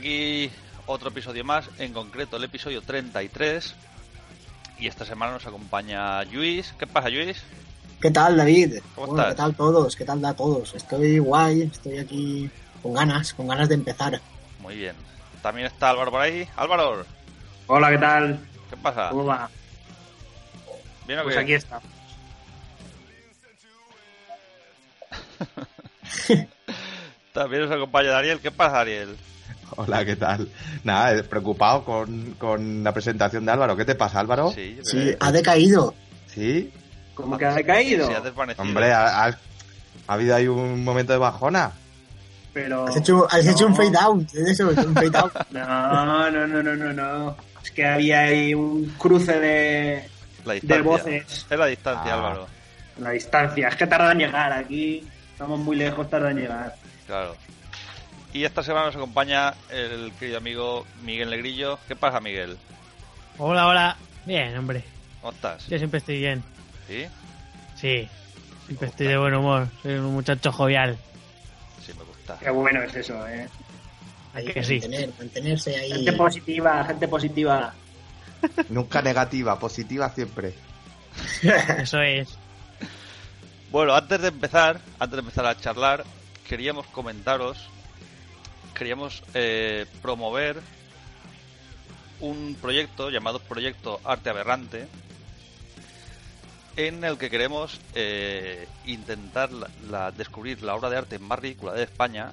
[0.00, 0.50] aquí
[0.86, 3.74] otro episodio más, en concreto el episodio 33.
[4.78, 6.74] Y esta semana nos acompaña Luis.
[6.78, 7.42] ¿Qué pasa, Luis?
[8.00, 8.78] ¿Qué tal, David?
[8.94, 9.34] ¿Cómo Bueno, estás?
[9.34, 9.94] ¿Qué tal todos?
[9.94, 10.74] ¿Qué tal da todos?
[10.74, 12.50] Estoy guay, estoy aquí
[12.82, 14.18] con ganas, con ganas de empezar.
[14.60, 14.96] Muy bien.
[15.42, 16.48] También está Álvaro por ahí.
[16.56, 17.04] Álvaro,
[17.66, 18.40] Hola, ¿qué tal?
[18.70, 19.10] ¿qué pasa?
[19.10, 19.50] ¿Cómo va?
[21.06, 21.42] ¿Bien o Pues qué?
[21.42, 21.80] aquí está.
[27.34, 28.40] También nos acompaña Daniel.
[28.40, 29.16] ¿Qué pasa, Daniel?
[29.76, 30.48] Hola, ¿qué tal?
[30.84, 33.76] Nada, eh, preocupado con, con la presentación de Álvaro.
[33.76, 34.52] ¿Qué te pasa, Álvaro?
[34.52, 34.78] Sí,
[35.18, 35.94] ha decaído.
[36.26, 36.72] ¿Sí?
[37.14, 38.06] ¿Cómo que ha decaído?
[38.08, 38.62] Sí, ha desvanecido.
[38.64, 39.38] Hombre, ha, ha-
[40.06, 41.72] ha habido ahí un momento de bajona.
[42.52, 42.86] Pero...
[42.88, 44.68] Has hecho, has hecho un fade out, ¿es eso?
[44.68, 45.32] Un fade out.
[45.50, 47.36] No, no, no, no, no, no.
[47.62, 50.08] Es que había ahí un cruce de
[50.44, 50.76] la distancia.
[50.76, 51.46] de voces.
[51.48, 52.16] Es la distancia, Ah.
[52.16, 52.46] Álvaro.
[52.98, 53.68] la distancia.
[53.68, 55.06] Es que tarda en llegar aquí.
[55.32, 56.74] Estamos muy lejos, tarda en llegar.
[57.06, 57.36] Claro.
[58.32, 61.78] Y esta semana nos acompaña el querido amigo Miguel Negrillo.
[61.88, 62.56] ¿Qué pasa, Miguel?
[63.38, 63.96] Hola, hola.
[64.24, 64.84] Bien, hombre.
[65.20, 65.66] ¿Cómo estás?
[65.68, 66.42] Yo siempre estoy bien.
[66.86, 67.06] ¿Sí?
[67.74, 68.08] Sí.
[68.66, 69.68] Siempre estoy de buen humor.
[69.82, 70.96] Soy un muchacho jovial.
[71.84, 72.38] Sí, me gusta.
[72.38, 73.48] Qué bueno es eso, ¿eh?
[74.32, 74.78] Hay Que que sí.
[74.80, 75.90] mantener, mantenerse ahí.
[75.92, 77.74] Gente positiva, gente positiva.
[78.68, 80.54] Nunca negativa, positiva siempre.
[81.78, 82.28] Eso es.
[83.72, 86.04] Bueno, antes de empezar, antes de empezar a charlar,
[86.48, 87.68] queríamos comentaros,
[88.74, 90.60] queríamos eh, promover
[92.20, 94.86] un proyecto llamado Proyecto Arte Aberrante,
[96.76, 99.50] en el que queremos eh, intentar
[99.90, 102.32] la- descubrir la obra de arte más ridícula de España,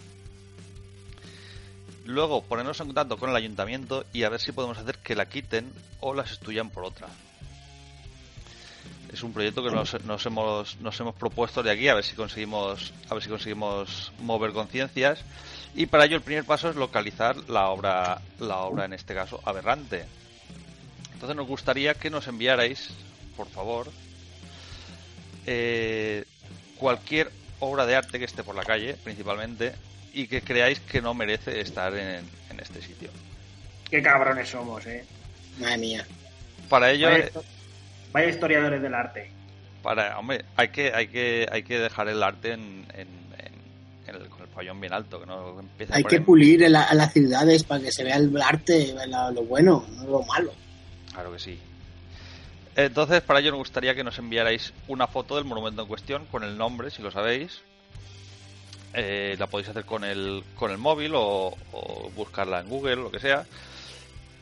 [2.05, 5.27] luego ponernos en contacto con el ayuntamiento y a ver si podemos hacer que la
[5.27, 7.07] quiten o la sustituyan por otra.
[9.11, 12.13] Es un proyecto que nos, nos hemos, nos hemos propuesto de aquí a ver si
[12.15, 15.19] conseguimos a ver si conseguimos mover conciencias
[15.75, 19.41] y para ello el primer paso es localizar la obra la obra en este caso
[19.45, 20.05] aberrante.
[21.13, 22.91] Entonces nos gustaría que nos enviarais,
[23.35, 23.91] por favor,
[25.45, 26.25] eh,
[26.77, 29.73] cualquier obra de arte que esté por la calle, principalmente,
[30.13, 33.09] y que creáis que no merece estar en, en este sitio.
[33.89, 35.05] Qué cabrones somos, ¿eh?
[35.57, 36.07] Madre mía.
[36.69, 37.31] Para ello, Vaya, eh,
[38.11, 39.31] vaya historiadores del arte.
[39.81, 43.07] para hombre, hay que hay que hay que dejar el arte en, en,
[44.57, 45.59] bien alto, que no
[45.91, 48.93] a Hay que pulir a, la- a las ciudades para que se vea el arte,
[49.07, 50.51] la- lo bueno, no lo malo.
[51.13, 51.59] Claro que sí.
[52.75, 56.43] Entonces, para ello nos gustaría que nos enviarais una foto del monumento en cuestión con
[56.43, 57.61] el nombre, si lo sabéis.
[58.93, 63.11] Eh, la podéis hacer con el, con el móvil o, o buscarla en Google, lo
[63.11, 63.45] que sea.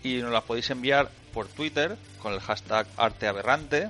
[0.03, 3.89] Y nos la podéis enviar por Twitter con el hashtag arteaberrante.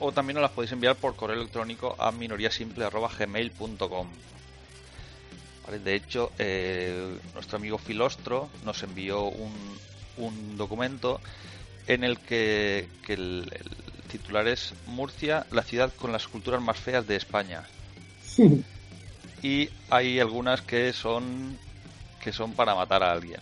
[0.00, 4.08] O también nos las podéis enviar por correo electrónico a minoriasimple.gmail.com.
[5.64, 9.52] Vale, de hecho, eh, nuestro amigo Filostro nos envió un,
[10.16, 11.20] un documento
[11.86, 16.78] en el que, que el, el titular es Murcia, la ciudad con las culturas más
[16.78, 17.62] feas de España.
[19.42, 21.58] Y hay algunas que son
[22.22, 23.40] que son para matar a alguien.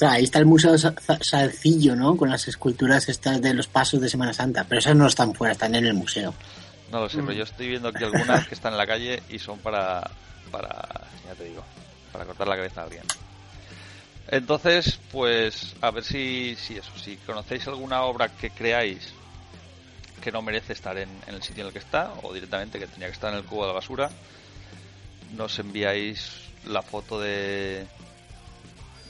[0.00, 2.16] Ahí está el Museo Sa- Sa- Salcillo, ¿no?
[2.16, 4.64] Con las esculturas estas de los pasos de Semana Santa.
[4.68, 6.34] Pero esas no están fuera, están en el museo.
[6.90, 9.38] No lo sé, pero yo estoy viendo aquí algunas que están en la calle y
[9.38, 10.10] son para
[10.56, 11.62] para ya te digo,
[12.12, 13.04] para cortar la cabeza a alguien.
[14.28, 19.12] Entonces, pues a ver si si eso, si conocéis alguna obra que creáis
[20.22, 22.86] que no merece estar en, en el sitio en el que está o directamente que
[22.86, 24.10] tenía que estar en el cubo de la basura,
[25.34, 27.86] nos enviáis la foto de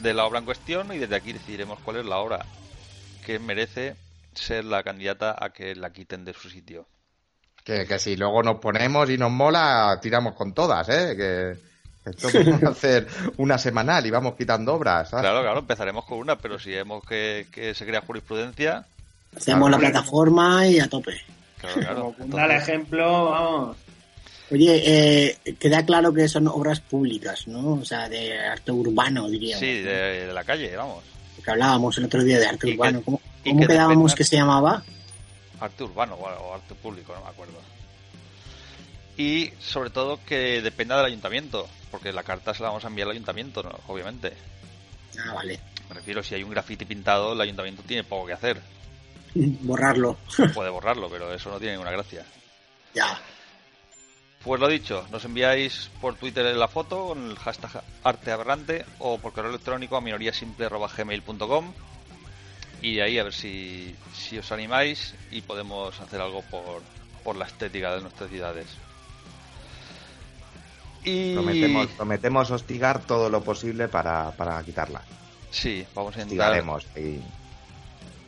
[0.00, 2.44] de la obra en cuestión y desde aquí decidiremos cuál es la obra
[3.24, 3.96] que merece
[4.34, 6.86] ser la candidata a que la quiten de su sitio.
[7.66, 11.16] Que, que si luego nos ponemos y nos mola, tiramos con todas, ¿eh?
[11.16, 13.08] Que esto podemos hacer
[13.38, 15.10] una semanal y vamos quitando obras.
[15.10, 15.24] ¿sabes?
[15.24, 18.86] Claro, claro, empezaremos con una, pero si vemos que, que se crea jurisprudencia,
[19.36, 21.20] Hacemos la plataforma y a tope.
[21.60, 22.14] claro, claro.
[22.20, 23.76] Entonces, ejemplo, vamos.
[24.52, 27.72] Oye, eh, queda claro que son obras públicas, ¿no?
[27.74, 29.58] O sea, de arte urbano, diríamos.
[29.60, 31.02] sí, de, de la calle, vamos.
[31.44, 33.02] Que hablábamos el otro día de arte Y que- urbano.
[33.04, 34.84] ¿Cómo, cómo que quedábamos que se llamaba?
[35.60, 37.58] Arte urbano o, arte público, no me acuerdo.
[39.16, 43.08] Y sobre todo que dependa del ayuntamiento, porque la carta se la vamos a enviar
[43.08, 43.70] al ayuntamiento, ¿no?
[43.86, 44.32] obviamente.
[45.18, 45.58] Ah, vale.
[45.88, 48.60] Me refiero, si hay un graffiti pintado, el ayuntamiento tiene poco que hacer.
[49.34, 50.18] Borrarlo.
[50.54, 52.24] Puede borrarlo, pero eso no tiene ninguna gracia.
[52.94, 53.18] ya.
[54.46, 59.32] Pues lo dicho, nos enviáis por Twitter la foto con el hashtag arteaberrante o por
[59.32, 61.72] correo electrónico a minoriasimple.gmail.com
[62.82, 66.82] y ahí a ver si, si os animáis y podemos hacer algo por,
[67.24, 68.66] por la estética de nuestras ciudades.
[71.04, 75.02] Y Prometemos, prometemos hostigar todo lo posible para, para quitarla.
[75.50, 76.86] sí, vamos a intentar, Hostigaremos.
[76.96, 77.20] Y...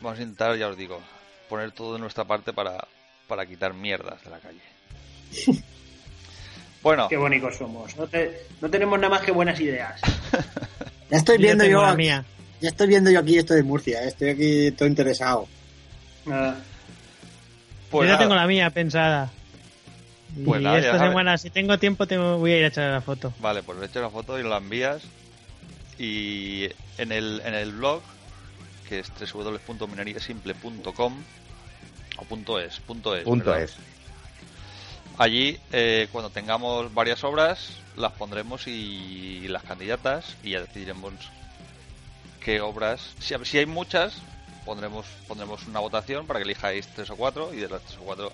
[0.01, 1.01] vamos a intentar, ya os digo,
[1.49, 2.87] poner todo de nuestra parte para,
[3.27, 4.61] para quitar mierdas de la calle.
[6.83, 7.97] bueno, Qué bonitos somos.
[7.97, 10.01] No, te- no tenemos nada más que buenas ideas.
[11.11, 12.23] Ya estoy viendo yo, la mía.
[12.61, 15.49] Ya estoy viendo yo aquí esto de Murcia, eh, estoy aquí todo interesado.
[16.31, 16.55] Ah,
[17.91, 19.31] pues Yo ya nada, tengo la mía pensada.
[20.37, 21.11] Y Pues nada, ya esta sabes.
[21.13, 23.33] semana, si tengo tiempo, tengo, voy a ir a echar la foto.
[23.41, 25.03] Vale, pues le echo una foto y la envías.
[25.99, 26.69] Y
[26.99, 28.03] en el, en el blog,
[28.89, 31.15] que es www.mineriasimple.com
[32.19, 33.63] o punto .es, punto .es, Punto ¿verdad?
[33.65, 33.77] es.
[35.19, 41.13] Allí, eh, cuando tengamos varias obras, las pondremos y las candidatas y ya decidiremos
[42.39, 43.15] qué obras.
[43.19, 44.23] Si, si hay muchas,
[44.65, 48.03] pondremos pondremos una votación para que elijáis tres o cuatro y de las tres o
[48.03, 48.33] cuatro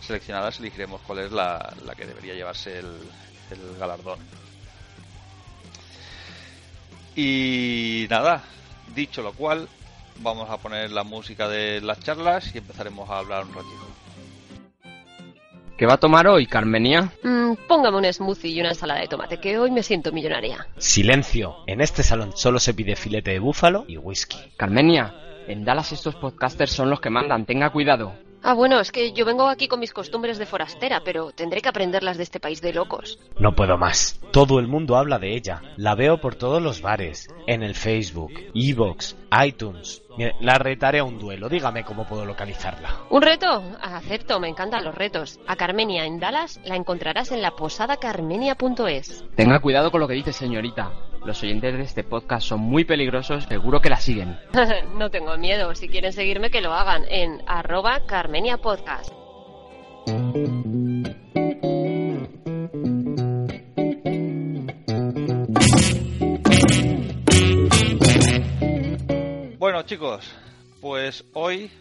[0.00, 2.98] seleccionadas elegiremos cuál es la, la que debería llevarse el,
[3.50, 4.18] el galardón.
[7.14, 8.44] Y nada,
[8.94, 9.68] dicho lo cual,
[10.18, 13.85] vamos a poner la música de las charlas y empezaremos a hablar un ratito.
[15.76, 17.12] ¿Qué va a tomar hoy, Carmenia?
[17.22, 20.66] Mm, póngame un smoothie y una ensalada de tomate, que hoy me siento millonaria.
[20.78, 21.56] Silencio.
[21.66, 24.38] En este salón solo se pide filete de búfalo y whisky.
[24.56, 25.14] Carmenia,
[25.46, 28.14] en Dallas estos podcasters son los que mandan, tenga cuidado.
[28.48, 31.68] Ah, bueno, es que yo vengo aquí con mis costumbres de forastera, pero tendré que
[31.68, 33.18] aprenderlas de este país de locos.
[33.40, 34.20] No puedo más.
[34.30, 35.62] Todo el mundo habla de ella.
[35.76, 40.04] La veo por todos los bares, en el Facebook, Evox, iTunes.
[40.38, 41.48] La retaré a un duelo.
[41.48, 43.00] Dígame cómo puedo localizarla.
[43.10, 43.64] ¿Un reto?
[43.82, 45.40] Acepto, me encantan los retos.
[45.48, 49.24] A Carmenia en Dallas la encontrarás en la posada carmenia.es.
[49.34, 50.92] Tenga cuidado con lo que dice, señorita.
[51.26, 54.38] Los oyentes de este podcast son muy peligrosos, seguro que la siguen.
[54.96, 59.10] no tengo miedo, si quieren seguirme que lo hagan en arroba Carmenia Podcast.
[69.58, 70.32] Bueno, chicos,
[70.80, 71.72] pues hoy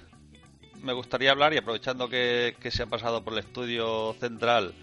[0.82, 4.74] me gustaría hablar y aprovechando que, que se ha pasado por el estudio central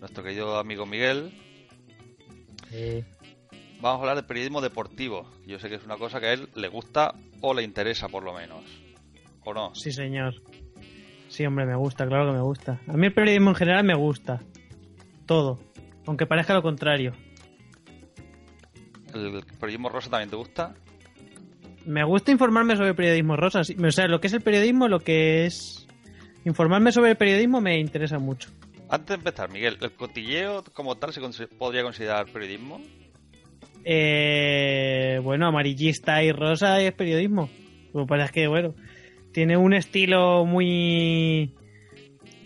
[0.00, 1.32] nuestro querido amigo Miguel,
[2.72, 3.04] Eh,
[3.80, 5.30] vamos a hablar de periodismo deportivo.
[5.46, 8.22] Yo sé que es una cosa que a él le gusta o le interesa por
[8.22, 8.62] lo menos.
[9.44, 9.74] ¿O no?
[9.74, 10.34] sí, señor.
[11.28, 12.80] Sí, hombre, me gusta, claro que me gusta.
[12.88, 14.40] A mí el periodismo en general me gusta.
[15.26, 15.58] Todo.
[16.06, 17.12] Aunque parezca lo contrario.
[19.14, 20.74] ¿El periodismo rosa también te gusta?
[21.84, 23.60] Me gusta informarme sobre periodismo rosa.
[23.60, 25.86] O sea, lo que es el periodismo, lo que es...
[26.44, 28.50] Informarme sobre el periodismo me interesa mucho.
[28.88, 32.80] Antes de empezar, Miguel, ¿el cotilleo como tal se podría considerar periodismo?
[33.88, 37.48] Eh, bueno, amarillista y rosa es periodismo.
[37.94, 38.74] Lo que pasa es que, bueno,
[39.30, 41.54] tiene un estilo muy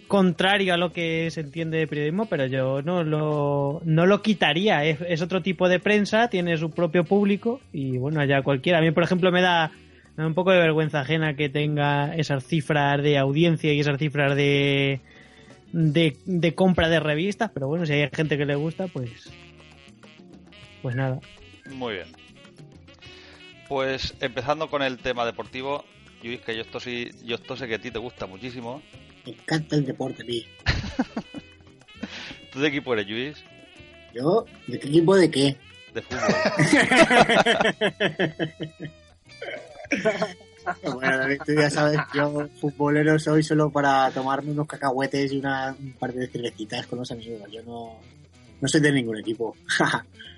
[0.07, 4.85] contrario a lo que se entiende de periodismo, pero yo no lo, no lo quitaría.
[4.85, 8.81] Es, otro tipo de prensa, tiene su propio público y, bueno, allá cualquiera.
[8.81, 9.73] A mí, por ejemplo, me da,
[10.17, 13.99] me da un poco de vergüenza ajena que tenga esas cifras de audiencia y esas
[13.99, 15.00] cifras de,
[15.73, 19.33] de, de compra de revistas, pero bueno, si hay gente que le gusta, pues...
[20.83, 21.21] Pues nada.
[21.71, 22.09] Muy bien.
[23.69, 25.85] Pues empezando con el tema deportivo,
[26.23, 28.83] Luis, que yo esto sí, yo esto sé que a ti te gusta muchísimo.
[29.25, 30.45] Me encanta el deporte a mí.
[32.53, 33.45] ¿Tú de qué equipo eres, Luis?
[34.15, 34.45] ¿Yo?
[34.67, 35.57] ¿De qué equipo de qué?
[35.95, 36.35] De fútbol.
[40.83, 45.75] Bueno, David, tú ya sabes, yo futbolero soy solo para tomarme unos cacahuetes y una,
[45.79, 47.50] un par de cervecitas con los amigos.
[47.50, 47.99] Yo no,
[48.61, 49.57] no soy de ningún equipo.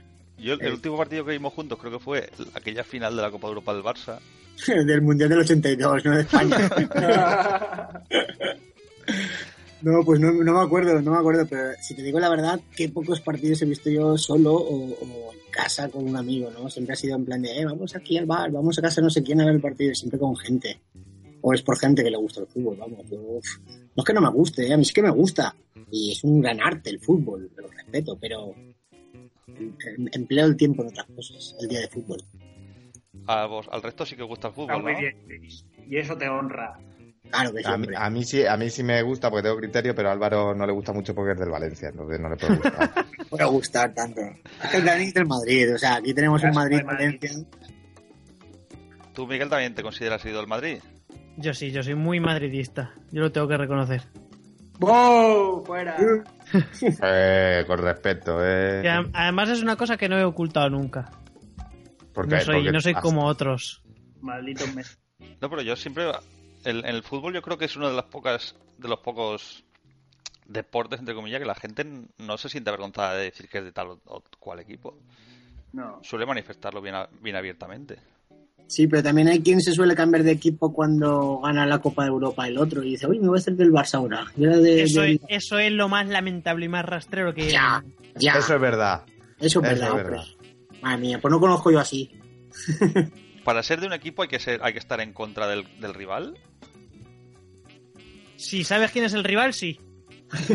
[0.43, 3.31] Yo el, el último partido que vimos juntos creo que fue aquella final de la
[3.31, 4.19] Copa Europa del Barça.
[4.67, 6.57] del Mundial del 82, no de España.
[9.83, 12.61] No, pues no, no me acuerdo, no me acuerdo, pero si te digo la verdad,
[12.77, 16.71] qué pocos partidos he visto yo solo o, o en casa con un amigo, ¿no?
[16.71, 19.11] Siempre ha sido en plan de, eh, vamos aquí al bar, vamos a casa no
[19.11, 20.81] sé quién a ver el partido, siempre con gente.
[21.41, 23.01] O es por gente que le gusta el fútbol, vamos.
[23.11, 24.73] uf, no es que no me guste, ¿eh?
[24.73, 25.57] a mí sí que me gusta.
[25.91, 28.55] Y es un gran arte el fútbol, lo respeto, pero
[30.13, 32.23] empleo el tiempo en otras cosas, el día de fútbol.
[33.27, 34.99] A vos, al resto sí que os gusta el fútbol, muy ¿no?
[34.99, 35.65] bien, Luis.
[35.89, 36.79] Y eso te honra.
[37.31, 39.95] Claro que A mí, a mí sí, a mí sí me gusta porque tengo criterio,
[39.95, 42.57] pero a Álvaro no le gusta mucho porque es del Valencia, entonces no le puede
[42.57, 42.91] gustar.
[43.31, 44.21] puede gustar tanto.
[44.63, 47.19] Es que el es del Madrid, o sea, aquí tenemos un Casco de Madrid Madrid.
[47.21, 47.31] Valencia.
[49.15, 50.79] ¿Tú, Miguel, también te consideras ido al Madrid?
[51.37, 52.93] Yo sí, yo soy muy madridista.
[53.11, 54.03] Yo lo tengo que reconocer.
[54.87, 55.65] ¡Wow!
[55.65, 55.97] ¡Fuera!
[57.03, 58.83] eh, con respeto, eh.
[59.15, 61.11] Además es una cosa que no he ocultado nunca.
[62.13, 63.83] Porque- No soy, porque- no soy como otros.
[64.21, 64.99] Maldito mes.
[65.41, 66.11] No, pero yo siempre...
[66.65, 69.65] El, en el fútbol yo creo que es uno de las pocas de los pocos
[70.47, 71.85] deportes, entre comillas, que la gente
[72.19, 74.97] no se siente avergonzada de decir que es de tal o, o cual equipo.
[75.73, 75.99] No.
[76.03, 77.99] Suele manifestarlo bien abiertamente.
[78.67, 82.09] Sí, pero también hay quien se suele cambiar de equipo cuando gana la Copa de
[82.09, 84.25] Europa el otro y dice, uy, me voy a hacer del Barça ahora.
[84.37, 87.51] Yo era de- Eso es, eso es lo más lamentable y más rastrero que...
[87.51, 87.85] Ya,
[88.17, 88.33] ya.
[88.39, 89.03] Eso es verdad.
[89.39, 90.05] Eso es Eso verdad, es hombre.
[90.05, 90.25] verdad.
[90.81, 92.11] Madre mía, pues no conozco yo así.
[93.45, 95.93] Para ser de un equipo hay que ser, hay que estar en contra del, del
[95.95, 96.39] rival.
[98.37, 99.79] Si sabes quién es el rival, sí.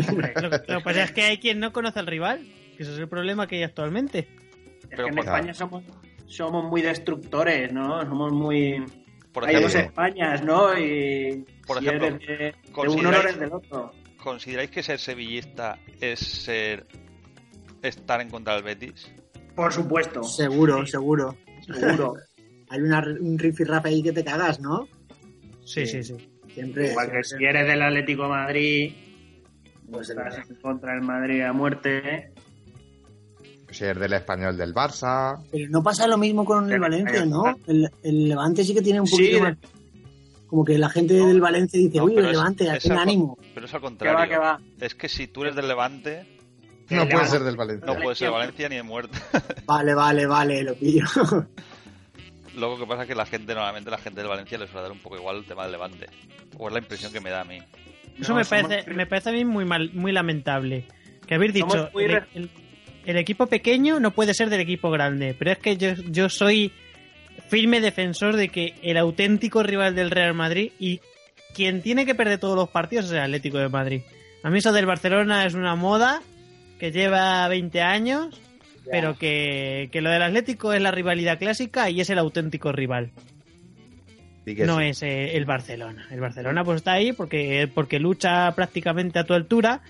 [0.09, 0.49] Hombre, Lo, lo
[0.79, 2.45] que pasa es que hay quien no conoce al rival.
[2.75, 4.19] Que ese es el problema que hay actualmente.
[4.19, 5.83] es Pero que en España somos,
[6.27, 8.01] somos muy destructores, ¿no?
[8.01, 8.83] Somos muy...
[9.31, 10.77] Por Hay dos Españas, ¿no?
[10.77, 13.91] Y Por si ejemplo, eres de, de ¿consideráis- uno no eres del otro.
[14.23, 16.85] ¿consideráis que ser sevillista es ser
[17.81, 19.11] estar en contra del Betis?
[19.55, 20.23] Por supuesto.
[20.23, 21.35] Seguro, seguro.
[21.61, 22.15] Seguro.
[22.69, 24.87] Hay una, un rifirrafe ahí que te cagas, ¿no?
[25.63, 26.03] Sí, Sí.
[26.03, 26.29] sí, sí.
[26.53, 26.89] Siempre.
[26.91, 27.37] Igual que siempre.
[27.37, 28.93] si eres del Atlético de Madrid,
[29.91, 32.31] Pues es estás en contra del Madrid a muerte.
[33.69, 35.37] Si es del español del Barça.
[35.51, 37.43] Pero no pasa lo mismo con el Valencia, ¿no?
[37.67, 39.57] El, el Levante sí que tiene un poquito Sí, más.
[40.47, 43.37] Como que la gente del Valencia dice, No, uy, el Levante, es al- ánimo.
[43.53, 44.39] Pero es al va, contrario.
[44.39, 44.59] va.
[44.79, 46.25] Es que si tú eres del Levante,
[46.89, 47.85] No puede ser del Valencia.
[47.93, 48.69] no puedes ser de Valencia.
[48.69, 49.17] Ni de muerte.
[49.65, 51.03] Vale, vale, vale, lo pillo.
[52.55, 54.91] Luego que pasa es que la gente, normalmente la gente del Valencia le suele dar
[54.91, 56.07] un poco igual el tema del Levante.
[56.57, 57.57] O es la impresión que me da a mí.
[58.19, 60.85] Eso No, me, somos- parece, me parece a mí muy mal, muy lamentable.
[61.27, 62.49] Que habéis dicho, muy el, re- el-
[63.07, 65.35] el equipo pequeño no puede ser del equipo grande.
[65.37, 66.71] Pero es que yo, yo soy
[67.47, 70.99] firme defensor de que el auténtico rival del Real Madrid y
[71.55, 74.01] quien tiene que perder todos los partidos es el Atlético de Madrid.
[74.43, 76.21] A mí eso del Barcelona es una moda
[76.79, 78.39] que lleva 20 años,
[78.91, 83.11] pero que, que lo del Atlético es la rivalidad clásica y es el auténtico rival
[84.55, 84.85] no sí.
[84.85, 86.07] es eh, el Barcelona.
[86.11, 89.81] El Barcelona pues está ahí porque, porque lucha prácticamente a tu altura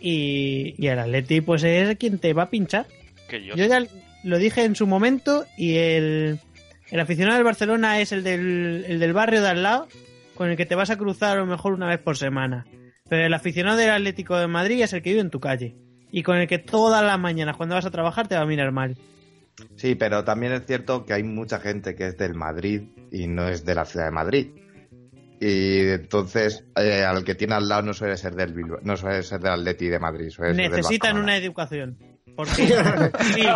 [0.00, 2.86] y, y el Atleti pues es quien te va a pinchar.
[3.28, 3.84] Que yo, Yo ya
[4.24, 6.38] lo dije en su momento y el,
[6.90, 9.88] el aficionado del Barcelona es el del, el del barrio de al lado
[10.34, 12.66] con el que te vas a cruzar a lo mejor una vez por semana.
[13.08, 15.74] Pero el aficionado del Atlético de Madrid es el que vive en tu calle
[16.10, 18.72] y con el que todas las mañanas cuando vas a trabajar te va a mirar
[18.72, 18.96] mal.
[19.76, 23.48] Sí, pero también es cierto que hay mucha gente que es del Madrid y no
[23.48, 24.48] es de la ciudad de Madrid.
[25.40, 29.22] Y entonces, eh, al que tiene al lado no suele ser del Bilbao, no suele
[29.22, 31.96] ser del Atleti de Madrid, suele necesitan una educación.
[32.34, 32.66] Porque
[33.34, 33.46] sí,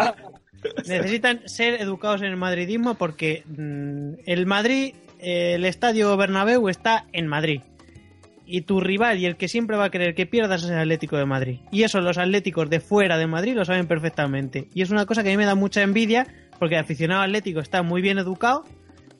[0.86, 7.06] necesitan ser educados en el madridismo porque mm, el Madrid, eh, el estadio Bernabéu está
[7.12, 7.62] en Madrid.
[8.44, 11.16] Y tu rival y el que siempre va a querer que pierdas es el Atlético
[11.16, 11.60] de Madrid.
[11.70, 14.68] Y eso los atléticos de fuera de Madrid lo saben perfectamente.
[14.74, 16.26] Y es una cosa que a mí me da mucha envidia
[16.58, 18.64] porque el aficionado atlético está muy bien educado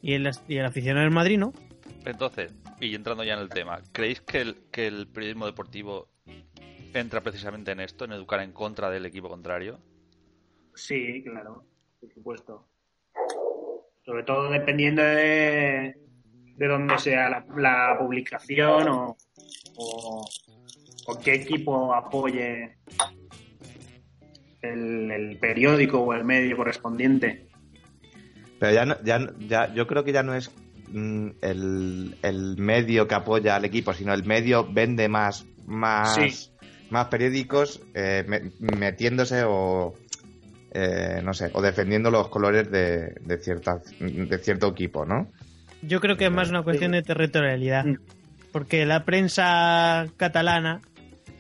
[0.02, 1.52] y el, y el aficionado del Madrid no.
[2.04, 6.08] Entonces, y entrando ya en el tema, ¿creéis que el, que el periodismo deportivo
[6.94, 9.78] entra precisamente en esto, en educar en contra del equipo contrario?
[10.74, 11.64] Sí, claro,
[12.00, 12.68] por supuesto.
[14.04, 15.94] Sobre todo dependiendo de,
[16.56, 19.16] de dónde sea la, la publicación o,
[19.76, 20.24] o,
[21.06, 22.78] o qué equipo apoye
[24.62, 27.46] el, el periódico o el medio correspondiente.
[28.58, 30.50] Pero ya, no- ya, no- ya, yo creo que ya no es
[30.92, 36.50] el, el medio que apoya al equipo, sino el medio vende más, más, Sí.
[36.90, 39.94] más periódicos eh, me- metiéndose o
[40.74, 45.30] eh, no sé, o defendiendo los colores de, de, cierta, de cierto equipo, ¿no?
[45.82, 47.84] Yo creo que es más una cuestión de territorialidad.
[47.84, 47.96] Mm.
[48.52, 50.80] Porque la prensa catalana,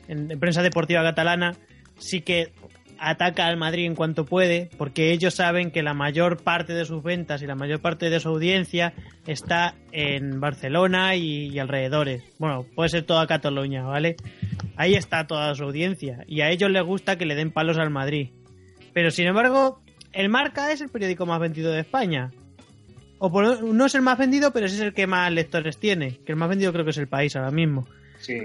[0.08, 1.54] en, en prensa deportiva catalana,
[1.98, 2.52] sí que
[3.02, 7.02] ataca al Madrid en cuanto puede, porque ellos saben que la mayor parte de sus
[7.02, 8.94] ventas y la mayor parte de su audiencia
[9.26, 12.22] está en Barcelona y, y alrededores.
[12.38, 14.16] Bueno, puede ser toda Cataluña, ¿vale?
[14.76, 16.24] Ahí está toda su audiencia.
[16.26, 18.30] Y a ellos les gusta que le den palos al Madrid.
[18.92, 19.82] Pero sin embargo,
[20.12, 22.30] el Marca es el periódico más vendido de España.
[23.18, 26.18] O por no es el más vendido, pero sí es el que más lectores tiene.
[26.24, 27.86] Que el más vendido creo que es el país ahora mismo.
[28.18, 28.38] Sí.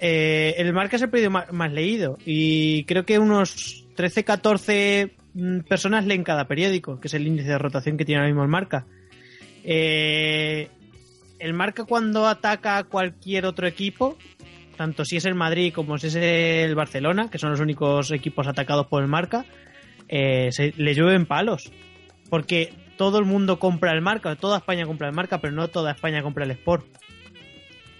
[0.00, 2.18] Eh, el Marca es el periódico más, más leído.
[2.24, 7.50] Y creo que unos 13, 14 mm, personas leen cada periódico, que es el índice
[7.50, 8.86] de rotación que tiene ahora mismo el Marca.
[9.62, 10.70] Eh,
[11.38, 14.16] el Marca cuando ataca a cualquier otro equipo,
[14.78, 18.46] tanto si es el Madrid como si es el Barcelona, que son los únicos equipos
[18.46, 19.44] atacados por el Marca,
[20.08, 21.70] eh, se, le llueven palos.
[22.30, 25.92] Porque todo el mundo compra el Marca, toda España compra el Marca, pero no toda
[25.92, 26.86] España compra el Sport.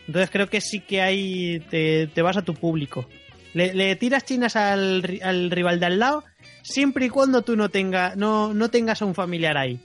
[0.07, 1.61] Entonces creo que sí que hay.
[1.69, 3.07] Te, te vas a tu público.
[3.55, 6.25] Le, le tiras chinas al, al rival de al lado,
[6.63, 9.81] siempre y cuando tú no, tenga, no, no tengas a un familiar ahí.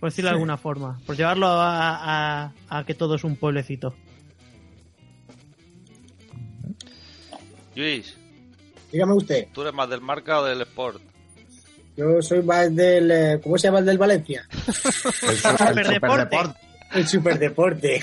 [0.00, 1.00] Por decirlo de alguna forma.
[1.06, 3.94] Por llevarlo a, a- a que todo es un pueblecito.
[7.76, 8.16] Luis,
[8.90, 11.00] Dígame usted, ¿tú eres más del marca o del sport?
[11.96, 13.10] yo soy más del...
[13.10, 14.46] eh, ¿Cómo se llama el del Valencia?
[14.66, 15.94] El, su- el Superdeporte.
[15.94, 16.58] superdeporte.
[16.94, 18.02] El superdeporte.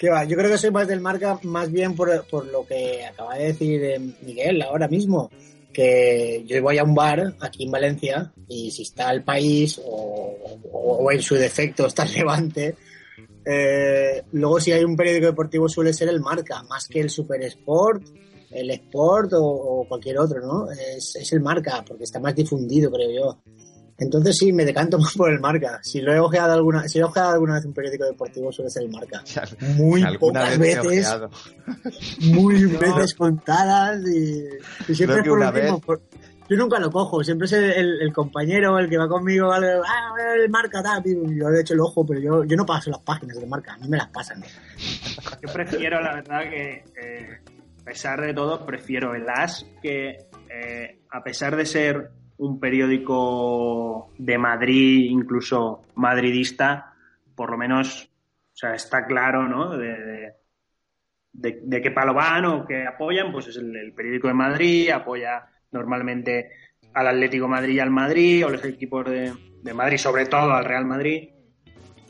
[0.00, 3.44] Yo creo que soy más del marca, más bien por, por lo que acaba de
[3.48, 5.30] decir eh, Miguel ahora mismo.
[5.72, 10.34] Que yo voy a un bar aquí en Valencia y si está el país o,
[10.72, 12.74] o- o en su defecto está el Levante,
[13.44, 17.42] eh, luego si hay un periódico deportivo suele ser el marca, más que el Super
[17.42, 18.02] Sport,
[18.50, 20.70] el Sport o, o cualquier otro, ¿no?
[20.72, 23.38] Es, es el marca, porque está más difundido, creo yo.
[24.00, 25.78] Entonces sí, me decanto más por el marca.
[25.82, 28.82] Si lo he ojeado alguna, si he ojeado alguna vez un periódico deportivo suele ser
[28.84, 29.22] el marca.
[29.76, 31.08] Muy pocas vez veces,
[32.20, 34.44] muy veces contadas y,
[34.88, 36.00] y siempre Creo que por una lo mismo, vez- por-
[36.48, 39.68] yo nunca lo cojo, siempre es el, el- el compañero, el que va conmigo, vale,
[39.86, 42.98] ah, el marca, tal, yo le echo el ojo, pero yo, yo no paso las
[43.02, 44.42] páginas de marca, a mí me las pasan.
[45.40, 47.38] Yo prefiero, la verdad, que eh,
[47.80, 54.12] a pesar de todo, prefiero el As que, eh, a pesar de ser un periódico
[54.18, 56.94] de Madrid, incluso madridista,
[57.34, 58.04] por lo menos,
[58.52, 59.76] o sea, está claro, ¿no?
[59.76, 60.32] De, de,
[61.32, 65.44] de- de qué palo van o que apoyan, pues es el, periódico de Madrid, apoya
[65.72, 66.50] normalmente
[66.94, 69.32] al Atlético Madrid y al Madrid, o los equipos de,
[69.62, 71.28] de Madrid, sobre todo al Real Madrid,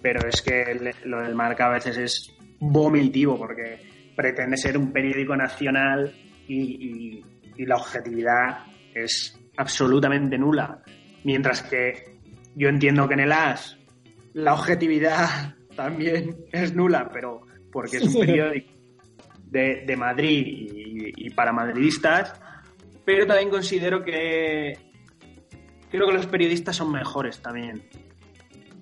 [0.00, 5.36] pero es que lo del marca a veces es vomitivo porque pretende ser un periódico
[5.36, 6.12] nacional
[6.46, 7.24] y-
[7.56, 8.58] y la objetividad
[8.94, 10.82] es absolutamente nula.
[11.24, 12.18] Mientras que
[12.54, 13.76] yo entiendo que en el AS
[14.32, 18.70] la objetividad también es nula, pero porque es un periódico
[19.46, 22.34] de, de Madrid y, y para madridistas,
[23.04, 24.78] pero también considero que
[25.90, 27.82] creo que los periodistas son mejores también.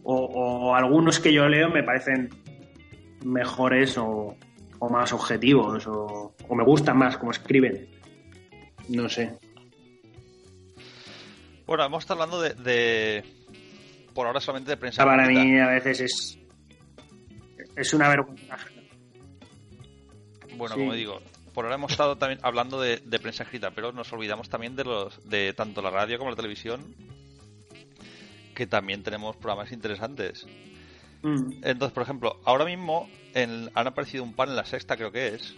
[0.02, 2.31] O, o algunos que yo leo me parecen
[3.24, 4.37] mejores o,
[4.78, 7.88] o más objetivos o, o me gustan más como escriben.
[8.88, 9.37] No sé.
[11.68, 13.24] Bueno, hemos estado hablando de, de-
[14.14, 15.04] por ahora solamente de prensa.
[15.04, 16.38] Para mí a veces es
[17.76, 18.57] es una vergüenza.
[20.57, 20.81] Bueno, Sí.
[20.81, 21.20] como digo,
[21.54, 24.83] por ahora hemos estado también hablando de, de prensa escrita, pero nos olvidamos también de
[24.85, 26.83] los de tanto la radio como la televisión,
[28.57, 30.46] que también tenemos programas interesantes.
[31.22, 31.52] Mm.
[31.62, 35.28] Entonces, por ejemplo, ahora mismo en- han aparecido un pan en la sexta, creo que
[35.35, 35.54] es,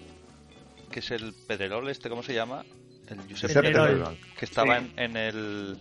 [0.90, 2.64] que es el Pedrerol, este, ¿cómo se llama?
[3.11, 4.16] El Josep Pedrerol.
[4.38, 4.87] Que estaba Sí.
[4.96, 5.77] en, en el,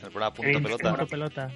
[0.00, 1.50] en el programa Punto Pelota, Punto pelota.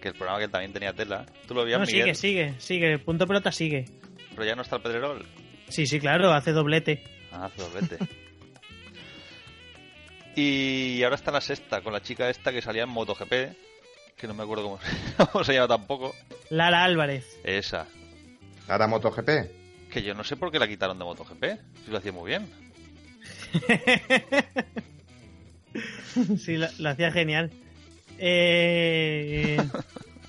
[0.00, 1.24] que el programa que también tenía tela.
[1.48, 2.14] ¿Tú lo veías, No, Miguel?
[2.14, 2.98] sigue, sigue, sigue.
[2.98, 3.86] Punto pelota sigue.
[4.30, 5.26] Pero ya no está el Pedrerol.
[5.68, 7.02] Sí, sí, claro, hace doblete.
[7.32, 7.98] Ah, hace doblete.
[10.36, 13.32] y ahora está en la sexta, con la chica esta que salía en MotoGP,
[14.16, 14.78] que no me acuerdo cómo,
[15.32, 16.14] cómo se llama tampoco.
[16.50, 17.40] Lara Álvarez.
[17.44, 17.86] Esa.
[18.68, 19.28] Ahora MotoGP.
[19.90, 21.44] Que yo no sé por qué la quitaron de MotoGP,
[21.84, 22.48] si lo hacía muy bien.
[26.38, 27.50] sí, lo, hacía genial.
[28.18, 29.58] Eh,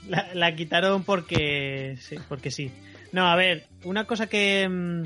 [0.07, 2.71] la, la quitaron porque sí, porque sí.
[3.11, 5.03] No, a ver, una cosa que mm,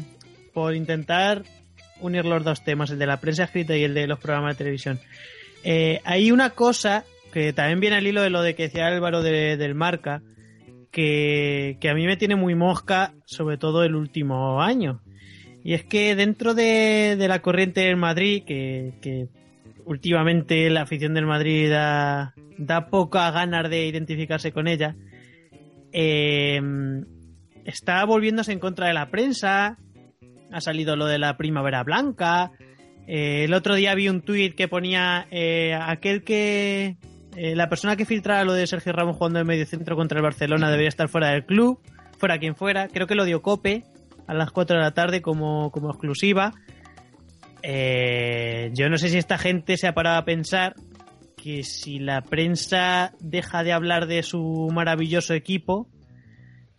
[0.53, 1.43] por intentar
[1.99, 4.63] unir los dos temas, el de la prensa escrita y el de los programas de
[4.63, 4.99] televisión,
[5.63, 7.03] eh, hay una cosa
[7.33, 10.21] que también viene al hilo de lo de que decía Álvaro de- del Marca,
[10.91, 15.01] que, que a mí me tiene muy mosca, sobre todo el último año.
[15.63, 19.27] Y es que dentro de, de la corriente del Madrid, que, que
[19.85, 24.95] últimamente la afición del Madrid da, da poca ganas de identificarse con ella,
[25.91, 26.61] eh,
[27.65, 29.77] está volviéndose en contra de la prensa,
[30.51, 32.51] ha salido lo de la primavera blanca,
[33.07, 36.97] eh, el otro día vi un tuit que ponía eh, aquel que...
[37.35, 40.23] eh, la persona que filtrara lo de Sergio Ramos jugando en medio centro contra el
[40.23, 41.79] Barcelona debería estar fuera del club,
[42.17, 42.87] fuera quien fuera.
[42.87, 43.83] Creo que lo dio Cope
[44.29, 46.53] a las 4 de la tarde como, como exclusiva.
[47.63, 50.75] Eh, yo no sé si esta gente se ha parado a pensar
[51.35, 55.87] que si la prensa deja de hablar de su maravilloso equipo.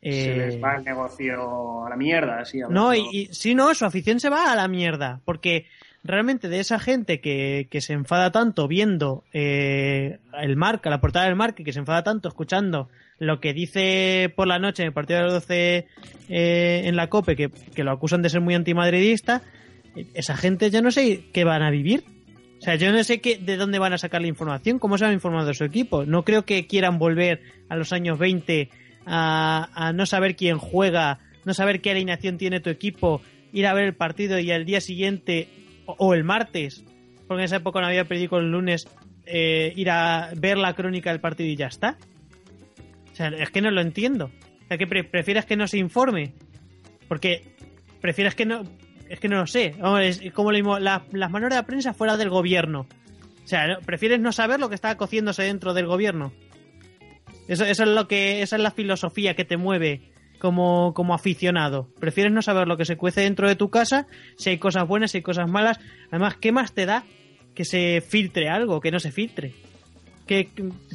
[0.01, 2.61] Se eh, les va el negocio a la mierda, así.
[2.69, 5.21] no, y, y si no, su afición se va a la mierda.
[5.25, 5.67] Porque
[6.03, 11.27] realmente de esa gente que, que se enfada tanto viendo eh, el marca, la portada
[11.27, 14.93] del marca, que se enfada tanto escuchando lo que dice por la noche en el
[14.95, 15.87] partido de las 12
[16.29, 19.43] eh, en la COPE, que, que lo acusan de ser muy antimadridista,
[20.15, 22.05] esa gente yo no sé qué van a vivir.
[22.59, 25.07] O sea, yo no sé qué, de dónde van a sacar la información, cómo se
[25.07, 26.05] han informado de su equipo.
[26.05, 28.69] No creo que quieran volver a los años 20
[29.07, 33.73] a, a no saber quién juega, no saber qué alineación tiene tu equipo, ir a
[33.73, 35.49] ver el partido y al día siguiente
[35.99, 36.85] o, el martes,
[37.27, 38.89] porque en esa época no había periódico el lunes,
[39.27, 41.97] eh, ir a ver la crónica del partido y ya está.
[43.13, 44.27] O sea, es que no lo entiendo.
[44.65, 46.33] O sea, que pre- prefieres que no se informe.
[47.09, 47.43] Porque
[48.01, 48.63] prefieres que no.
[49.09, 49.75] es que no lo sé.
[50.33, 52.87] Como mismo, la- las manos de prensa fuera del gobierno.
[53.45, 53.79] O sea.
[53.85, 56.33] ¿prefieres no saber lo que está cociéndose dentro del gobierno?
[57.49, 60.10] Eso, eso es lo que, esa es la filosofía que te mueve
[60.41, 61.89] como, como aficionado.
[62.01, 65.13] Prefieres no saber lo que se cuece dentro de tu casa, si hay cosas buenas,
[65.13, 65.79] si hay cosas malas.
[66.11, 67.05] Además, ¿qué más te da
[67.55, 69.53] que se filtre algo, que no se filtre?
[70.27, 70.49] ¿Qué,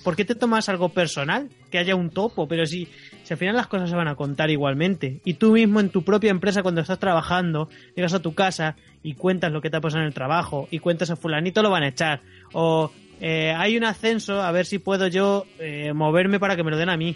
[0.03, 1.49] ¿Por qué te tomas algo personal?
[1.69, 2.87] Que haya un topo, pero si,
[3.23, 5.21] si al final las cosas se van a contar igualmente.
[5.25, 9.13] Y tú mismo en tu propia empresa, cuando estás trabajando, llegas a tu casa y
[9.13, 11.83] cuentas lo que te ha pasado en el trabajo, y cuentas a fulanito lo van
[11.83, 12.21] a echar.
[12.53, 16.71] O eh, hay un ascenso, a ver si puedo yo eh, moverme para que me
[16.71, 17.15] lo den a mí.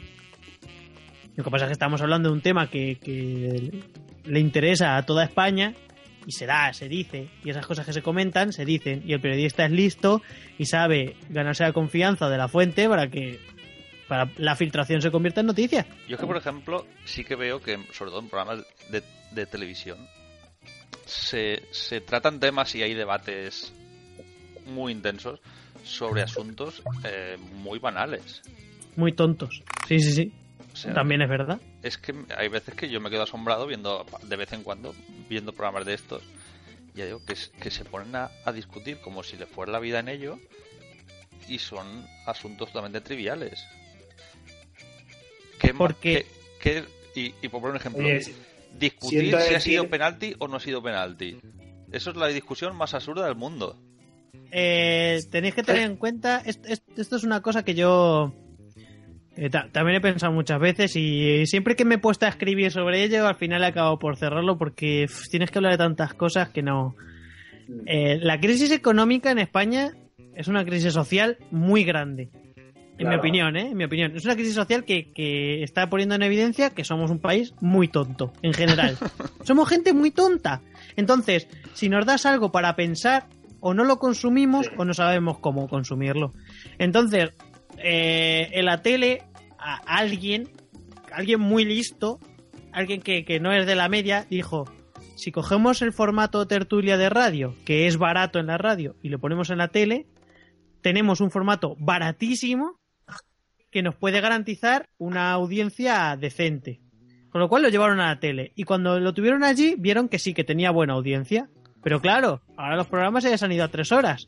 [1.39, 3.81] Lo que pasa es que estamos hablando de un tema que, que
[4.25, 5.73] le interesa a toda España
[6.27, 9.21] y se da, se dice, y esas cosas que se comentan se dicen, y el
[9.21, 10.21] periodista es listo
[10.57, 13.39] y sabe ganarse la confianza de la fuente para que
[14.09, 15.85] para la filtración se convierta en noticia.
[16.09, 19.45] Yo es que, por ejemplo, sí que veo que, sobre todo en programas de, de
[19.45, 19.97] televisión,
[21.05, 23.71] se, se tratan temas y hay debates
[24.65, 25.39] muy intensos
[25.85, 28.41] sobre asuntos eh, muy banales.
[28.97, 29.63] Muy tontos.
[29.87, 30.33] Sí, sí, sí.
[30.83, 31.59] Sea, También es verdad.
[31.83, 34.95] es que hay veces que yo me quedo asombrado viendo, de vez en cuando,
[35.29, 36.23] viendo programas de estos,
[36.95, 39.79] ya digo, que, es- que se ponen a, a discutir como si le fuera la
[39.79, 40.39] vida en ello
[41.47, 43.65] y son asuntos totalmente triviales.
[45.59, 46.25] ¿Qué, Porque-
[46.61, 48.35] qué- qué- y, y por poner un ejemplo, Oye, si-
[48.77, 51.39] discutir si ha sido penalti o no ha sido penalti.
[51.91, 53.75] Eso es la discusión más absurda del mundo.
[54.51, 58.33] Eh, tenéis que tener en cuenta, est- est- esto, es una cosa que yo
[59.35, 62.71] eh, ta- también he pensado muchas veces y siempre que me he puesto a escribir
[62.71, 66.49] sobre ello, al final he acabado por cerrarlo porque tienes que hablar de tantas cosas
[66.49, 66.95] que no...
[67.85, 69.91] Eh, la crisis económica en España
[70.35, 72.29] es una crisis social muy grande.
[72.97, 73.69] En mi opinión, ¿eh?
[73.71, 74.13] En mi opinión.
[74.13, 77.87] Es una crisis social que, que está poniendo en evidencia que somos un país muy
[77.87, 78.97] tonto, en general.
[79.45, 80.61] somos gente muy tonta.
[80.97, 83.27] Entonces, si nos das algo para pensar,
[83.61, 84.71] o no lo consumimos Sí.
[84.75, 86.33] o no sabemos cómo consumirlo.
[86.77, 87.29] Entonces,
[87.81, 89.23] eh, en la tele,
[89.57, 90.49] a alguien,
[91.11, 92.19] alguien muy listo,
[92.71, 94.65] alguien que, que no es de la media, dijo,
[95.15, 99.19] si cogemos el formato tertulia de radio, que es barato en la radio, y lo
[99.19, 100.07] ponemos en la tele,
[100.81, 102.79] tenemos un formato baratísimo
[103.71, 106.81] que nos puede garantizar una audiencia decente.
[107.29, 108.53] Con lo cual lo llevaron a la tele.
[108.55, 111.49] Y cuando lo tuvieron allí, vieron que sí, que tenía buena audiencia.
[111.83, 114.25] Pero claro, ahora los programas ya se han ido a tres horas.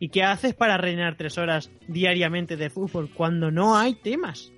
[0.00, 4.50] ¿Y qué haces para rellenar tres horas diariamente de fútbol cuando no hay temas?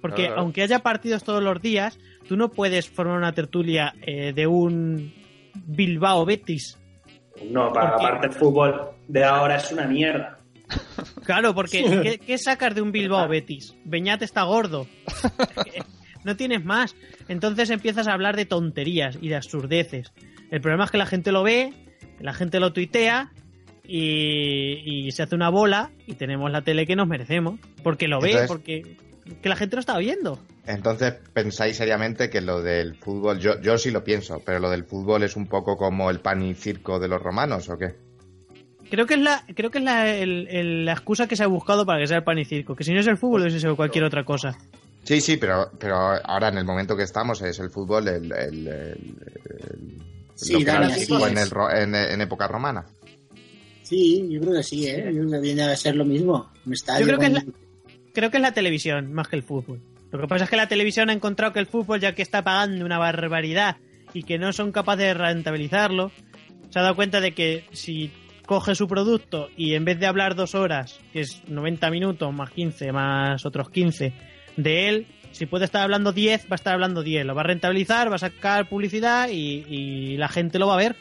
[0.00, 0.40] Porque Claro, claro.
[0.42, 5.12] aunque haya partidos todos los días, tú no puedes formar una tertulia eh, de un
[5.54, 6.78] Bilbao Betis.
[7.50, 10.38] No, para Porque- aparte el fútbol de ahora es una mierda.
[11.24, 13.74] Claro, porque ¿qué, qué sacas de un Bilbao Betis?
[13.84, 14.86] Beñat está gordo.
[16.24, 16.94] no tienes más.
[17.28, 20.12] Entonces empiezas a hablar de tonterías y de absurdeces.
[20.50, 21.72] El problema es que la gente lo ve,
[22.20, 23.32] la gente lo tuitea
[23.88, 27.58] y, y se hace una bola y tenemos la tele que nos merecemos.
[27.82, 28.96] Porque lo ve, porque
[29.42, 30.38] que la gente lo está viendo.
[30.66, 34.84] Entonces, ¿pensáis seriamente que lo del fútbol, yo, yo sí lo pienso, pero lo del
[34.84, 37.94] fútbol es un poco como el pan y circo de los romanos o qué?
[38.90, 41.48] Creo que es la, creo que es la, el- el- la excusa que se ha
[41.48, 42.76] buscado para que sea el pan y circo.
[42.76, 44.56] Que si no es el fútbol, es eso, cualquier otra cosa.
[45.02, 48.66] Sí, sí, pero, pero ahora en el momento que estamos es el fútbol el, el-
[48.68, 49.16] el-
[49.70, 50.02] el-
[50.34, 52.84] Sí, lo que era en época romana.
[53.88, 55.10] Sí, yo creo que sí, ¿eh?
[55.14, 56.50] Yo creo que viene a ser lo mismo.
[56.66, 57.54] Un estadio Yo creo que es con-
[58.12, 59.80] creo que es la televisión más que el fútbol.
[60.10, 62.42] Lo que pasa es que la televisión ha encontrado que el fútbol, ya que está
[62.42, 63.76] pagando una barbaridad
[64.14, 66.10] y que no son capaces de rentabilizarlo,
[66.70, 68.10] se ha dado cuenta de que si
[68.46, 72.50] coge su producto y en vez de hablar dos horas, que es 90 minutos más
[72.50, 74.12] 15 más otros 15
[74.56, 77.26] de él, si puede estar hablando 10, va a estar hablando 10.
[77.26, 80.78] Lo va a rentabilizar, va a sacar publicidad y, y la gente lo va a
[80.78, 80.96] ver.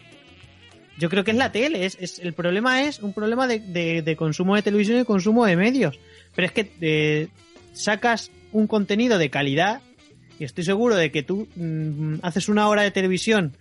[0.98, 1.86] Yo creo que es la tele.
[1.86, 6.00] Es, es- el problema es un problema de, consumo de televisión y consumo de medios.
[6.36, 7.28] Pero es que eh,
[7.74, 9.82] sacas un contenido de calidad
[10.40, 13.58] y estoy seguro de que tú mm, haces una hora de televisión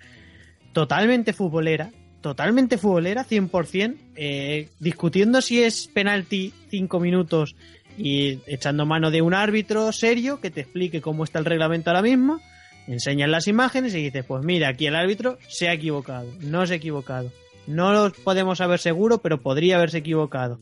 [0.73, 7.55] totalmente futbolera, totalmente futbolera, 100%, eh, discutiendo si es penalti 5 minutos
[7.97, 12.03] y echando mano de un árbitro serio que te explique cómo está el reglamento ahora
[12.03, 12.41] mismo,
[12.87, 16.75] enseñan las imágenes y dices, pues mira, aquí el árbitro se ha equivocado, no se
[16.75, 17.31] ha equivocado.
[17.67, 20.61] No lo podemos saber seguro, pero podría haberse equivocado.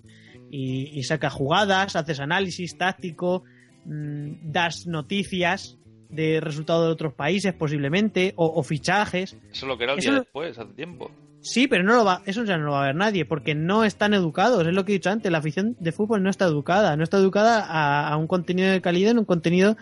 [0.50, 3.42] Y, y saca jugadas, haces análisis táctico,
[3.86, 5.78] mm, das noticias
[6.10, 9.32] de resultados de otros países posiblemente, o, o fichajes.
[9.32, 11.10] Eso es lo que era el día lo- después, hace tiempo.
[11.40, 13.82] Sí, pero no lo va, eso ya no lo va a ver nadie, porque no
[13.82, 16.96] están educados, es lo que he dicho antes, la afición de fútbol no está educada,
[16.96, 19.76] no está educada a, a un contenido de calidad, en un contenido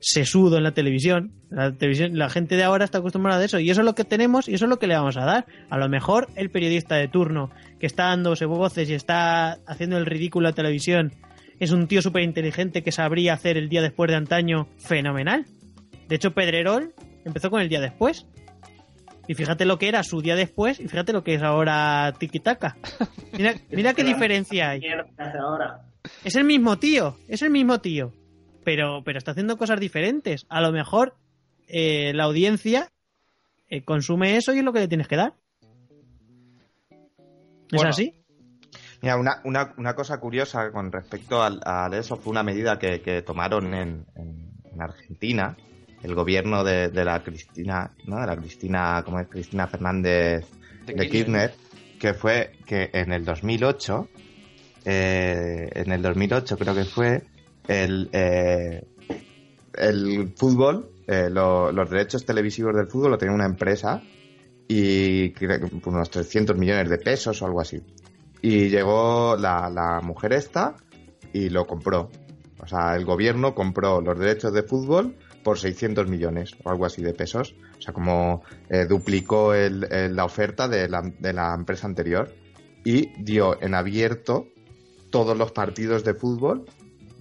[0.00, 1.32] sesudo en la televisión.
[1.50, 4.04] La televisión, la gente de ahora está acostumbrada a eso y eso es lo que
[4.04, 5.46] tenemos y eso es lo que le vamos a dar.
[5.68, 10.06] A lo mejor el periodista de turno que está dándose voces y está haciendo el
[10.06, 11.12] ridículo a televisión
[11.60, 15.44] es un tío súper inteligente que sabría hacer el día después de antaño fenomenal.
[16.08, 18.26] De hecho, Pedrerol empezó con el día después.
[19.28, 22.40] Y fíjate lo que era su día después y fíjate lo que es ahora Tiki
[22.40, 22.76] Taka.
[23.32, 24.80] Mira, mira qué diferencia hay.
[26.24, 28.12] Es el mismo tío, es el mismo tío.
[28.64, 30.46] Pero, pero está haciendo cosas diferentes.
[30.48, 31.14] A lo mejor
[31.68, 32.90] eh, la audiencia
[33.68, 35.34] eh, consume eso y es lo que le tienes que dar.
[36.90, 36.96] ¿Es
[37.72, 37.90] Bueno.
[37.90, 38.14] así?
[39.02, 43.00] Mira, una, una, una cosa curiosa con respecto al- a, eso fue una medida que,
[43.00, 45.56] que tomaron en, en- en Argentina,
[46.02, 48.20] el gobierno de, de la Cristina, ¿no?
[48.20, 49.28] De la Cristina, ¿cómo es?
[49.28, 50.46] Cristina Fernández
[50.86, 51.50] De de, Kirchner.
[51.50, 54.08] Kirchner, que fue que en el 2008,
[54.84, 57.22] eh, en el 2008 creo que fue,
[57.70, 58.82] el, eh,
[59.74, 64.02] el fútbol, eh, lo- los derechos televisivos del fútbol lo tenía una empresa
[64.68, 65.32] y
[65.84, 67.80] unos 300 millones de pesos o algo así.
[68.42, 70.76] Y llegó la, la mujer esta
[71.32, 72.10] y lo compró.
[72.58, 77.02] O sea, el gobierno compró los derechos de fútbol por 600 millones o algo así
[77.02, 77.54] de pesos.
[77.78, 82.32] O sea, como eh, duplicó la oferta de la, de la empresa anterior
[82.84, 84.46] y dio en abierto
[85.10, 86.64] todos los partidos de fútbol,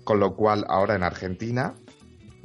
[0.09, 1.75] con lo cual ahora en Argentina,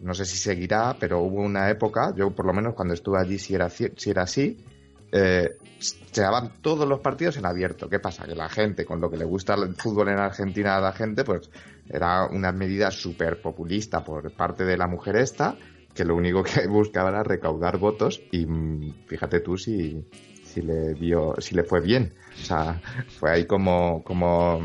[0.03, 3.39] no sé si seguirá, pero hubo una época, yo por lo menos cuando estuve allí
[3.39, 4.63] si era, si era así,
[5.11, 7.89] eh, se daban todos los partidos en abierto.
[7.89, 8.27] ¿Qué pasa?
[8.27, 11.25] Que la gente, con lo que le gusta el fútbol en Argentina a la gente,
[11.25, 11.49] pues
[11.89, 15.57] era una medida súper populista por parte de la mujer esta,
[15.95, 20.07] que lo único que buscaba era recaudar votos y mm, fíjate tú si,
[20.43, 22.13] si le dio, si le fue bien.
[22.43, 22.83] O sea,
[23.19, 24.61] fue ahí como, como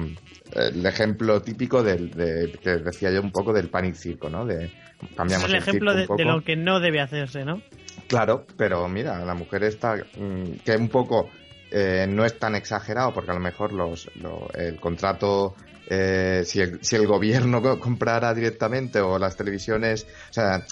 [0.56, 4.46] el ejemplo típico del, de, que decía yo un poco del panic circo, ¿no?
[4.46, 4.72] De Es
[5.16, 6.38] cambiamos el ejemplo circo de, un de poco.
[6.38, 7.62] lo que no debe hacerse, ¿no?
[8.08, 11.30] Claro, pero mira, la mujer está mm, que un poco
[11.72, 15.56] eh, no es tan exagerado porque a lo mejor los, lo- el contrato
[15.88, 20.66] eh, si, el, si el gobierno co- comprara directamente o las televisiones, o sea,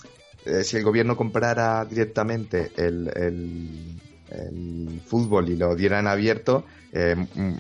[0.46, 6.66] eh, si el gobierno comprara directamente el, el, el fútbol y lo diera en abierto,
[6.94, 7.54] eh, mm,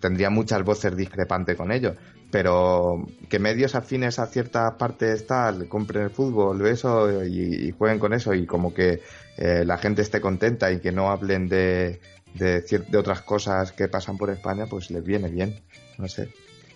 [0.00, 1.94] tendría muchas voces discrepantes con ello.
[2.30, 7.98] Pero que medios afines a ciertas partes tal compren el fútbol, eso y, y jueguen
[7.98, 9.00] con eso y como que
[9.36, 12.00] eh, la gente esté contenta y que no hablen de,
[12.34, 15.56] de, de otras cosas que pasan por España, pues les viene bien.
[15.98, 16.28] No sé.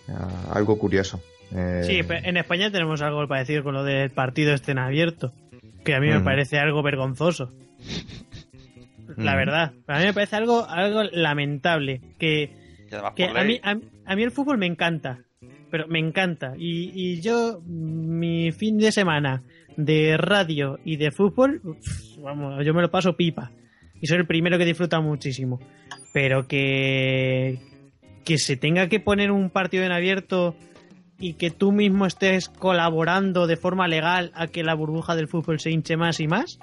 [0.09, 1.21] Ah, algo curioso.
[1.53, 5.31] Eh, Sí, en España tenemos algo para decir con lo del partido en abierto,
[5.85, 6.25] que a mí me Ujú.
[6.25, 7.51] parece algo vergonzoso.
[9.17, 12.01] La verdad, a mí me parece algo, algo lamentable.
[12.17, 12.51] Que,
[12.91, 15.19] a, mí, a, a mí el fútbol me encanta,
[15.69, 16.53] pero me encanta.
[16.57, 19.43] Y, y yo, mi fin de semana
[19.77, 21.61] de radio y de fútbol,
[22.21, 23.51] vamos, yo me lo paso pipa.
[24.01, 25.59] Y soy el primero que disfruta muchísimo.
[26.13, 27.59] Pero que,
[28.23, 30.55] que se tenga que poner un partido en abierto
[31.19, 35.59] y que tú mismo estés colaborando de forma legal a que la burbuja del fútbol
[35.59, 36.59] se hinche más y más,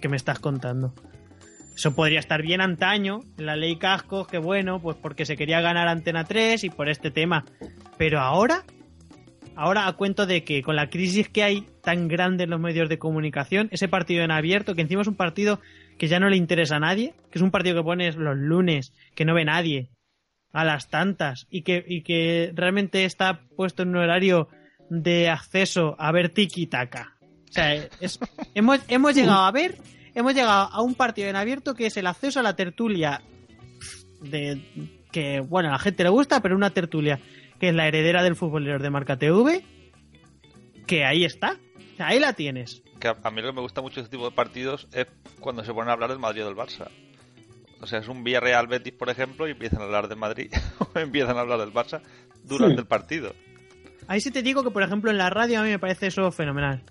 [0.00, 0.94] ¿qué me estás contando?
[1.74, 5.60] Eso podría estar bien antaño, en la ley Cascos, que bueno, pues porque se quería
[5.60, 7.44] ganar Antena 3 y por este tema.
[7.98, 8.62] Pero ahora,
[9.56, 12.88] ahora a cuento de que con la crisis que hay tan grande en los medios
[12.88, 15.60] de comunicación, ese partido en abierto, que encima es un partido
[15.98, 18.92] que ya no le interesa a nadie, que es un partido que pones los lunes,
[19.14, 19.90] que no ve nadie,
[20.52, 24.48] a las tantas, y que, y que realmente está puesto en un horario
[24.90, 27.16] de acceso a ver tiki taka.
[27.48, 28.18] O sea, es-
[28.54, 29.76] hemos, hemos llegado a ver,
[30.14, 33.22] hemos llegado a un partido en abierto que es el acceso a la tertulia
[34.20, 34.60] de
[35.12, 37.20] que, bueno, a la gente le gusta, pero una tertulia
[37.60, 39.64] que es la heredera del futbolero de Marca TV,
[40.86, 41.56] que ahí está.
[41.98, 42.82] Ahí la tienes.
[42.98, 45.06] Que a, mí lo que me gusta mucho de este tipo de partidos es
[45.40, 46.88] cuando se ponen a hablar del Madrid o del Barça.
[47.80, 50.98] O sea, es un Villarreal Betis, por ejemplo, y empiezan a hablar del Madrid o
[50.98, 52.00] empiezan a hablar del Barça
[52.42, 52.80] durante Sí.
[52.80, 53.34] el partido.
[54.08, 56.30] Ahí sí te digo que, por ejemplo, en la radio a mí me parece eso
[56.32, 56.82] fenomenal.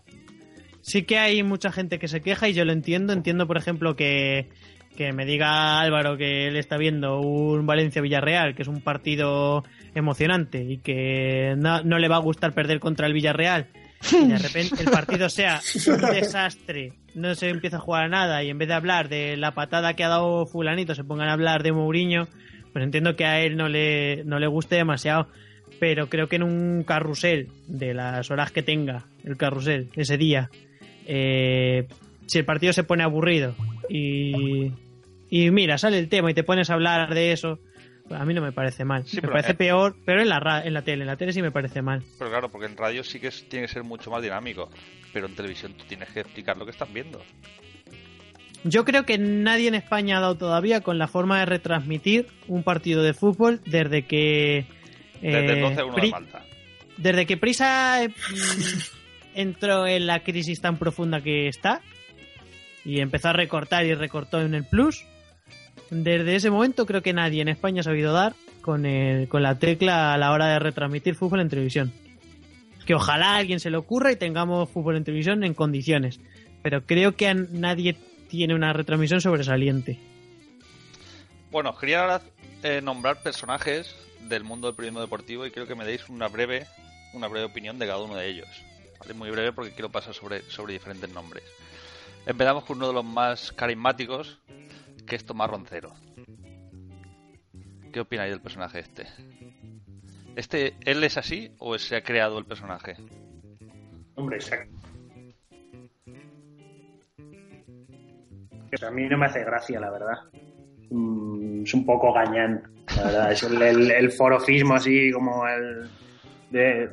[0.83, 3.13] Sí que hay mucha gente que se queja y yo lo entiendo.
[3.13, 4.49] Entiendo, por ejemplo, que,
[4.97, 9.63] que me diga Álvaro que él está viendo un Valencia-Villarreal, que es un partido
[9.95, 13.67] emocionante y que no, no le va a gustar perder contra el Villarreal.
[14.11, 18.43] Y de repente el partido sea un desastre, no se empieza a jugar a nada
[18.43, 21.33] y en vez de hablar de la patada que ha dado fulanito se pongan a
[21.33, 22.27] hablar de Mourinho,
[22.73, 25.29] pues entiendo que a él no le, no le guste demasiado
[25.79, 30.49] pero creo que en un carrusel de las horas que tenga el carrusel ese día,
[31.07, 31.87] eh,
[32.27, 33.55] si el partido se pone aburrido
[33.89, 34.71] y,
[35.29, 37.59] y mira, sale el tema y te pones a hablar de eso,
[38.09, 39.05] a mí no me parece mal.
[39.05, 41.01] Sí, me parece eh, peor, pero en la, ra- en la tele.
[41.03, 42.03] En la tele sí me parece mal.
[42.17, 44.69] Pero claro, porque en radio sí que es- tiene que ser mucho más dinámico.
[45.13, 47.21] Pero en televisión tú tienes que explicar lo que estás viendo.
[48.65, 52.63] Yo creo que nadie en España ha dado todavía con la forma de retransmitir un
[52.63, 54.65] partido de fútbol desde que.
[55.21, 56.45] Desde eh, el 12-1 de Malta.
[56.97, 58.09] desde que Prisa eh,
[59.35, 61.81] entró en la crisis tan profunda que está
[62.85, 65.05] y empezó a recortar y recortó en el plus,
[65.89, 69.59] desde ese momento creo que nadie en España ha sabido dar con, el- con la
[69.59, 71.93] tecla a la hora de retransmitir fútbol en televisión.
[72.85, 76.19] Que ojalá a alguien se le ocurra y tengamos fútbol en televisión en condiciones.
[76.61, 77.95] Pero creo que a nadie
[78.29, 79.99] tiene una retransmisión sobresaliente.
[81.51, 82.21] Bueno, quería ahora
[82.63, 83.95] eh, nombrar personajes
[84.27, 86.65] del mundo del periodismo deportivo y quiero que me deis una breve,
[87.13, 88.47] una breve opinión de cada uno de ellos.
[89.15, 91.43] Muy breve porque quiero pasar sobre, sobre diferentes nombres.
[92.25, 94.39] Empezamos con uno de los más carismáticos,
[95.05, 95.93] que es Tomás Roncero.
[97.91, 99.05] ¿Qué opináis del personaje este?
[100.35, 102.95] ¿Este, él es así o se ha creado el personaje?
[104.15, 104.73] Hombre, exacto.
[108.87, 110.17] A mí no me hace gracia, la verdad.
[110.89, 112.63] Mm, es un poco gañán,
[112.95, 113.31] la verdad.
[113.31, 115.87] Es el forofismo así como el...
[116.53, 116.89] de-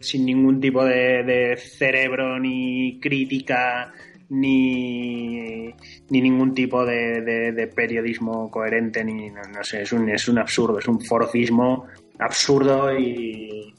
[0.00, 3.92] sin ningún tipo de, de cerebro ni crítica
[4.30, 5.66] ni,
[6.10, 10.26] ni ningún tipo de, de- de periodismo coherente ni no, no sé es un, es
[10.28, 11.86] un absurdo es un forofismo
[12.18, 13.74] absurdo y,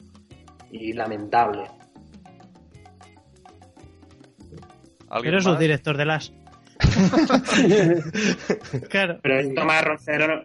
[0.70, 1.62] y lamentable
[5.10, 5.60] ¿Alguien Pero es un más?
[5.60, 6.32] director de las.
[8.90, 9.20] claro.
[9.22, 10.42] Pero el Tomás Roncero no,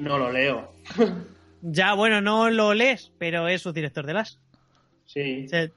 [0.00, 0.72] no lo leo.
[1.62, 4.38] Ya, bueno, no lo lees, pero es su director de las.
[5.06, 5.44] Sí.
[5.46, 5.68] O sea,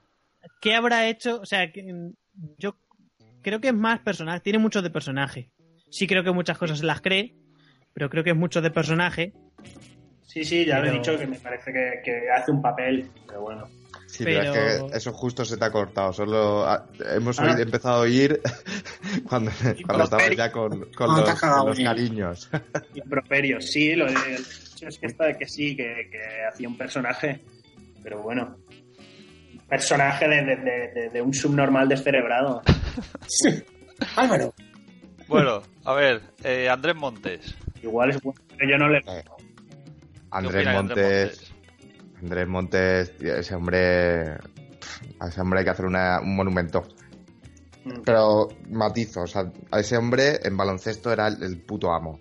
[0.60, 1.40] ¿qué habrá hecho?
[1.40, 2.10] O sea, que-
[2.58, 2.76] yo
[3.42, 5.50] creo que es más personaje, tiene mucho de personaje.
[5.90, 7.34] Sí creo que muchas cosas las cree,
[7.92, 9.32] pero creo que es mucho de personaje.
[10.26, 13.42] Sí, sí, ya lo he dicho que me parece que, que hace un papel, pero
[13.42, 13.68] bueno.
[14.06, 14.52] Sí, pero...
[14.52, 16.12] Pero- es que eso justo se te ha cortado.
[16.12, 17.44] Solo ah, hemos Ah.
[17.44, 18.40] oído- empezado a oír
[19.28, 19.52] cuando,
[19.86, 22.50] cuando estabas ya con, con los, cariños.
[22.94, 24.06] Improperios, sí, lo
[24.82, 26.18] es que, está, que sí, que, que
[26.50, 27.40] hacía un personaje,
[28.02, 28.56] pero bueno.
[29.68, 32.62] Personaje de, de- de- de- de un subnormal descerebrado.
[34.16, 34.52] Álvaro.
[35.26, 37.54] Bueno, a ver, eh, Andrés Montes.
[37.82, 38.98] Igual es bueno, pero yo no le.
[38.98, 39.24] Eh, ¿Qué
[40.30, 41.52] Andrés Montes,
[42.20, 44.30] Andrés Montes, tío, ese hombre,
[45.20, 46.82] a ese hombre hay que hacer una- un monumento.
[47.84, 52.18] Mm, Pero matizo, o sea, a ese hombre en baloncesto era el, el puto amo.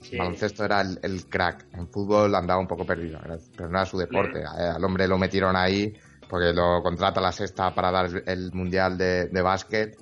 [0.00, 0.16] Sí.
[0.16, 1.66] Baloncesto era el, el crack.
[1.74, 3.18] En fútbol andaba un poco perdido,
[3.56, 4.40] pero no era su deporte.
[4.40, 5.92] Eh, Al hombre lo metieron ahí
[6.28, 9.96] porque lo contrata la sexta para dar el, mundial de, de básquet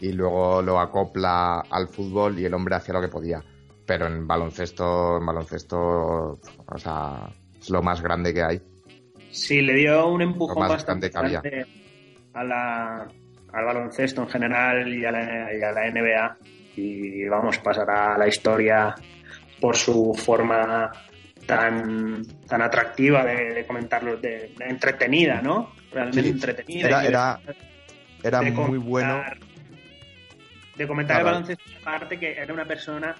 [0.00, 3.42] y luego lo acopla al fútbol y el hombre hacía lo que podía.
[3.86, 7.28] Pero en baloncesto, en baloncesto, o sea,
[7.58, 8.60] es lo más grande que hay.
[9.30, 13.06] Sí, le dio un empujón bastante a la,
[13.52, 16.36] al baloncesto en general y a, la, y a la NBA.
[16.76, 18.94] Y vamos, pasará a la historia
[19.60, 20.90] por su forma
[21.46, 25.72] tan, tan atractiva de, de comentarlo, de, de entretenida, ¿no?
[25.92, 26.88] Realmente Sí, entretenida.
[26.88, 27.40] Era, era,
[28.22, 29.14] era de muy bueno.
[29.22, 29.38] comentar-
[30.76, 31.28] De comentar Claro.
[31.28, 33.14] el baloncesto, aparte que era una persona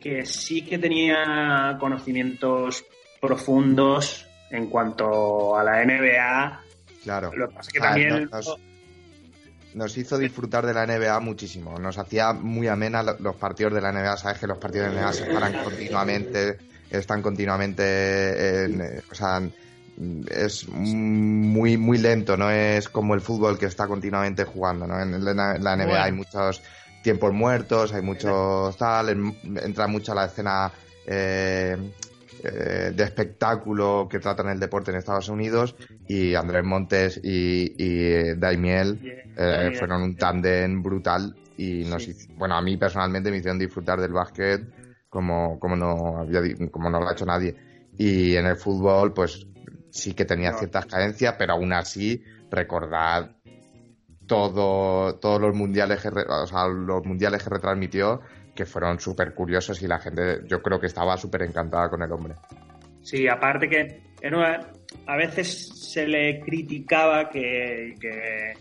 [0.00, 2.84] que sí que tenía conocimientos
[3.20, 6.60] profundos en cuanto a la NBA.
[7.02, 7.30] Claro.
[7.34, 8.56] Lo que pasa es que Ah, también no-
[9.78, 11.78] nos hizo disfrutar de la NBA muchísimo.
[11.78, 14.16] Nos hacía muy amena lo- los partidos de la NBA.
[14.16, 16.58] Sabes que los partidos de la NBA se paran continuamente,
[16.90, 19.40] están continuamente en, eh, o sea,
[20.30, 25.00] es muy muy lento, no es como el fútbol que está continuamente jugando, ¿no?
[25.00, 26.02] En la, en la NBA Bueno.
[26.04, 26.62] hay muchos
[27.02, 30.70] tiempos muertos, hay muchos tal, en- entra mucho la escena
[31.06, 31.76] eh,
[32.44, 35.74] eh, de espectáculo que tratan el deporte en Estados Unidos
[36.08, 38.98] y Andrés Montes y, y Daimiel
[39.36, 42.10] eh, fueron un tándem brutal y nos Sí.
[42.12, 44.62] hizo- bueno a mí personalmente me hicieron disfrutar del básquet
[45.08, 46.40] como, como no había
[46.70, 47.54] como no lo ha hecho nadie
[47.96, 49.46] y en el fútbol pues
[49.90, 50.58] sí que tenía No.
[50.58, 53.30] ciertas carencias pero aún así recordad
[54.26, 58.20] todo todos los mundiales que re- o sea, los mundiales que retransmitió
[58.54, 62.12] que fueron súper curiosos y la gente yo creo que estaba súper encantada con el
[62.12, 62.34] hombre
[63.02, 64.07] Sí, aparte que
[65.06, 68.54] a veces se le criticaba que, que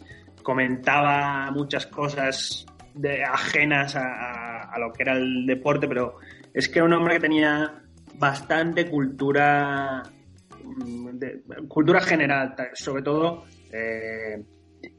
[0.43, 6.17] comentaba muchas cosas de, ajenas a, a- lo que era el deporte, pero
[6.53, 7.81] es que era un hombre que tenía
[8.15, 10.03] bastante cultura,
[10.63, 14.43] mm, de- cultura general, sobre todo eh,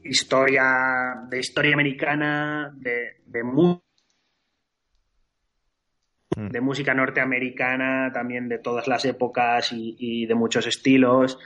[0.03, 3.43] historia, de historia americana, de, de.
[6.35, 11.37] De música norteamericana, también de todas las épocas y, y de muchos estilos.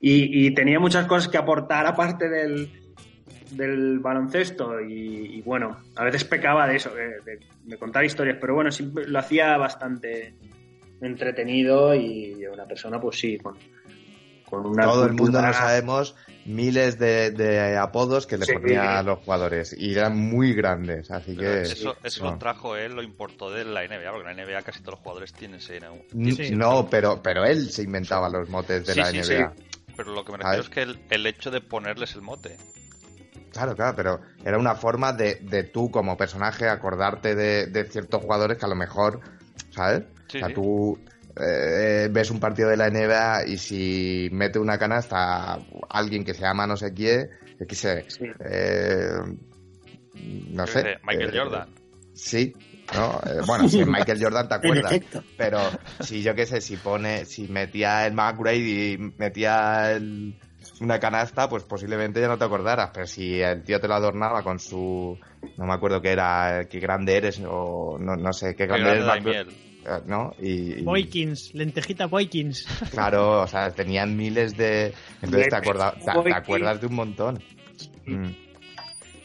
[0.00, 2.70] Y, y tenía muchas cosas que aportar aparte del,
[3.50, 4.80] del baloncesto.
[4.80, 8.70] Y, y bueno, a veces pecaba de eso, de, de- de contar historias, pero bueno,
[8.72, 10.34] siempre lo hacía bastante
[11.00, 13.56] entretenido y una persona, pues sí, con,
[14.48, 14.84] con una.
[14.84, 18.52] Todo el mundo no sabemos miles de, de apodos que le Sí.
[18.52, 22.32] ponía a los jugadores y eran muy grandes, así Pero que eso eso no.
[22.32, 25.00] lo trajo él, lo importó de la NBA, porque en la NBA casi todos los
[25.00, 26.50] jugadores tienen ese N- Sí.
[26.54, 29.52] no, pero pero él se inventaba los motes de Sí, la sí, NBA.
[29.96, 32.56] Pero lo que me refiero es que el, el hecho de ponerles el mote.
[33.52, 38.22] Claro, claro, pero era una forma de, de tú como personaje acordarte de, de ciertos
[38.22, 39.20] jugadores que a lo mejor,
[39.70, 40.04] ¿sabes?
[40.28, 40.54] Sí, o sea, sí.
[40.54, 40.98] tú
[41.42, 46.42] eh, ves un partido de la NBA y si mete una canasta alguien que se
[46.42, 47.30] llama no sé quién,
[47.68, 48.24] qué sé, Sí.
[48.44, 49.08] eh,
[50.50, 50.98] no sé.
[51.04, 51.68] Michael eh, Jordan.
[52.14, 52.52] Sí,
[52.94, 53.20] ¿no?
[53.26, 55.00] Eh, bueno, si es Michael Jordan te acuerdas,
[55.36, 55.70] pero
[56.00, 60.34] si yo qué sé, si pone, si metía el McGrady y metía el-
[60.80, 64.42] una canasta, pues posiblemente ya no te acordaras, pero si el tío te lo adornaba
[64.42, 65.18] con su,
[65.58, 69.04] no me acuerdo qué era, qué grande eres o no, no sé, qué Qué grande
[69.04, 69.54] grande eres,
[70.06, 70.34] ¿no?
[70.40, 72.66] Y, y- Boykins, lentejita Boykins.
[72.90, 76.36] claro, o sea, tenían miles de, entonces te, acorda- te- te Boykins.
[76.36, 77.42] acuerdas de un montón.
[78.06, 78.26] Mm.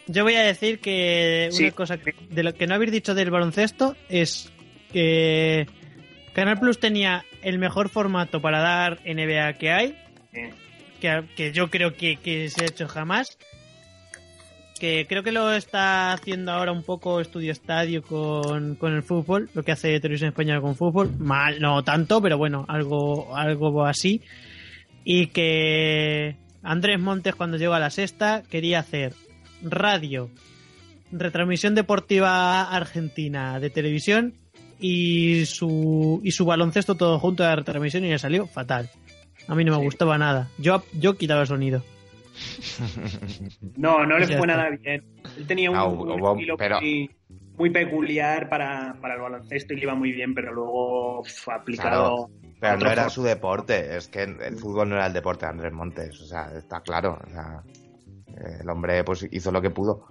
[0.07, 1.63] Yo voy a decir que Sí.
[1.63, 4.51] una cosa que- de lo que no habéis dicho del baloncesto es
[4.93, 5.65] que
[6.33, 9.97] Canal Plus tenía el mejor formato para dar NBA que hay,
[11.01, 13.37] que, que yo creo que, que se ha hecho jamás.
[14.79, 19.49] Que creo que lo está haciendo ahora un poco Estudio Estadio con, con el fútbol,
[19.53, 21.11] lo que hace Televisión Española con fútbol.
[21.17, 24.21] Mal, no tanto, pero bueno, algo, algo así.
[25.05, 29.13] Y que Andrés Montes, cuando llegó a la sexta, quería hacer
[29.63, 30.29] radio,
[31.11, 34.33] retransmisión deportiva argentina de televisión
[34.77, 38.89] y su, y su baloncesto todo junto a la retransmisión y le salió fatal.
[39.47, 39.85] A mí no me Sí.
[39.85, 40.49] gustaba nada.
[40.57, 41.81] Yo, yo quitaba el sonido.
[43.77, 45.03] No, no le fue nada bien.
[45.37, 47.09] Él tenía un, Ah, un hubo- estilo pero- muy,
[47.57, 52.29] muy peculiar para, para el baloncesto y le iba muy bien, pero luego uf, aplicado.
[52.59, 55.73] Pero no era su deporte, es que el fútbol no era el deporte de Andrés
[55.73, 57.61] Montes, o sea, está claro, o sea,
[58.27, 60.07] eh, el hombre pues hizo lo que pudo.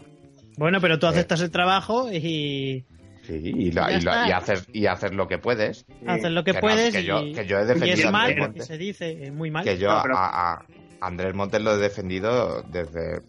[0.56, 1.10] Bueno, pero tú Eh.
[1.10, 2.84] aceptas el trabajo y
[3.22, 5.86] Sí, y, lo- y, lo- y haces, y haces lo que puedes.
[6.06, 8.04] haces lo que, que no, puedes que y, yo- que yo he y defendido es
[8.04, 9.64] a mal, que se dice, es muy mal.
[9.64, 10.66] Que yo No, pero- a, a
[11.06, 13.20] Andrés Montes lo he defendido desde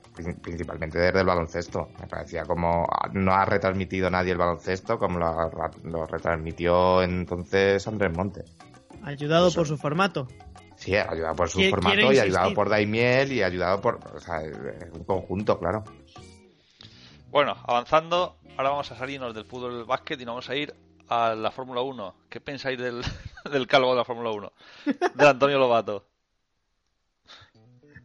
[0.42, 1.90] principalmente desde el baloncesto.
[2.00, 7.88] Me parecía como no ha retransmitido nadie el baloncesto como lo, ha- lo retransmitió entonces
[7.88, 8.52] Andrés Montes.
[9.04, 9.58] Ayudado Eso.
[9.60, 10.28] por su formato.
[10.78, 14.92] Sí, ayudado por su formato y ayudado por Daimiel y ayudado por o sea, es
[14.94, 15.84] un conjunto, claro.
[17.30, 20.56] Bueno, avanzando, ahora vamos a salirnos del fútbol y del básquet y nos vamos a
[20.56, 20.74] ir
[21.10, 22.16] a la Fórmula 1.
[22.30, 23.02] ¿Qué pensáis del,
[23.52, 24.52] del calvo de la Fórmula 1?
[25.14, 26.06] De Antonio Lobato.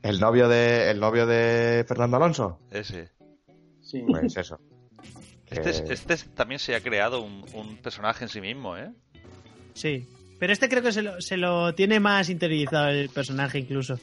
[0.03, 3.11] El novio de el novio de Fernando Alonso, Ese.
[3.83, 4.03] Sí.
[4.07, 4.59] pues eso.
[5.51, 8.77] Este, es- Que- este es- también se ha creado un, un personaje en sí mismo,
[8.77, 8.89] ¿eh?
[9.75, 10.07] Sí.
[10.39, 13.99] Pero este creo que se lo, se lo tiene más interiorizado el personaje incluso.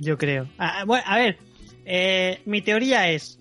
[0.00, 0.48] Yo creo.
[0.58, 1.38] Ah, bueno, a ver,
[1.84, 3.38] eh, mi teoría es,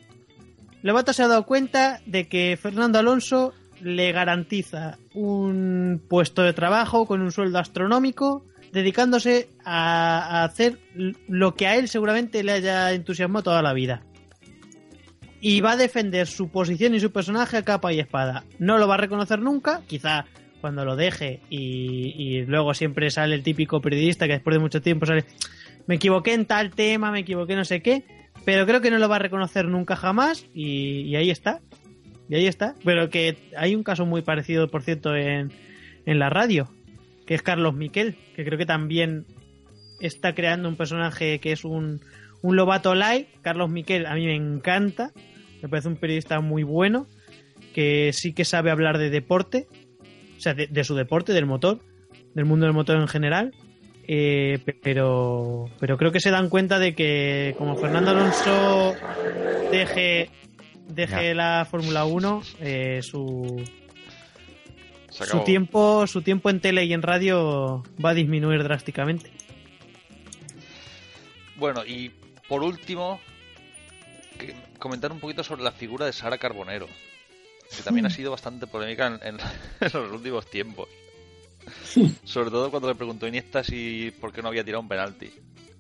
[0.82, 7.06] Lobato se ha dado cuenta de que Fernando Alonso le garantiza un puesto de trabajo
[7.06, 10.80] con un sueldo astronómico, dedicándose a, hacer
[11.28, 14.04] lo que a él seguramente le haya entusiasmado toda la vida.
[15.40, 18.44] Y va a defender su posición y su personaje a capa y espada.
[18.58, 20.26] No lo va a reconocer nunca, quizá
[20.62, 24.82] cuando lo deje y, y luego siempre sale el típico periodista que después de mucho
[24.82, 25.26] tiempo sale
[25.88, 28.04] me equivoqué en tal tema, me equivoqué no sé qué,
[28.46, 31.62] pero creo que no lo va a reconocer nunca jamás y, y ahí está.
[32.30, 32.76] Y ahí está.
[32.84, 35.52] Pero que hay un caso muy parecido, por cierto, en,
[36.06, 36.70] en la radio,
[37.28, 39.26] que es Carlos Miquel, que creo que también
[40.00, 42.02] está creando un personaje que es un,
[42.42, 43.28] un Lobato Light.
[43.42, 45.12] Carlos Miquel a mí me encanta,
[45.62, 47.08] me parece un periodista muy bueno,
[47.74, 49.68] que sí que sabe hablar de deporte,
[50.38, 51.80] o sea, de, de su deporte, del motor,
[52.34, 53.54] del mundo del motor en general.
[54.08, 58.94] Eh, pe- pero, pero creo que se dan cuenta de que como Fernando Alonso
[59.70, 60.30] deje,
[60.88, 63.62] deje la Fórmula 1, eh, su,
[65.26, 69.32] su tiempo, su tiempo en tele y en radio va a disminuir drásticamente.
[71.56, 72.12] Bueno, y
[72.48, 73.20] por último,
[74.38, 76.88] que- comentar un poquito sobre la figura de Sara Carbonero,
[77.76, 79.38] que también ha sido bastante polémica en, en-
[79.82, 80.88] en los últimos tiempos.
[82.24, 85.32] Sobre todo cuando le preguntó a Iniesta si por qué no había tirado un penalti.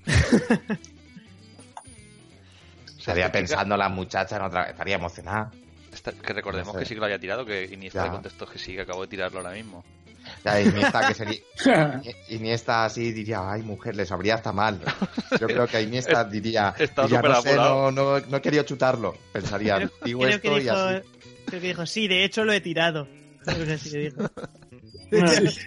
[2.98, 5.50] Estaría pensando la muchacha en otra estaría emocionada.
[5.94, 6.80] Esta- que recordemos No sé.
[6.80, 9.08] que sí que lo había tirado, que Iniesta le contestó que sí, que acabo de
[9.08, 9.84] tirarlo ahora mismo.
[10.44, 11.40] Ya, Iniesta, que sería,
[12.30, 14.80] Iniesta así diría, ay mujer, le sabría hasta mal.
[15.40, 19.16] Yo creo que Iniesta diría, diría, no sé, no, no, no he querido chutarlo.
[19.32, 21.08] Pensaría, Creo, digo creo que esto y dijo, así.
[21.46, 23.08] creo que dijo, sí, de hecho lo he tirado.
[23.46, 24.18] Creo que sí que dijo.
[25.10, 25.60] De hecho,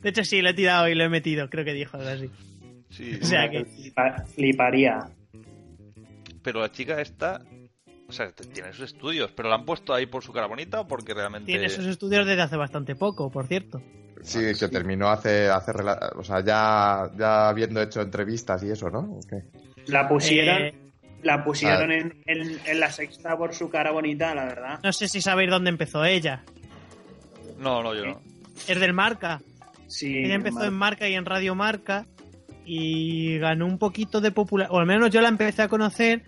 [0.00, 1.50] de hecho, sí, lo he tirado y lo he metido.
[1.50, 2.30] Creo que dijo algo así.
[2.88, 5.10] Sí, O sea que- Flipa- Fliparía.
[6.42, 7.42] pero la chica esta,
[8.08, 10.88] o sea, tiene sus estudios, pero la han puesto ahí por su cara bonita o
[10.88, 11.46] porque realmente...
[11.52, 13.82] Tiene sus estudios desde hace bastante poco, por cierto.
[14.22, 15.72] Sí, que terminó hace, hace
[16.16, 19.00] o sea, ya, ya habiendo hecho entrevistas y eso, ¿no?
[19.00, 19.42] ¿O qué?
[19.86, 20.74] La pusieron, Eh,
[21.22, 21.94] la pusieron Ah.
[21.94, 24.80] en, en- en la sexta por su cara bonita, la verdad.
[24.82, 26.42] no sé si sabéis dónde empezó ella.
[27.58, 28.20] No, no, yo no.
[28.66, 29.40] Es del Marca.
[29.86, 32.06] Sí, Ella empezó en Marca y en Radio Marca
[32.64, 36.22] y ganó un poquito de popularidad, o al menos yo la empecé a conocer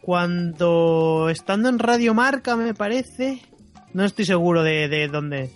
[0.00, 3.42] cuando estando en Radio Marca, me parece,
[3.92, 5.50] no estoy seguro de, de dónde,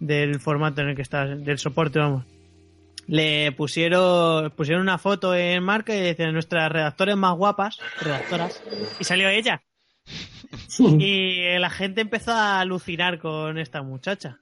[0.00, 2.24] del formato en el que está, del soporte, vamos.
[3.06, 8.62] Le pusieron, pusieron una foto en Marca y decían nuestras redactores más guapas, redactoras,
[8.98, 9.62] y salió ella.
[10.78, 14.40] Y la gente empezó a alucinar con esta muchacha.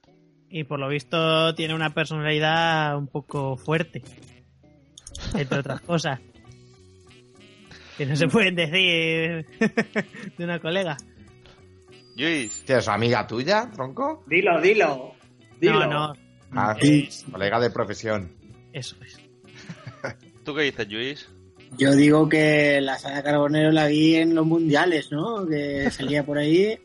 [0.48, 4.02] Y por lo visto tiene una personalidad un poco fuerte.
[5.34, 6.20] Entre otras cosas.
[7.96, 9.46] Que no se pueden decir
[10.38, 10.96] de una colega.
[12.16, 14.24] Luis, ¿Qué es amiga tuya, tronco?
[14.26, 15.14] Dilo, dilo.
[15.60, 15.86] Dilo.
[15.86, 16.12] No, no.
[16.52, 18.30] Ah, Es- colega de profesión.
[18.72, 19.18] Eso es.
[20.44, 21.28] ¿tú qué dices, Luis?
[21.78, 25.46] Yo digo que la Sara Carbonero la vi en los mundiales, ¿no?
[25.46, 26.78] Que salía por ahí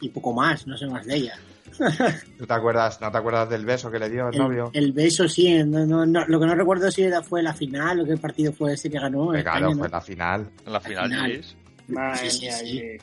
[0.00, 1.38] y poco más, no sé más de ella.
[2.38, 4.70] ¿Tú te acuerdas, no te acuerdas del beso que le dio el, El, novio?
[4.74, 8.00] el beso sí, no, no, no, lo que no recuerdo si era, fue la final
[8.00, 9.34] o qué partido fue ese que ganó.
[9.34, 9.78] España, claro, ¿no?
[9.78, 10.50] fue la final.
[10.66, 11.32] En la final, final.
[11.32, 11.56] Luis.
[11.88, 12.66] Madre Sí, sí, mía, sí.
[12.66, 12.98] sí.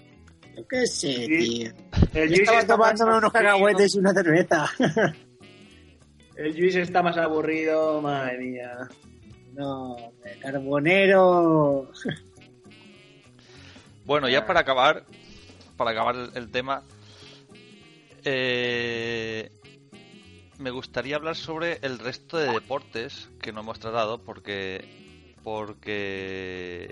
[0.55, 1.28] Yo qué sé, Sí.
[1.28, 1.71] tío.
[2.13, 4.65] El Yo Luis estaba tomándome unos cacahuetes y una cerveza.
[6.36, 8.88] El Luis está más aburrido, madre mía.
[9.53, 11.91] No, hombre, Carbonero.
[14.05, 15.03] Bueno, ya para acabar,
[15.75, 16.82] para acabar el, el tema,
[18.30, 19.49] eh,
[20.59, 24.84] me gustaría hablar sobre el resto de deportes que no hemos tratado porque
[25.43, 26.89] porque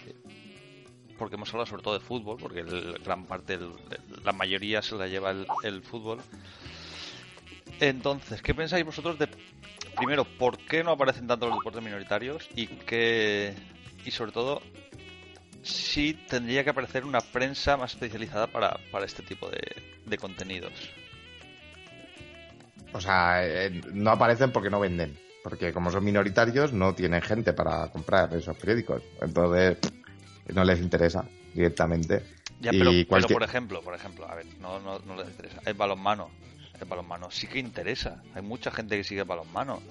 [1.18, 3.58] porque hemos hablado sobre todo de fútbol, porque el- gran parte,
[4.24, 6.20] la mayoría se la lleva el, el fútbol.
[7.80, 9.28] Entonces, ¿qué pensáis vosotros de
[9.96, 13.54] primero por qué no aparecen tanto los deportes minoritarios y qué
[14.06, 14.62] y sobre todo
[15.64, 20.74] sí tendría que aparecer una prensa más especializada para, para este tipo de contenidos.
[22.96, 25.18] O sea, eh, no aparecen porque no venden.
[25.44, 29.04] Porque como son minoritarios, no tienen gente para comprar esos periódicos.
[29.22, 29.78] Entonces,
[30.54, 32.24] no les interesa directamente.
[32.62, 35.60] Ya, Y pero, pero por ejemplo, por ejemplo, a ver, no, no, no les interesa.
[35.66, 36.30] El balonmano.
[36.80, 38.24] El balonmano sí que interesa.
[38.34, 39.82] Hay mucha gente que sigue el balonmano.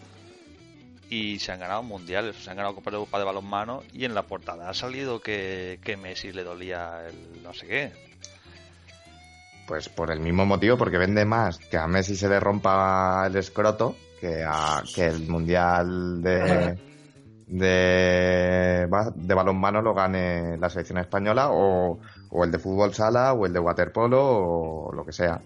[1.11, 3.83] Y se han ganado mundiales, se han ganado Copa de Europa de balonmano.
[3.93, 7.93] Y en la portada ha salido que, que Messi le dolía el no sé qué.
[9.67, 13.37] Pues por el mismo motivo, porque vende más que a Messi se le rompa el
[13.37, 16.79] escroto que, a, que el mundial de,
[17.47, 18.87] de,
[19.17, 21.99] de balonmano lo gane la selección española o,
[22.31, 25.41] o el de fútbol sala o el de waterpolo o lo que sea.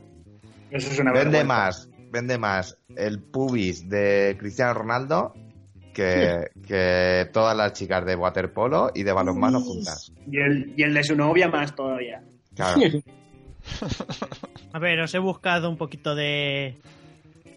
[0.70, 1.44] Eso es una Vende vergüenza.
[1.46, 5.32] más, vende más el pubis de Cristiano Ronaldo
[5.94, 10.12] que, que todas las chicas de waterpolo y de balonmano juntas.
[10.30, 12.22] Y el, y el de su novia más todavía.
[12.54, 12.80] Claro.
[14.72, 16.76] A ver, os he buscado un poquito de,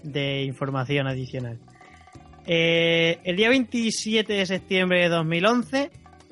[0.04, 1.60] de información adicional.
[2.46, 5.92] Eh, el día 27 de septiembre de 2011,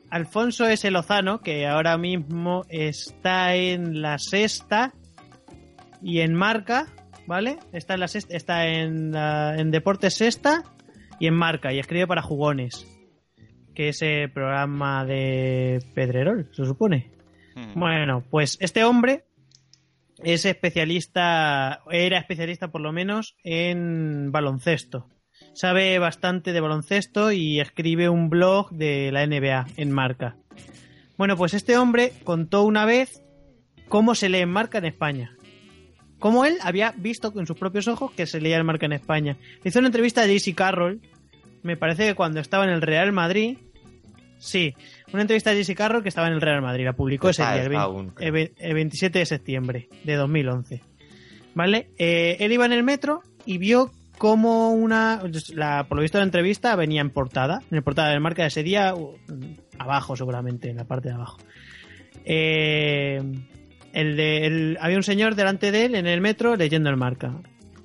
[0.09, 0.89] Alfonso S.
[0.89, 4.93] Lozano, que ahora mismo está en la sexta
[6.01, 6.87] y en marca,
[7.27, 7.57] ¿vale?
[7.73, 10.63] Está en la sexta, está en, la- en Deportes Sexta
[11.19, 12.87] y en marca y escribe para Jugones,
[13.75, 17.11] que es el programa de Pedrerol, se supone.
[17.55, 17.79] Hmm.
[17.79, 19.25] Bueno, pues este hombre
[20.23, 25.09] es especialista, era especialista por lo menos en baloncesto.
[25.53, 30.35] Sabe bastante de baloncesto y escribe un blog de la NBA en marca.
[31.17, 33.21] Bueno, pues este hombre contó una vez
[33.87, 35.35] cómo se lee en marca en España.
[36.19, 39.37] Cómo él había visto con sus propios ojos que se leía en marca en España.
[39.63, 41.01] Hizo una entrevista a JC Carroll,
[41.63, 43.57] me parece que cuando estaba en el Real Madrid.
[44.37, 44.73] Sí,
[45.13, 47.53] una entrevista a JC Carroll que estaba en el Real Madrid, la publicó ese día,
[47.55, 50.81] el, está 20 aún, el el 27 de septiembre de 2011.
[51.55, 51.89] ¿Vale?
[51.97, 55.21] Eh, él iba en el metro y vio como una.
[55.53, 57.61] La, por lo visto, la entrevista venía en portada.
[57.71, 58.93] En la portada del marca de ese día,
[59.77, 61.37] abajo, seguramente, en la parte de abajo.
[62.25, 63.21] Eh,
[63.93, 67.33] el de, el- había un señor delante de él en el metro leyendo el marca.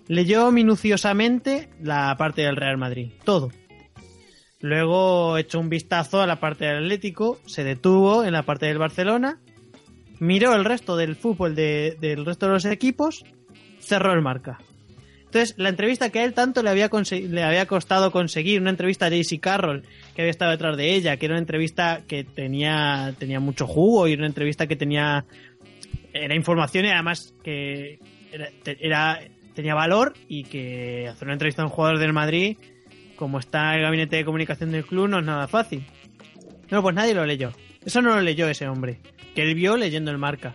[0.07, 3.51] Leyó minuciosamente la parte del Real Madrid, todo.
[4.65, 8.79] Luego echó un vistazo a la parte del Atlético, se detuvo en la parte del
[8.79, 9.39] Barcelona,
[10.21, 13.27] miró el resto del fútbol de- del resto de los equipos,
[13.79, 14.57] cerró el marca.
[15.27, 16.89] Entonces, la entrevista que a él tanto le había,
[17.29, 19.83] le había costado conseguir, una entrevista a Daisy Carroll,
[20.17, 24.09] que había estado detrás de ella, que era una entrevista que tenía, tenía mucho jugo
[24.09, 25.27] y una entrevista que tenía
[26.15, 27.99] era información y además que
[28.33, 28.49] era,
[28.81, 29.21] era-
[29.55, 32.57] tenía valor y que hacer una entrevista a un jugador del Madrid,
[33.17, 35.87] como está el gabinete de comunicación del club, no es nada fácil.
[36.71, 37.53] No, pues nadie lo leyó.
[37.85, 39.01] Eso no lo leyó ese hombre,
[39.35, 40.55] que él vio leyendo el marca.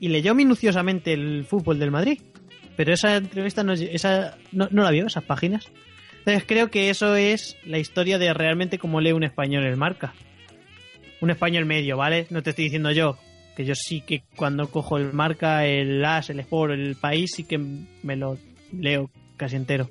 [0.00, 2.20] Y leyó minuciosamente el fútbol del Madrid.
[2.76, 5.70] Pero esa entrevista no, esa, no, no la vio, esas páginas.
[6.18, 10.14] Entonces creo que eso es la historia de realmente cómo lee un español el marca.
[11.20, 12.26] Un español medio, ¿vale?
[12.30, 13.18] No te estoy diciendo yo,
[13.56, 17.44] que yo sí que cuando cojo el marca, el as, el sport, el país, sí
[17.44, 18.38] que me lo
[18.72, 19.90] leo casi entero.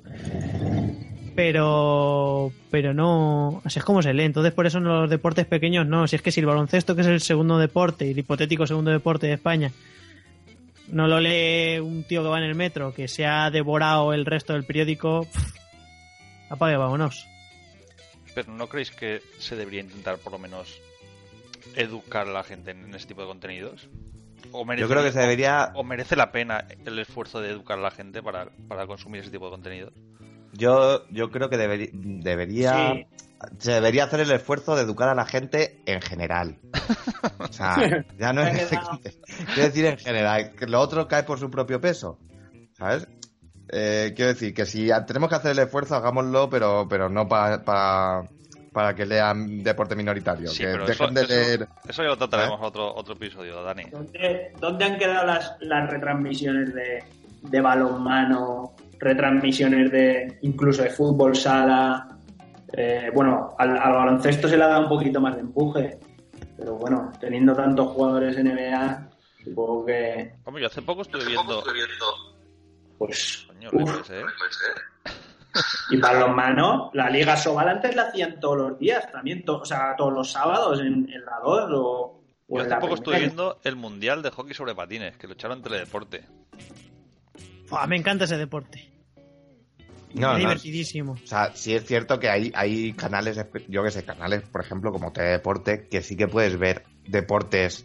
[1.34, 4.24] Pero, pero no, así es como se lee.
[4.24, 6.06] Entonces por eso en los deportes pequeños no.
[6.06, 9.26] Si es que si el baloncesto, que es el segundo deporte, el hipotético segundo deporte
[9.26, 9.72] de España,
[10.88, 14.26] no lo lee un tío que va en el metro, que se ha devorado el
[14.26, 15.56] resto del periódico, pff,
[16.50, 17.26] apague, vámonos.
[18.34, 20.80] Pero ¿no creéis que se debería intentar por lo menos
[21.76, 23.88] educar a la gente en este tipo de contenidos?
[24.52, 25.72] ¿O merece, Yo creo que se debería.
[25.74, 29.30] o merece la pena el esfuerzo de educar a la gente para, para consumir ese
[29.30, 29.92] tipo de contenidos?
[30.56, 32.94] Yo, yo creo que debería.
[32.94, 33.06] Sí.
[33.58, 36.56] Se debería hacer el esfuerzo de educar a la gente en general.
[37.38, 37.76] O sea,
[38.18, 38.68] ya no es.
[39.54, 42.18] Quiero decir en general, que lo otro cae por su propio peso.
[42.78, 43.06] ¿Sabes?
[43.68, 47.62] Eh, quiero decir que si tenemos que hacer el esfuerzo, hagámoslo, pero, pero no pa-
[47.64, 48.24] pa-
[48.72, 50.48] para que lean deporte minoritario.
[50.48, 51.68] Sí, que pero dejen eso, de leer.
[51.88, 53.84] eso ya lo trataremos a otro, otro episodio, Dani.
[53.90, 57.04] ¿Dónde, dónde han quedado las, las retransmisiones de,
[57.42, 58.74] de balonmano?
[59.04, 62.08] Retransmisiones de incluso de fútbol sala.
[62.72, 65.98] Eh, bueno, al, al baloncesto se le ha dado un poquito más de empuje.
[66.56, 69.08] Pero bueno, teniendo tantos jugadores NBA,
[69.44, 70.32] supongo que.
[70.44, 71.62] Hombre, yo hace poco estuve viendo...
[72.98, 73.46] Pues.
[73.48, 73.84] Coño, uf.
[73.84, 74.22] lejos, ¿eh?
[75.90, 79.94] Y balonmano, la Liga Sobal antes la hacían todos los días, también, to- o sea,
[79.96, 84.20] todos los sábados en, en la 2 o, Yo hace poco estuve viendo el Mundial
[84.22, 86.24] de Hockey sobre Patines, que lo echaron en Teledeporte.
[87.66, 88.90] Fua, me encanta ese deporte.
[90.14, 91.12] No, es no, divertidísimo.
[91.12, 93.38] O sea, sí es cierto que hay, hay canales,
[93.68, 97.84] yo que sé, canales, por ejemplo, como Teledeporte, que sí que puedes ver deportes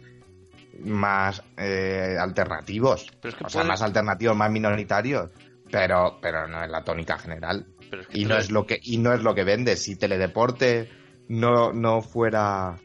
[0.78, 3.06] más eh, alternativos.
[3.20, 5.30] Pero es que o sea, más alternativos, más minoritarios.
[5.70, 7.66] Pero, pero no es la tónica general.
[7.90, 9.76] Pero es que Y no es lo que, y no es lo que vende.
[9.76, 10.88] Si Teledeporte
[11.28, 12.76] no, no fuera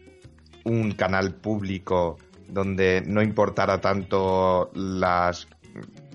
[0.66, 2.18] un canal público
[2.48, 5.48] donde no importara tanto las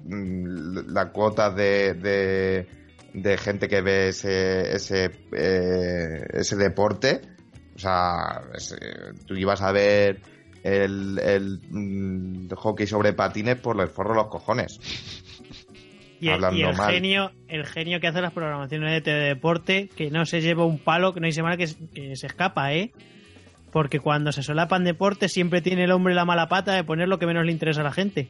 [0.04, 2.66] mm, la cuota de, de,
[3.14, 7.20] de gente que ve ese ese, eh, ese deporte
[7.74, 8.76] o sea ese-
[9.26, 10.20] tú ibas a ver
[10.62, 14.78] el, el mm, hockey sobre patines por el forro de los cojones
[16.20, 16.92] Y el, hablando y el mal.
[16.92, 21.14] genio, el genio que hace las programaciones de teledeporte, que no se lleva un palo,
[21.14, 22.92] que no hay semana que, se- que se escapa, ¿eh?
[23.72, 27.18] Porque cuando se solapan deportes siempre tiene el hombre la mala pata de poner lo
[27.18, 28.28] que menos le interesa a la gente.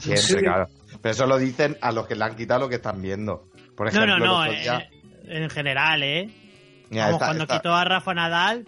[0.00, 0.66] Siempre, claro.
[1.00, 3.46] Pero eso lo dicen a los que le han quitado lo que están viendo.
[3.80, 4.78] Por No, ejemplo, no, no, día-
[5.26, 6.28] eh, en general, ¿eh?
[6.90, 8.66] Mira, Vamos, esta- cuando esta- quitó a Rafa Nadal...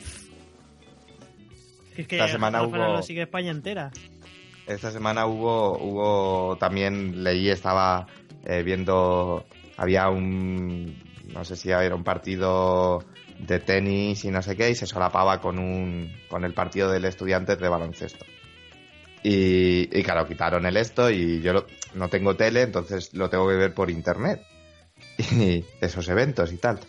[1.95, 3.91] Es que Esta semana Rafa hubo- Nadal lo sigue España entera.
[4.67, 8.07] Esta semana hubo, hubo también leí, estaba
[8.47, 9.45] eh, viendo,
[9.77, 10.97] había un,
[11.35, 13.05] no sé si era un partido
[13.39, 17.05] de tenis y no sé qué, y se solapaba con un, con el partido del
[17.05, 18.25] estudiante de baloncesto.
[19.23, 23.47] Y, y claro, quitaron el esto y yo lo- no tengo tele, entonces lo tengo
[23.47, 24.47] que ver por internet.
[25.19, 26.81] Y esos eventos y tal.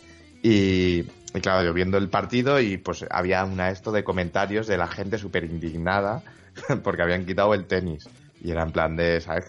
[0.42, 1.00] Y,
[1.34, 4.88] y claro, yo viendo el partido y pues había una esto de comentarios de la
[4.88, 6.24] gente súper indignada
[6.84, 8.08] porque habían quitado el tenis.
[8.42, 9.46] Y era en plan de, ¿sabes?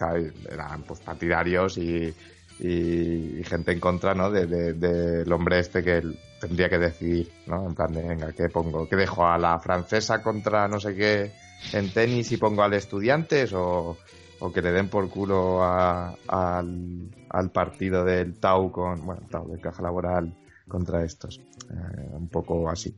[0.49, 2.13] Eran pues partidarios y,
[2.59, 4.31] y, gente en contra, ¿no?
[4.31, 6.01] De, de- del hombre este que
[6.39, 7.67] tendría que decidir, ¿no?
[7.67, 8.87] En plan de, venga, ¿qué pongo?
[8.87, 11.31] ¿Qué dejo a la francesa contra no sé qué
[11.73, 13.97] en tenis y pongo al estudiantes o,
[14.39, 19.47] o que le den por culo a- al, al partido del Tau con, bueno, Tau,
[19.49, 20.33] de Caja Laboral
[20.67, 21.39] contra estos?
[21.69, 22.95] Eh, un poco así.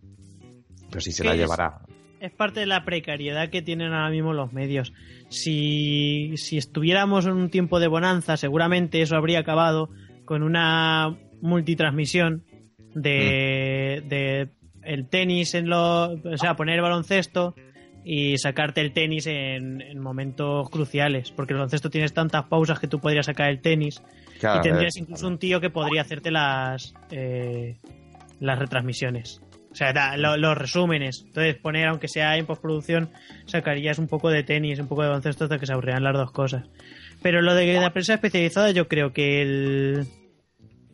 [0.89, 1.41] Pero sí se ¿Qué la es?
[1.41, 1.81] llevará.
[2.19, 4.93] es parte de la precariedad que tienen ahora mismo los medios.
[5.29, 9.89] Si, si estuviéramos en un tiempo de bonanza, seguramente eso habría acabado
[10.25, 12.43] con una multitransmisión
[12.95, 14.49] de, de
[14.81, 17.53] el tenis en lo, o sea, poner el baloncesto
[18.09, 22.87] y sacarte el tenis en, en momentos cruciales, porque el baloncesto tienes tantas pausas que
[22.87, 24.01] tú podrías sacar el tenis
[24.39, 27.75] Claro, y tendrías eh, incluso un tío que podría hacerte las eh,
[28.39, 29.41] las retransmisiones.
[29.71, 31.23] O sea, da- lo- los resúmenes.
[31.27, 33.09] Entonces, poner, aunque sea en postproducción,
[33.45, 36.31] sacarías un poco de tenis, un poco de baloncesto hasta que se aburrieran las dos
[36.31, 36.63] cosas.
[37.21, 40.07] Pero lo de la prensa especializada, yo creo que el.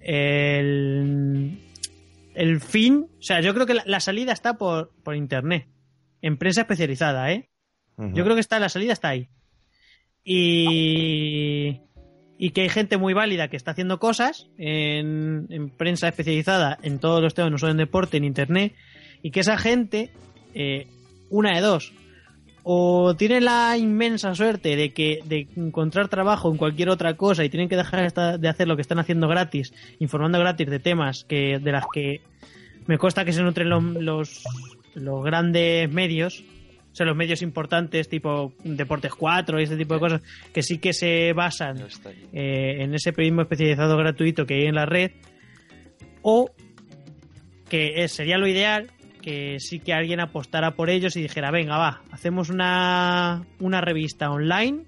[0.01, 1.59] El.
[2.33, 3.05] El fin.
[3.19, 5.67] O sea, yo creo que la, la salida está por, por internet.
[6.23, 7.49] En prensa especializada, ¿eh?
[8.15, 9.27] Yo creo que está la salida está ahí.
[10.23, 11.81] Y,
[12.39, 16.97] y que hay gente muy válida que está haciendo cosas en, en prensa especializada en
[16.99, 18.73] todos los temas, no solo en deporte, en internet,
[19.21, 20.09] y que esa gente,
[20.55, 20.87] eh,
[21.29, 21.93] una de dos,
[22.63, 27.49] o tiene la inmensa suerte de que de encontrar trabajo en cualquier otra cosa y
[27.49, 31.25] tienen que dejar esta- de hacer lo que están haciendo gratis, informando gratis de temas
[31.25, 32.21] que de las que
[32.87, 34.43] me consta que se nutren los, los,
[34.95, 36.43] los grandes medios,
[36.91, 40.21] o sea, los medios importantes tipo Deportes 4 y ese tipo de cosas,
[40.53, 41.87] que sí que se basan
[42.31, 45.11] eh, en ese periodismo especializado gratuito que hay en la red,
[46.21, 46.51] o
[47.69, 48.91] que sería lo ideal
[49.23, 54.29] que sí que alguien apostara por ellos y dijera, venga, va, hacemos una, una revista
[54.29, 54.83] online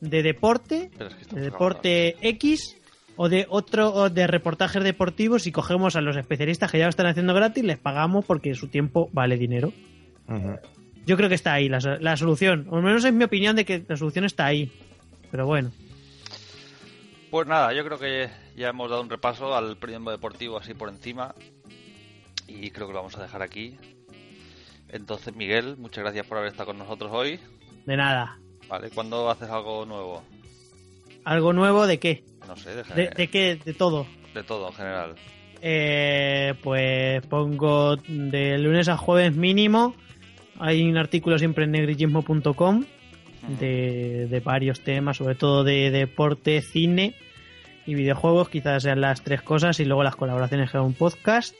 [0.00, 2.77] de deporte, Pero es que de deporte X
[3.18, 6.90] o de otro o de reportajes deportivos y cogemos a los especialistas que ya lo
[6.90, 9.72] están haciendo gratis, les pagamos porque su tiempo vale dinero.
[11.04, 13.64] Yo creo que está ahí la, la solución, o al menos es mi opinión de
[13.64, 14.70] que la solución está ahí.
[15.30, 15.72] Pero bueno,
[17.30, 20.88] Pues nada, yo creo que ya hemos dado un repaso al periodismo deportivo así por
[20.88, 21.34] encima
[22.46, 23.76] y creo que lo vamos a dejar aquí.
[24.90, 27.40] Entonces, Miguel, muchas gracias por haber estado con nosotros hoy.
[27.84, 28.38] de nada.
[28.68, 28.90] ¿Vale?
[28.90, 30.22] ¿Cuándo haces algo nuevo?
[31.24, 32.24] ¿Algo nuevo de qué?
[32.48, 33.60] No sé, de, ¿De, de qué?
[33.62, 34.06] De todo.
[34.34, 35.14] de todo en general.
[35.60, 39.94] Eh, pues pongo de lunes a jueves mínimo.
[40.58, 42.84] Hay un artículo siempre en negrillismo.com
[43.60, 47.14] de, de varios temas, sobre todo de deporte, cine
[47.86, 51.54] y videojuegos, quizás sean las tres cosas, y luego las colaboraciones que hago un podcast.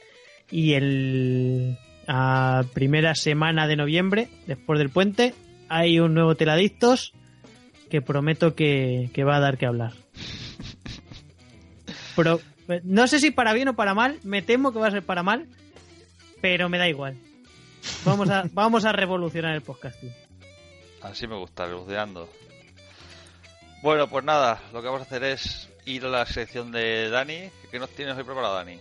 [0.51, 1.77] Y el
[2.07, 5.35] a primera semana de noviembre, después del puente,
[5.69, 7.13] hay un nuevo Teladictos
[7.91, 9.93] que prometo que, que va a dar que hablar.
[12.19, 12.41] Pero
[12.83, 15.23] no sé si para bien o para mal, me temo que va a ser para
[15.23, 15.47] mal,
[16.41, 17.15] pero me da igual.
[18.03, 20.13] Vamos a, vamos a revolucionar el podcasting.
[21.01, 22.29] Así me gusta, rebuceando.
[23.81, 27.49] Bueno, pues nada, lo que vamos a hacer es ir a la sección de Dani.
[27.71, 28.77] ¿Qué nos tienes hoy preparado, Dani?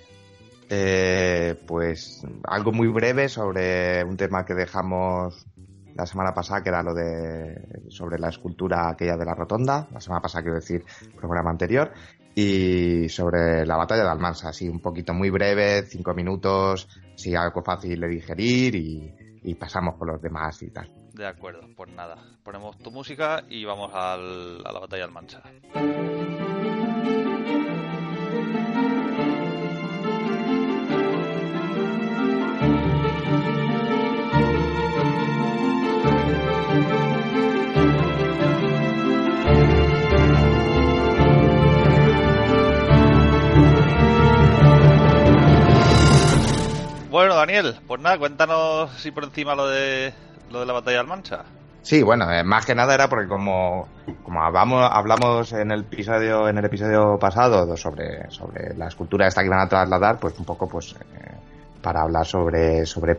[0.68, 5.47] Eh, pues algo muy breve sobre un tema que dejamos
[5.95, 9.89] la semana pasada, que era lo de sobre la escultura aquella de la rotonda.
[9.93, 10.84] La semana pasada, quiero decir,
[11.16, 11.93] programa anterior.
[12.41, 17.64] Y sobre la batalla de Almansa, así un poquito muy breve, cinco minutos, sí, algo
[17.64, 19.12] fácil de digerir y,
[19.43, 20.89] y pasamos por los demás y tal.
[21.14, 25.43] De acuerdo, pues nada, ponemos tu música y vamos al- a la batalla del Mancha.
[47.11, 50.13] Bueno, Daniel, pues nada, cuéntanos si por encima lo de
[50.51, 51.45] lo de la batalla del Mancha.
[51.83, 53.89] Sí, bueno, eh, más que nada era porque como,
[54.23, 59.41] como hablamos, hablamos en el episodio, en el episodio pasado sobre, sobre la escultura esta
[59.41, 61.33] que iban a trasladar, pues un poco pues eh,
[61.81, 63.19] para hablar sobre, sobre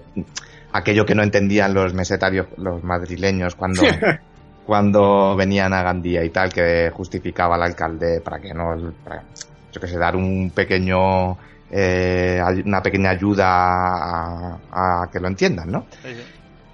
[0.72, 3.82] aquello que no entendían los mesetarios, los madrileños cuando,
[4.68, 9.24] cuando venían a Gandía y tal, que justificaba al alcalde para que no, para,
[9.72, 11.38] yo que sé, dar un pequeño,
[11.72, 15.86] eh, una pequeña ayuda a que lo entiendan, ¿no?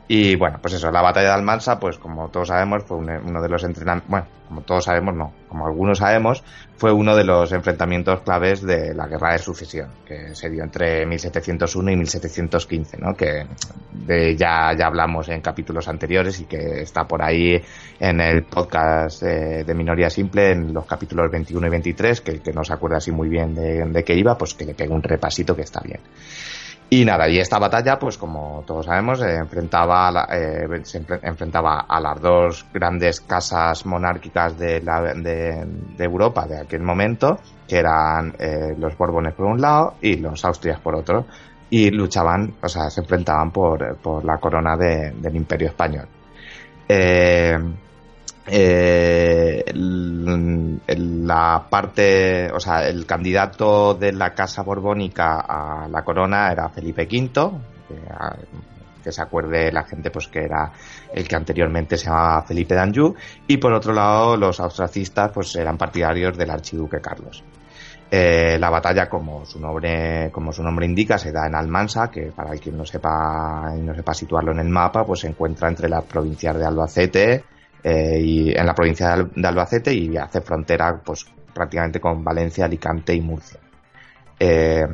[0.08, 3.41] Y bueno, pues eso, la batalla de Almansa, pues como todos sabemos, fue un- uno
[3.41, 6.43] de los entrenamientos, bueno, como todos sabemos, no, como algunos sabemos,
[6.78, 11.08] fue uno de los enfrentamientos claves de la guerra de sucesión, que se dio entre
[11.08, 13.16] 1701 y 1715, ¿no?
[13.16, 13.47] Que
[13.93, 17.60] de, ya, ya hablamos en capítulos anteriores y que está por ahí
[17.99, 22.53] en el podcast eh, de Minoría Simple, en los capítulos 21 y 23, que que
[22.53, 25.01] no se acuerda así muy bien de, de qué iba, pues que le pegue un
[25.01, 26.01] repasito que está bien.
[26.88, 31.01] Y nada, y esta batalla, pues como todos sabemos, eh, enfrentaba a la- eh, se
[31.01, 35.65] enfre- enfrentaba a las dos grandes casas monárquicas de, la- de,
[35.97, 40.79] Europa de aquel momento, que eran eh, los Borbones por un lado y los Austrias
[40.79, 41.25] por otro,
[41.71, 46.07] y luchaban, o sea, se enfrentaban por, por la corona de- del Imperio Español.
[46.88, 47.57] Eh,
[48.47, 56.69] eh, la parte, o sea, el candidato de la Casa Borbónica a la corona era
[56.69, 57.51] Felipe V,
[57.87, 58.35] que, ah,
[59.03, 60.71] que se acuerde la gente pues que era
[61.13, 63.15] el que anteriormente se llamaba Felipe d'Anjou
[63.47, 67.43] y por otro lado los austracistas pues eran partidarios del archiduque Carlos.
[68.09, 72.31] Eh, la batalla, como su nombre, como su nombre indica, se da en Almansa, que
[72.31, 75.89] para el quien no sepa, no sepa situarlo en el mapa, pues se encuentra entre
[75.89, 77.43] las provincias de Albacete
[77.88, 81.23] eh, y en la provincia de, Al- de Albacete y hace frontera, pues
[81.53, 83.59] prácticamente con Valencia, Alicante y Murcia.
[84.39, 84.88] Eh,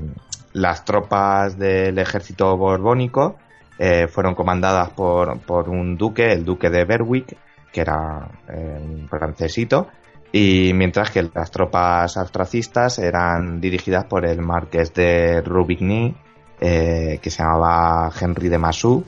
[0.54, 3.38] las tropas del ejército borbónico
[3.80, 7.38] eh, fueron comandadas por, por un duque, el duque de Berwick,
[7.72, 9.88] que era un francesito,
[10.34, 16.14] y mientras que las tropas austracistas eran dirigidas por el marqués de Rubigny,
[16.60, 19.04] que se llamaba Henry de Massou,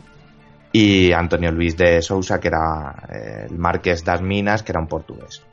[0.76, 4.88] y Antonio Luis de Sousa, que era eh, el marqués das Minas, que era un
[4.88, 5.44] portugués.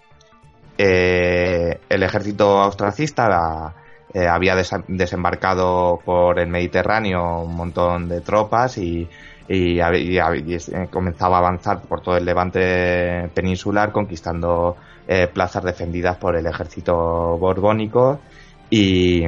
[0.78, 3.74] Eh, el ejército austracista
[4.14, 4.56] eh, había
[4.88, 9.08] desembarcado por el Mediterráneo un montón de tropas y,
[10.90, 14.76] comenzaba a avanzar por todo el levante peninsular conquistando
[15.34, 18.20] plazas defendidas por el ejército borbónico
[18.70, 19.24] y,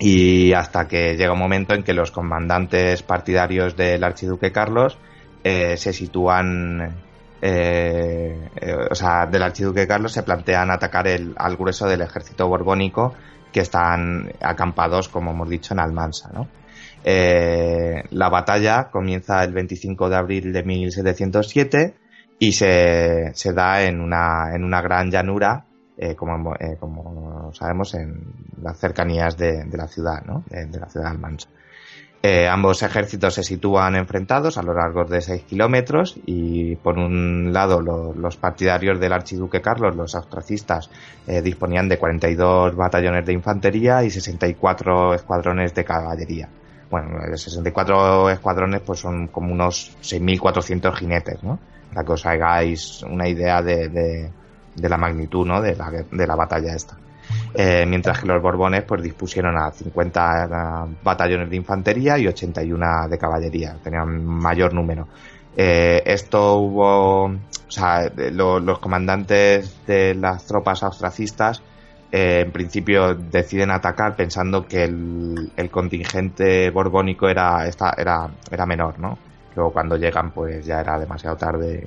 [0.00, 4.98] y hasta que llega un momento en que los comandantes partidarios del archiduque Carlos
[5.44, 6.96] eh, se sitúan
[7.40, 12.48] eh, eh, o sea del archiduque Carlos se plantean atacar el, al grueso del ejército
[12.48, 13.14] borbónico
[13.52, 16.48] que están acampados como hemos dicho en Almansa ¿no?
[17.02, 21.94] Eh, la batalla comienza el 25 de abril de 1707
[22.38, 25.64] y se, se da en una, en una gran llanura,
[26.00, 28.22] eh, como, eh, como sabemos, en
[28.62, 30.42] las cercanías de, de la ciudad, ¿no?
[30.48, 31.48] de, de la ciudad Almansa.
[32.22, 37.50] Eh, ambos ejércitos se sitúan enfrentados a lo largo de 6 kilómetros y por un
[37.50, 40.90] lado lo- los partidarios del archiduque Carlos, los austracistas,
[41.26, 46.48] eh, disponían de 42 batallones de infantería y 64 escuadrones de caballería.
[46.90, 51.58] Bueno, de 64 escuadrones pues son como unos 6.400 jinetes, ¿no?
[51.94, 54.30] Para que os hagáis una idea de, de-
[54.74, 55.60] de la magnitud, ¿no?
[55.60, 56.96] De la, de la batalla esta.
[57.54, 63.18] Eh, mientras que los Borbones pues dispusieron a 50 batallones de infantería y 81 de
[63.18, 65.06] caballería, tenían mayor número.
[65.56, 71.62] Eh, esto hubo, o sea, los comandantes de las tropas austracistas
[72.12, 78.66] eh, en principio deciden atacar pensando que el, el contingente borbónico era, esta- era, era
[78.66, 79.16] menor, ¿no?
[79.54, 81.86] Luego cuando llegan pues ya era demasiado tarde,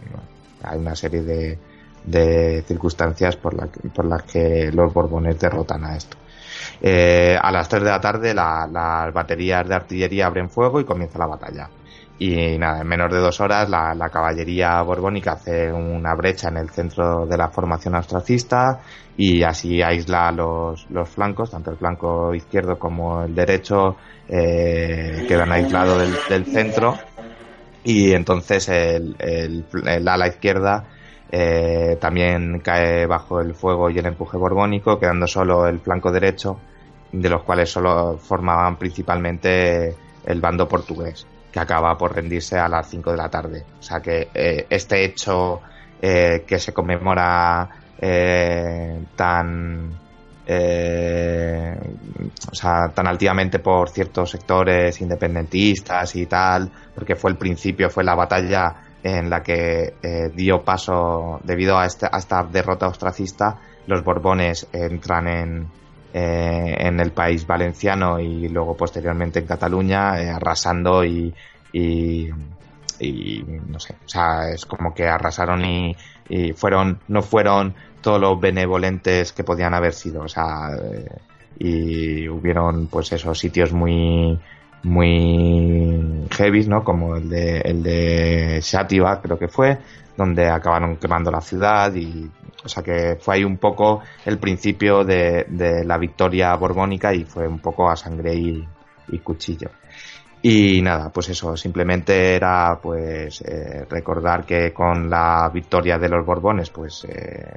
[0.64, 1.58] hay una serie de,
[2.06, 6.18] de circunstancias por, la, por las que los borbones derrotan a esto.
[6.82, 10.86] Eh, a las 3 de la tarde la- las baterías de artillería abren fuego y
[10.86, 11.70] comienza la batalla.
[12.20, 16.70] Y nada, en menos de dos horas la, caballería borbónica hace una brecha en el
[16.70, 18.82] centro de la formación austracista
[19.18, 23.98] y así aísla los, los flancos, tanto el flanco izquierdo como el derecho
[24.30, 26.98] eh, quedan aislados del, centro
[27.84, 30.86] y entonces el, el ala izquierda
[31.36, 36.60] eh, también cae bajo el fuego y el empuje borbónico, quedando solo el flanco derecho,
[37.12, 39.96] de los cuales solo formaban principalmente
[40.28, 43.66] el bando portugués, que acaba por rendirse a las 5 de la tarde.
[43.80, 45.62] O sea que eh, este hecho
[46.00, 47.68] eh, que se conmemora
[49.16, 49.94] tan
[50.46, 51.74] eh,
[52.52, 58.04] o sea, tan altivamente por ciertos sectores independentistas y tal, porque fue el principio, fue
[58.04, 63.60] la batalla en la que eh, dio paso, debido a, este- a esta derrota ostracista,
[63.88, 65.68] los Borbones entran en,
[66.14, 71.34] eh, en el país valenciano y luego posteriormente en Cataluña, eh, arrasando y,
[71.74, 72.30] y,
[73.00, 75.96] y no sé, o sea, es como que arrasaron y,
[76.30, 80.70] y fueron, no fueron todos los benevolentes que podían haber sido, o sea,
[81.60, 84.40] y hubieron pues esos sitios muy
[84.84, 86.84] muy heavy, ¿no?
[86.84, 89.78] Como el de el de Shativa, creo que fue,
[90.18, 92.30] donde acabaron quemando la ciudad y
[92.64, 97.26] o sea que fue ahí un poco el principio de, de la victoria borbónica y
[97.26, 98.68] fue un poco a sangre y,
[99.10, 99.70] y cuchillo.
[100.46, 106.26] Y nada, pues eso, simplemente era pues eh, recordar que con la victoria de los
[106.26, 107.54] Borbones, pues eh,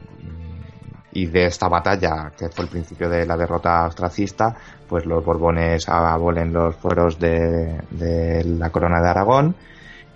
[1.16, 4.54] y de esta batalla, que fue el principio de la derrota austracista,
[4.86, 9.54] pues los Borbones abolen los fueros de, de la corona de Aragón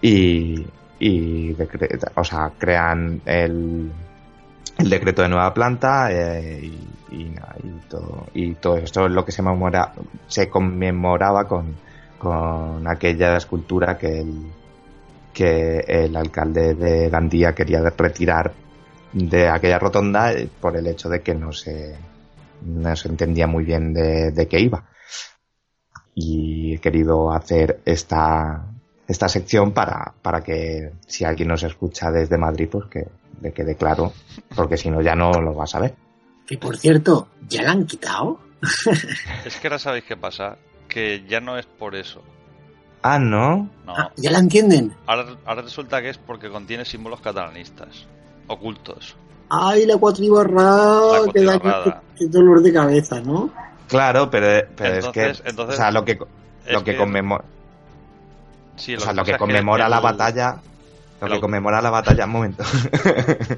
[0.03, 0.63] y,
[2.15, 3.91] o sea, crean el,
[4.77, 6.71] decreto de nueva planta eh,
[8.35, 9.93] y todo esto es lo que se, memora-
[10.29, 11.77] se conmemoraba con,
[12.19, 14.53] con aquella escultura que el,
[15.33, 18.53] que el alcalde de Gandía quería retirar
[19.13, 21.97] de aquella rotonda eh, por el hecho de que no se,
[22.63, 24.85] no se entendía muy bien de, de qué iba.
[26.15, 28.67] Y he querido hacer esta,
[29.07, 33.07] esta sección para, para que si alguien nos escucha desde Madrid, pues que
[33.41, 34.13] le quede claro,
[34.55, 35.95] porque si no ya no lo vas a ver.
[36.47, 38.41] Que por cierto, ¿ya la han quitado?
[39.45, 40.59] Es que ahora sabéis qué pasa,
[40.89, 42.23] que ya no es por eso.
[43.03, 43.71] Ah, ¿no?
[43.87, 43.95] No.
[43.97, 44.95] Ah, ¿Ya la entienden?
[45.07, 48.07] Ahora, ahora resulta que es porque contiene símbolos catalanistas,
[48.51, 49.17] ocultos.
[49.49, 53.51] Ay, la cuatribarrada, La que da qué dolor de cabeza, ¿no?
[53.89, 55.05] Claro, pero, pero Entonces-
[55.37, 56.19] es que, entonces- o sea, lo que,
[56.69, 57.45] lo que, conmemora,
[58.77, 60.57] Sí, o sea, lo que conmemora la el- batalla,
[61.21, 62.63] lo el que conmemora la batalla, un momento.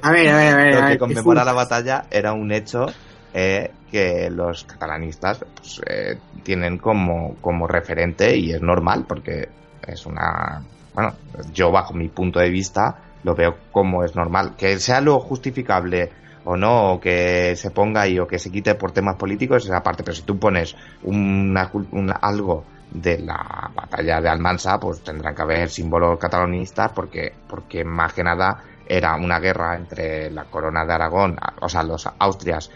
[0.01, 0.81] A ver, a ver, a ver.
[0.81, 2.87] lo que conmemora la batalla era un hecho
[3.35, 9.49] eh, que los catalanistas pues, eh, tienen como, como referente y es normal porque
[9.87, 10.61] es una
[10.93, 11.13] bueno
[11.51, 16.11] yo bajo mi punto de vista lo veo como es normal que sea lo justificable
[16.45, 19.81] o no o que se ponga ahí o que se quite por temas políticos esa
[19.81, 25.33] parte pero si tú pones una, una- algo de la batalla de Almansa pues tendrán
[25.33, 30.85] que haber símbolos catalanistas porque porque más que nada era una guerra entre la corona
[30.85, 32.69] de Aragón, o sea, los Austrias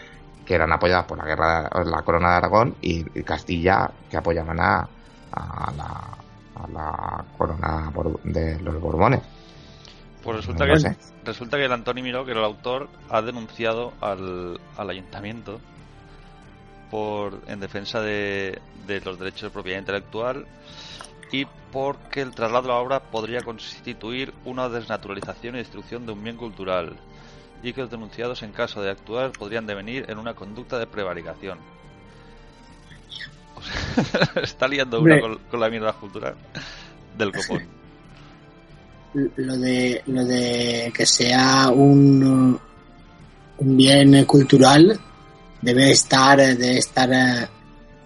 [0.44, 4.88] que eran apoyadas por la guerra la corona de Aragón y, Castilla que apoyaban a,
[5.32, 5.72] a
[6.72, 7.92] la, corona
[8.24, 9.20] de los Borbones.
[10.28, 13.94] Pues resulta No que, resulta que el Antoni Miró, que era el autor, ha denunciado
[14.02, 15.58] al, al ayuntamiento
[16.90, 20.44] por en defensa de, de los derechos de propiedad intelectual
[21.32, 26.22] y porque el traslado de la obra podría constituir una desnaturalización y destrucción de un
[26.22, 26.92] bien cultural
[27.62, 31.58] y que los denunciados en caso de actuar podrían devenir en una conducta de prevaricación.
[33.56, 33.62] O
[34.04, 36.34] sea, está liando una con, con la mierda cultural
[37.16, 37.78] del copón.
[39.14, 42.58] Lo de lo de que sea un
[43.58, 44.98] un bien cultural
[45.62, 47.48] debe de estar debe estar eh,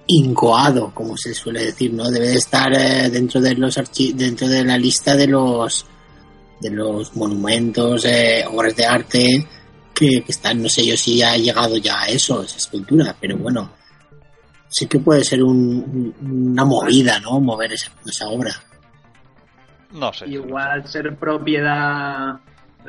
[0.06, 4.48] incoado como se suele decir no debe de estar eh, dentro de los archi- dentro
[4.48, 5.84] de la lista de los
[6.60, 9.46] de los monumentos eh, obras de arte
[9.94, 13.70] que, están no sé yo si ha llegado ya a eso esa escultura pero bueno
[14.68, 18.54] sí que puede ser un- una movida no mover esa, esa obra
[19.92, 20.26] No sé.
[20.28, 22.36] Igual ser propiedad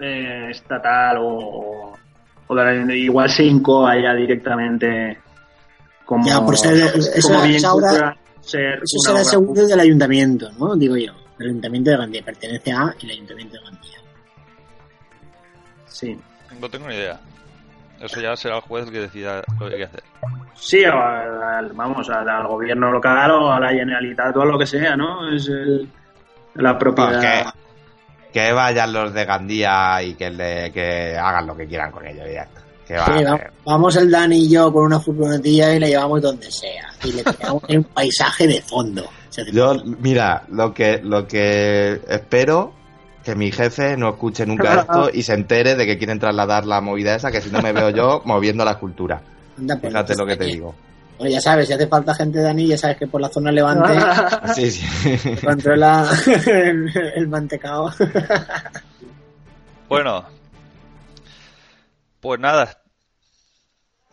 [0.01, 1.93] eh, estatal o,
[2.47, 5.20] o de la- igual se incoa ya directamente
[6.06, 9.68] como, Ya, por ser- eso- como bien esa obra- cultural, ser Eso será obra seguro
[9.68, 10.76] del ayuntamiento, ¿no?
[10.76, 11.14] Digo yo.
[11.39, 13.97] El ayuntamiento de Gandía pertenece a el ayuntamiento de Gandía.
[15.88, 16.18] Sí,
[16.60, 17.20] No tengo ni idea.
[17.99, 20.04] Eso ya será el juez el que decida lo que hay que hacer.
[20.56, 24.58] sí o al- vamos, al, al gobierno local o a la Generalitat o a lo
[24.60, 25.30] que sea, ¿no?
[25.34, 25.88] Es el-
[26.56, 27.43] la propiedad.
[27.43, 27.54] Pues
[28.32, 32.26] Que vayan los de Gandía y que, le, que hagan lo que quieran con ellos
[32.34, 32.47] ya.
[32.88, 36.22] Que va, Sí, va- vamos el Dani y yo con una furgonetilla y la llevamos
[36.22, 36.89] donde sea.
[37.04, 39.06] Y le creamos un paisaje de fondo.
[39.51, 42.74] Yo, mira, lo que, lo que espero
[43.24, 46.82] que mi jefe no escuche nunca esto y se entere de que quieren trasladar la
[46.82, 49.22] movida esa, que si no me veo yo moviendo la escultura.
[49.56, 50.76] Pues, Fíjate lo que te digo.
[51.18, 53.93] Oye, ya sabes, si hace falta gente Dani, ya sabes que por la zona levante
[54.55, 55.36] Sí, sí.
[55.45, 56.07] controla
[56.45, 57.91] el, el mantecao.
[59.88, 60.26] Bueno.
[62.22, 62.78] Pues nada.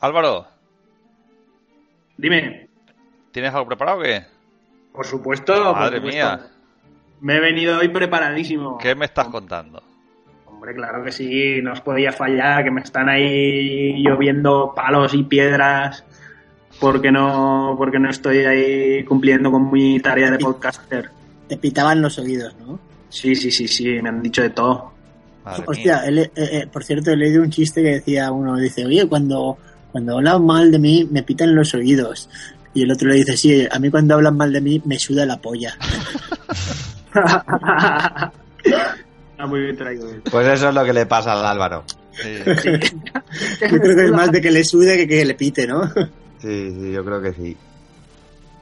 [0.00, 0.46] Álvaro,
[2.16, 2.68] Dime,
[3.32, 4.24] ¿tienes algo preparado o qué?
[4.92, 5.52] por supuesto.
[5.54, 6.16] por Madre supuesto.
[6.18, 6.40] mía.
[7.20, 8.78] Me he venido hoy preparadísimo.
[8.78, 9.82] ¿Qué me estás contando?
[10.46, 15.22] Hombre, claro que sí, no os podía fallar, que me están ahí lloviendo palos y
[15.22, 16.04] piedras
[16.80, 21.10] porque no, porque no estoy ahí cumpliendo con mi tarea de podcaster.
[21.46, 22.80] Te pitaban los oídos, ¿no?
[23.10, 24.92] Sí, sí, sí, sí, me han dicho de todo.
[25.44, 28.86] Madre Hostia, él, eh, eh, por cierto, he leído un chiste que decía uno, dice,
[28.86, 29.58] oye, cuando,
[29.92, 32.30] cuando hablan mal de mí me pitan los oídos.
[32.72, 35.26] Y el otro le dice, sí, a mí cuando hablan mal de mí me suda
[35.26, 35.76] la polla.
[38.64, 40.06] Está muy bien traído.
[40.30, 41.84] Pues eso es lo que le pasa al Álvaro.
[42.12, 42.36] Sí.
[42.46, 45.90] Yo creo que es más de que le sude que que le pite, ¿no?
[46.40, 47.56] Sí, sí, yo creo que sí.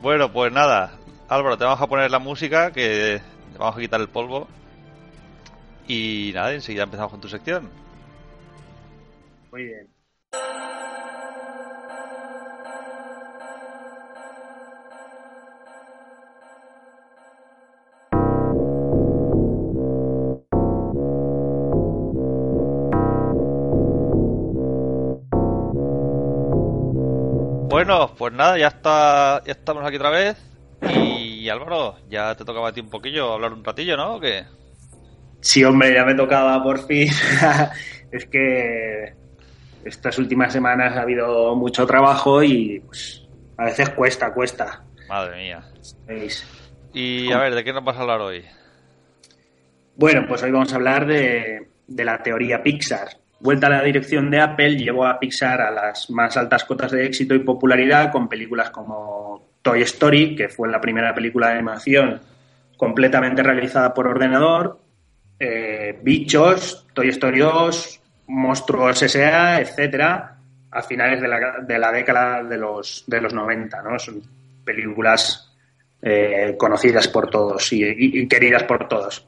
[0.01, 0.93] Bueno, pues nada.
[1.29, 3.21] Álvaro, te vamos a poner la música, que
[3.53, 4.49] te vamos a quitar el polvo.
[5.87, 7.69] Y nada, enseguida empezamos con tu sección.
[9.51, 9.89] Muy bien.
[27.69, 30.39] Bueno, pues nada, ya está, ya estamos aquí otra vez.
[30.81, 34.15] Y Álvaro, ya te tocaba a ti un poquillo hablar un ratillo, ¿no?
[34.15, 34.45] ¿O qué?
[35.43, 37.09] Sí, hombre, ya me tocaba por fin.
[38.11, 39.13] es que
[39.85, 44.85] estas últimas semanas ha habido mucho trabajo y pues a veces cuesta, cuesta.
[45.07, 45.63] Madre mía.
[46.07, 46.47] ¿veis?
[46.95, 48.47] Y a ver, ¿de qué nos vas a hablar hoy?
[49.95, 53.09] Bueno, pues hoy vamos a hablar de, de la teoría Pixar.
[53.41, 57.07] Vuelta a la dirección de Apple, llevó a Pixar a las más altas cotas de
[57.07, 62.21] éxito y popularidad con películas como Toy Story, que fue la primera película de animación
[62.77, 64.81] completamente realizada por ordenador,
[65.39, 70.37] eh, Bichos, Toy Story 2, Monstruos S.A., etcétera,
[70.71, 73.99] a finales de la, década de los, de los 90, ¿no?
[73.99, 74.21] Son
[74.65, 75.53] películas
[76.03, 77.85] eh, conocidas por todos y-
[78.21, 79.27] y queridas por todos.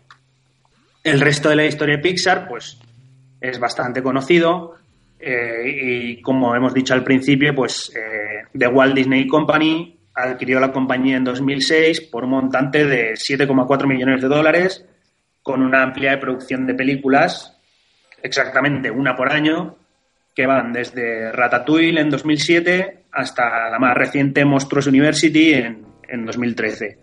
[1.03, 2.79] El resto de la historia de Pixar, pues,
[3.41, 4.77] es bastante conocido
[5.21, 10.73] eh, y como hemos dicho al principio, pues, eh, The Walt Disney Company adquirió la
[10.73, 14.87] compañía en 2006 por un montante de 7,4 millones de dólares
[15.43, 17.59] con una amplia producción de películas,
[18.23, 19.77] exactamente una por año,
[20.35, 26.99] que van desde Ratatouille en 2007 hasta la más reciente Monstruos University en, en 2013.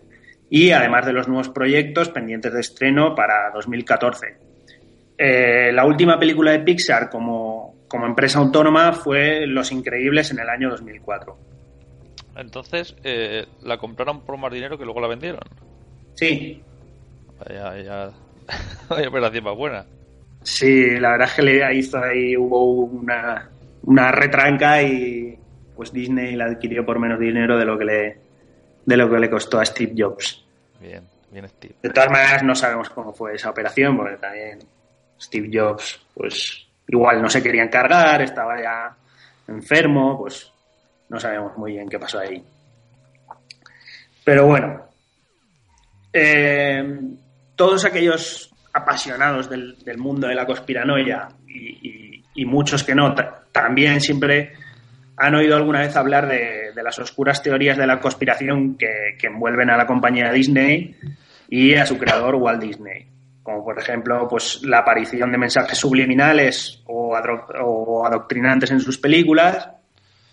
[0.50, 4.47] Y además de los nuevos proyectos pendientes de estreno para 2014.
[5.18, 10.48] Eh, la última película de Pixar como, como empresa autónoma fue Los Increíbles en el
[10.48, 11.36] año 2004.
[12.36, 15.40] Entonces, eh, la compraron por más dinero que luego la vendieron.
[16.14, 16.62] Sí,
[17.38, 18.10] Vaya, vaya,
[18.88, 19.86] vaya operación más buena.
[20.42, 23.50] Sí, la verdad es que le hizo ahí, hubo una,
[23.82, 25.38] una retranca y
[25.76, 28.20] pues Disney la adquirió por menos dinero de lo que le,
[28.84, 30.44] de lo que le costó a Steve Jobs.
[30.80, 31.74] Bien, bien, Steve.
[31.82, 34.58] De todas maneras, no sabemos cómo fue esa operación, porque también
[35.20, 38.96] Steve Jobs, pues igual no se quería encargar, estaba ya
[39.48, 40.52] enfermo, pues
[41.08, 42.42] no sabemos muy bien qué pasó ahí.
[44.24, 44.82] Pero bueno,
[46.12, 47.00] eh,
[47.56, 54.52] todos aquellos apasionados del, mundo de la conspiranoia y, muchos que no, ta- también siempre
[55.16, 59.76] han oído alguna vez hablar de, las oscuras teorías de la conspiración que envuelven a
[59.76, 60.94] la compañía Disney
[61.48, 63.06] y a su creador Walt Disney.
[63.48, 67.16] Como por ejemplo, pues la aparición de mensajes subliminales o,
[68.04, 69.70] adoctrinantes en sus películas,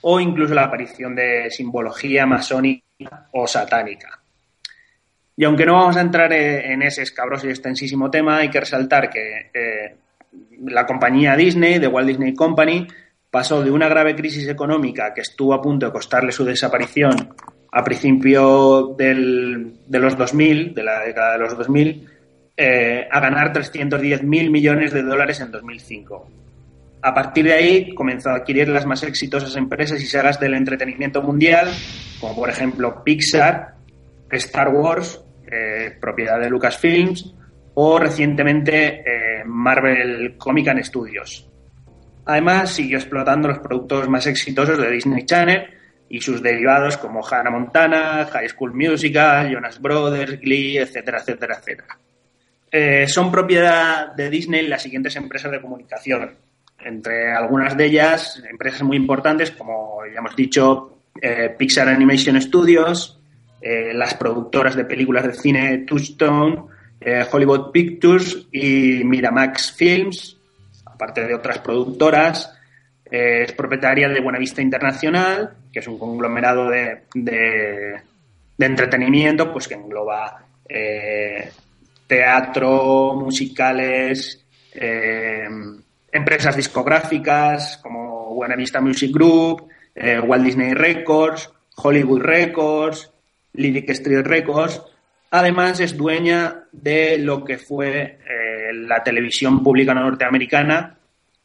[0.01, 4.20] o incluso la aparición de simbología masónica o satánica.
[5.38, 8.59] Y aunque no vamos a entrar eh, en ese escabroso y extensísimo tema, hay que
[8.59, 9.95] resaltar que eh,
[10.66, 12.86] la compañía Disney, de Walt Disney Company,
[13.32, 17.34] pasó de una grave crisis económica que estuvo a punto de costarle su desaparición
[17.72, 22.09] a principio del- de los 2000, de la década de los 2000,
[22.58, 26.30] eh, a ganar 310 mil millones de dólares en 2005.
[27.01, 31.22] A partir de ahí comenzó a adquirir las más exitosas empresas y sagas del entretenimiento
[31.22, 31.70] mundial,
[32.20, 33.76] como por ejemplo Pixar,
[34.32, 37.36] Star Wars, eh, propiedad de Lucasfilms,
[37.76, 41.49] o recientemente eh, Marvel Comic and Studios.
[42.26, 45.68] Además, siguió explotando los productos más exitosos de Disney Channel
[46.10, 51.99] y sus derivados como Hannah Montana, High School Musical, Jonas Brothers, Glee, etcétera, etcétera, etcétera.
[52.78, 56.36] Eh, son propiedad de Disney las siguientes empresas de comunicación.
[56.84, 63.17] Entre algunas de ellas, empresas muy importantes como ya hemos dicho, eh, Pixar Animation Studios,
[63.62, 66.63] eh, las productoras de películas de cine Touchstone,
[67.32, 70.37] Hollywood Pictures y Miramax Films,
[70.86, 72.51] aparte de otras productoras.
[73.09, 78.01] Es propietaria de Buenavista Internacional, que es un conglomerado de, de-
[78.59, 80.43] entretenimiento pues, que engloba
[82.07, 85.47] teatro, musicales, eh,
[86.11, 93.11] empresas discográficas como Buenavista Music Group, eh, Walt Disney Records, Hollywood Records,
[93.53, 94.82] Lyric Street Records.
[95.32, 100.97] Además, es dueña de lo que fue eh, la televisión pública norteamericana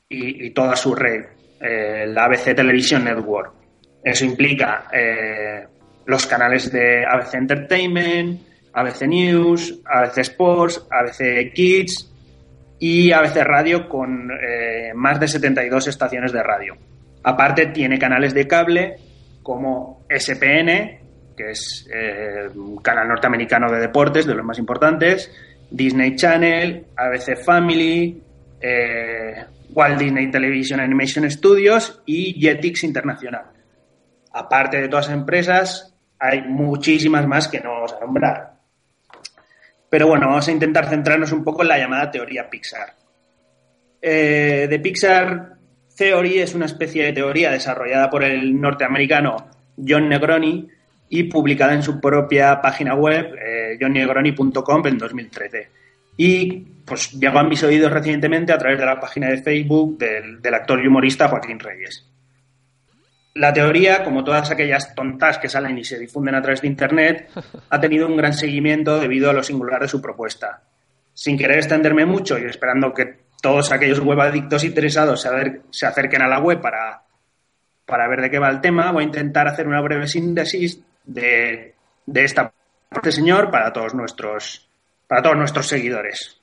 [0.08, 1.24] y, toda su red,
[1.60, 3.52] la ABC Television Network.
[4.02, 4.88] Eso implica
[6.04, 8.40] los canales de ABC Entertainment,
[8.72, 12.10] ABC News, ABC Sports, ABC Kids
[12.78, 16.76] y ABC Radio con eh, más de 72 estaciones de radio.
[17.22, 18.96] Aparte tiene canales de cable
[19.42, 20.98] como SPN,
[21.36, 25.30] que es eh, un canal norteamericano de deportes, de los más importantes,
[25.70, 28.22] Disney Channel, ABC Family,
[28.60, 33.44] eh, Walt Disney Television Animation Studios y Jetix Internacional.
[34.32, 38.49] Aparte de todas las empresas, hay muchísimas más que no vamos a nombrar.
[39.90, 42.94] Pero bueno, vamos a intentar centrarnos un poco en la llamada teoría Pixar.
[44.00, 45.56] Eh, The Pixar
[45.96, 50.68] Theory es una especie de teoría desarrollada por el norteamericano John Negroni
[51.08, 55.68] y publicada en su propia página web, eh, johnnegroni.com, en 2013.
[56.16, 56.52] Y
[56.86, 60.82] pues llegó a mis oídos recientemente a través de la página de Facebook del actor
[60.82, 62.09] y humorista Joaquín Reyes.
[63.34, 67.30] La teoría, como todas aquellas tontas que salen y se difunden a través de Internet,
[67.70, 70.62] ha tenido un gran seguimiento debido a lo singular de su propuesta.
[71.12, 75.26] sin querer extenderme mucho y esperando que todos aquellos web adictos interesados
[75.70, 77.02] se acerquen a la web para,
[77.84, 81.74] para ver de qué va el tema, voy a intentar hacer una breve síntesis de,
[82.06, 82.52] de esta
[82.88, 84.68] parte, señor, para todos nuestros,
[85.06, 86.39] para todos nuestros seguidores.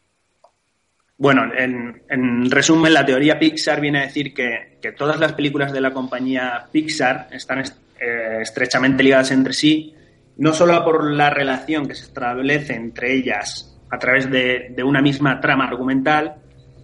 [1.20, 5.74] Bueno, en, en resumen, la teoría Pixar viene a decir que, que todas las películas
[5.74, 9.96] de la compañía Pixar están est- eh, estrechamente ligadas entre sí,
[10.38, 15.02] no solo por la relación que se establece entre ellas a través de, de una
[15.02, 16.36] misma trama argumental,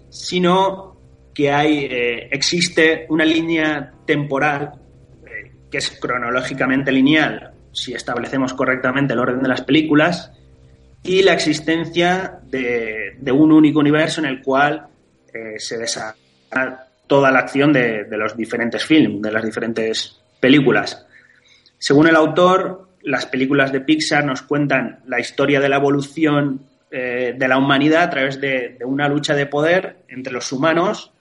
[0.10, 0.97] sino
[1.35, 4.72] que hay, eh, existe una línea temporal
[5.27, 10.31] eh, que es cronológicamente lineal, si establecemos correctamente el orden de las películas,
[11.04, 14.88] y la existencia de, un único universo en el cual
[15.34, 21.06] eh, se desarrolla toda la acción de, los diferentes films, de las diferentes películas.
[21.78, 27.36] Según el autor, las películas de Pixar nos cuentan la historia de la evolución eh,
[27.38, 31.12] de la humanidad a través de, una lucha de poder entre los humanos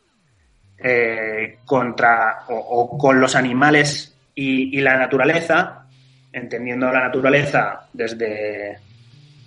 [0.79, 5.87] eh, contra o, con los animales y la naturaleza,
[6.33, 8.79] entendiendo la naturaleza desde,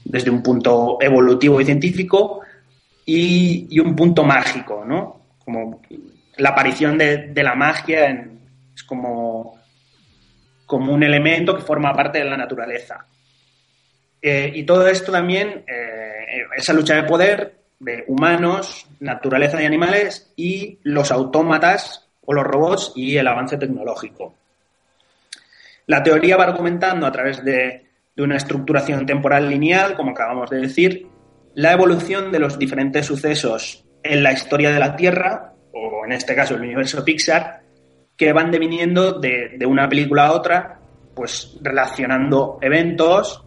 [0.05, 2.41] desde un punto evolutivo y científico
[3.05, 5.21] y, un punto mágico, ¿no?
[5.43, 5.81] Como
[6.37, 8.31] la aparición de, la magia
[8.73, 9.59] es como,
[10.65, 13.05] como un elemento que forma parte de la naturaleza.
[14.21, 20.31] Eh, y todo esto también, eh, esa lucha de poder de humanos, naturaleza y animales
[20.35, 24.35] y los autómatas o los robots y el avance tecnológico.
[25.87, 27.84] La teoría va argumentando a través de,
[28.15, 31.07] de una estructuración temporal lineal, como acabamos de decir,
[31.53, 36.35] la evolución de los diferentes sucesos en la historia de la Tierra, o en este
[36.35, 37.61] caso el universo Pixar,
[38.15, 40.79] que van deviniendo de, de una película a otra,
[41.13, 43.43] pues relacionando eventos,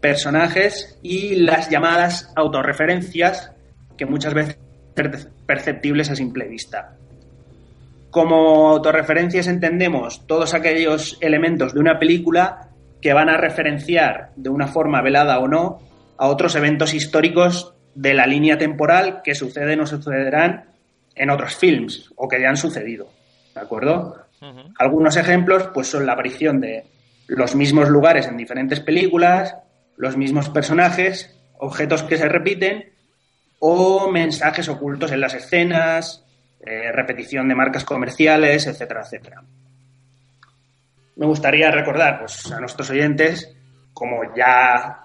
[0.00, 3.52] personajes y las llamadas autorreferencias
[3.96, 4.58] que muchas veces
[4.94, 6.96] per- perceptibles a simple vista.
[8.10, 12.68] Como autorreferencias entendemos todos aquellos elementos de una película
[13.02, 15.80] que van a referenciar de una forma velada o no
[16.16, 20.66] a otros eventos históricos de la línea temporal que suceden o sucederán
[21.14, 23.10] en otros films o que ya han sucedido.
[23.54, 24.16] ¿De acuerdo?
[24.78, 26.84] Algunos ejemplos pues son la aparición de
[27.26, 29.56] los mismos lugares en diferentes películas,
[29.96, 32.92] los mismos personajes, objetos que se repiten
[33.58, 36.24] o mensajes ocultos en las escenas,
[36.64, 39.42] eh, repetición de marcas comerciales, etcétera, etcétera.
[41.16, 43.54] Me gustaría recordar pues, a nuestros oyentes,
[43.92, 45.04] como ya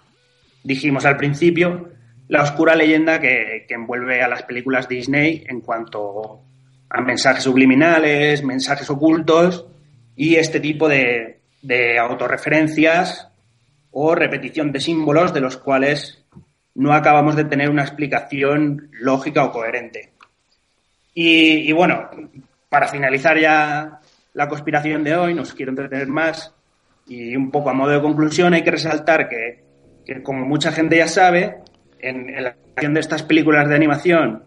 [0.63, 1.89] dijimos al principio,
[2.27, 6.41] la oscura leyenda que, envuelve a las películas Disney en cuanto
[6.89, 9.65] a mensajes subliminales, mensajes ocultos
[10.15, 13.29] y este tipo de, de autorreferencias
[13.91, 16.23] o repetición de símbolos de los cuales
[16.75, 20.13] no acabamos de tener una explicación lógica o coherente.
[21.13, 22.09] Y bueno,
[22.69, 24.01] para finalizar ya
[24.37, 26.53] la conspiración de hoy, nos quiero entretener más
[27.07, 29.63] y un poco a modo de conclusión hay que resaltar que,
[30.05, 31.57] que como mucha gente ya sabe,
[31.99, 34.43] en, la creación de estas películas de animación,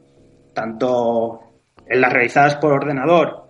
[0.54, 1.40] tanto
[1.88, 3.48] en las realizadas por ordenador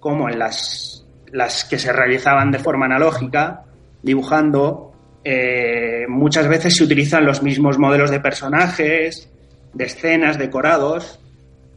[0.00, 3.62] como en las, las que se realizaban de forma analógica,
[4.02, 4.92] dibujando,
[5.22, 9.32] eh, muchas veces se utilizan los mismos modelos de personajes,
[9.72, 11.20] de escenas, decorados,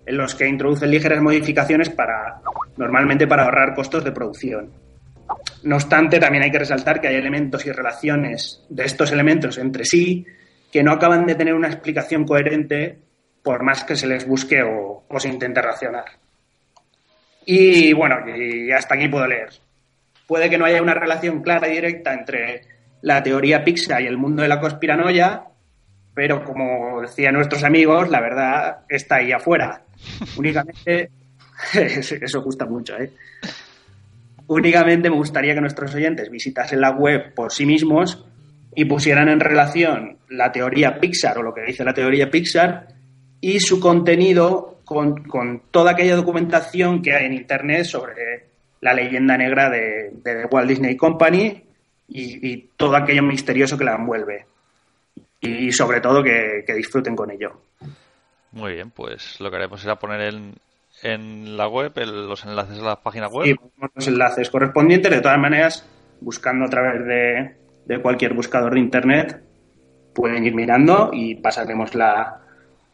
[0.09, 2.41] en los que introducen ligeras modificaciones para
[2.77, 4.71] normalmente para ahorrar costos de producción.
[5.61, 9.85] No obstante, también hay que resaltar que hay elementos y relaciones de estos elementos entre
[9.85, 10.25] sí
[10.71, 12.97] que no acaban de tener una explicación coherente
[13.43, 16.05] por más que se les busque o, se intente racionar.
[17.45, 19.49] Y bueno, y hasta aquí puedo leer.
[20.25, 22.61] Puede que no haya una relación clara y directa entre
[23.01, 25.43] la teoría Pixar y el mundo de la conspiranoia,
[26.15, 29.83] pero como decían nuestros amigos, la verdad está ahí afuera.
[30.37, 31.09] Únicamente,
[31.73, 33.11] eso gusta mucho, ¿eh?
[34.47, 38.25] Únicamente me gustaría que nuestros oyentes visitasen la web por sí mismos
[38.75, 42.87] y pusieran en relación la teoría Pixar o lo que dice la teoría Pixar
[43.41, 48.47] y su contenido con, con toda aquella documentación que hay en Internet sobre
[48.81, 51.63] la leyenda negra de, Walt Disney Company
[52.07, 54.45] y, todo aquello misterioso que la envuelve.
[55.41, 57.61] Y sobre todo que disfruten con ello.
[58.51, 60.55] Muy bien, pues lo que haremos será poner en,
[61.03, 63.55] en la web el- los enlaces a la página web.
[63.55, 65.87] Ponemos los enlaces correspondientes, de todas maneras,
[66.21, 67.55] buscando a través de,
[67.85, 69.43] de cualquier buscador de Internet,
[70.15, 72.41] pueden ir mirando y pasaremos la,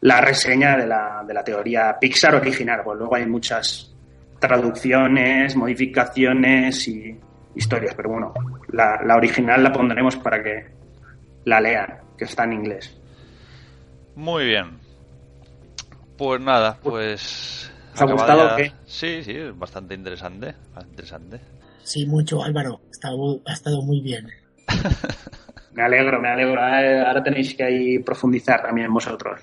[0.02, 2.82] la reseña de la, de la teoría Pixar original.
[2.84, 3.92] Pues luego hay muchas
[4.38, 7.18] traducciones, modificaciones y
[7.54, 8.34] historias, pero bueno,
[8.72, 10.66] la, la original la pondremos para que
[11.44, 13.00] la lean, que está en inglés.
[14.14, 14.78] Muy bien.
[16.16, 17.70] Pues nada, pues.
[17.94, 18.72] ¿Os ha gustado ya- o qué?
[18.86, 20.54] Sí, sí, es bastante interesante.
[20.74, 21.40] Bastante interesante.
[21.82, 22.80] Sí, mucho, Álvaro.
[22.88, 24.28] Ha estado, ha estado muy bien.
[25.72, 26.58] Me alegro, me alegro.
[26.62, 29.40] Ahora ahora tenéis que ahí profundizar también vosotros.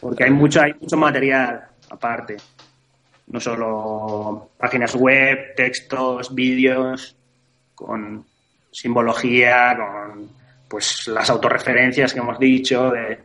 [0.00, 2.38] Porque hay mucho, hay mucho material aparte.
[3.26, 7.14] No solo páginas web, textos, vídeos,
[7.74, 8.24] con
[8.70, 10.30] simbología, con
[10.66, 13.20] pues las autorreferencias que hemos dicho, de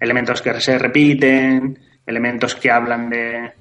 [0.00, 3.52] elementos que se repiten, elementos que hablan de,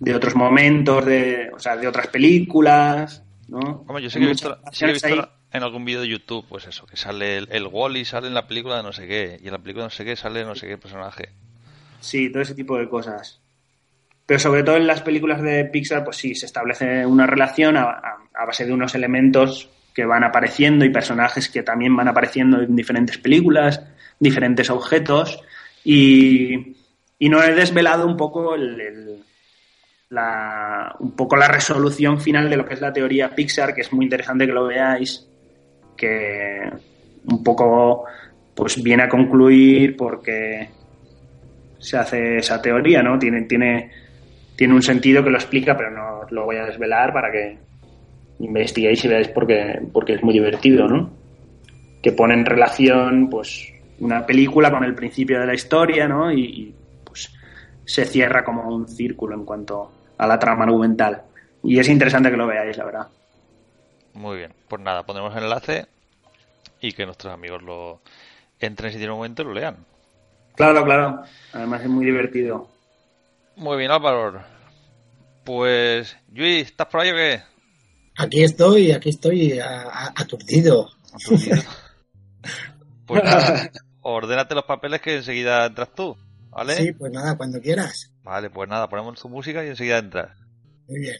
[0.00, 3.84] de otros momentos, de, o sea, de otras películas, ¿no?
[3.86, 6.66] Hombre, yo sé que he visto, sí he visto en algún vídeo de YouTube, pues
[6.66, 9.46] eso, que sale el, el Wally sale en la película de no sé qué, y
[9.46, 11.30] en la película de no sé qué sale no sé qué personaje.
[12.00, 13.40] Sí, todo ese tipo de cosas.
[14.26, 17.84] Pero sobre todo en las películas de Pixar, pues sí, se establece una relación a,
[17.84, 22.60] a- a base de unos elementos que van apareciendo y personajes que también van apareciendo
[22.60, 23.82] en diferentes películas,
[24.20, 25.40] diferentes objetos.
[25.84, 26.76] Y,
[27.18, 29.22] y no he desvelado un poco el-
[30.10, 33.92] la, un poco la resolución final de lo que es la teoría Pixar, que es
[33.92, 35.26] muy interesante que lo veáis,
[35.96, 36.60] que
[37.26, 38.04] un poco
[38.54, 40.70] pues viene a concluir porque
[41.78, 43.18] se hace esa teoría, ¿no?
[43.18, 43.90] Tiene, tiene,
[44.56, 47.58] tiene un sentido que lo explica, pero no lo voy a desvelar para que
[48.40, 51.10] investiguéis y veáis porque, porque es muy divertido, ¿no?
[52.02, 56.30] Que pone en relación, pues, una película con el principio de la historia, ¿no?
[56.32, 57.32] Y, y, pues
[57.84, 61.22] se cierra como un círculo en cuanto a la trama argumental.
[61.62, 63.08] Y es interesante que lo veáis, la verdad.
[64.14, 65.86] Muy bien, pues nada, pondremos el enlace
[66.80, 68.00] y que nuestros amigos lo
[68.60, 69.76] entren si tienen un momento y lo lean.
[70.54, 71.22] Claro, claro.
[71.52, 72.68] Además es muy divertido.
[73.56, 74.42] Muy bien, Álvaro.
[75.44, 77.42] Pues, Luis, ¿estás por ahí o qué?
[78.16, 80.90] Aquí estoy, aquí estoy a- a- aturdido.
[81.12, 81.56] Aturdido.
[83.06, 83.70] Pues nada,
[84.02, 86.16] ordénate los papeles que enseguida entras tú,
[86.50, 86.74] ¿vale?
[86.74, 88.12] Sí, pues nada, cuando quieras.
[88.22, 90.36] Vale, pues nada, ponemos tu música y enseguida entras.
[90.88, 91.16] Muy bien.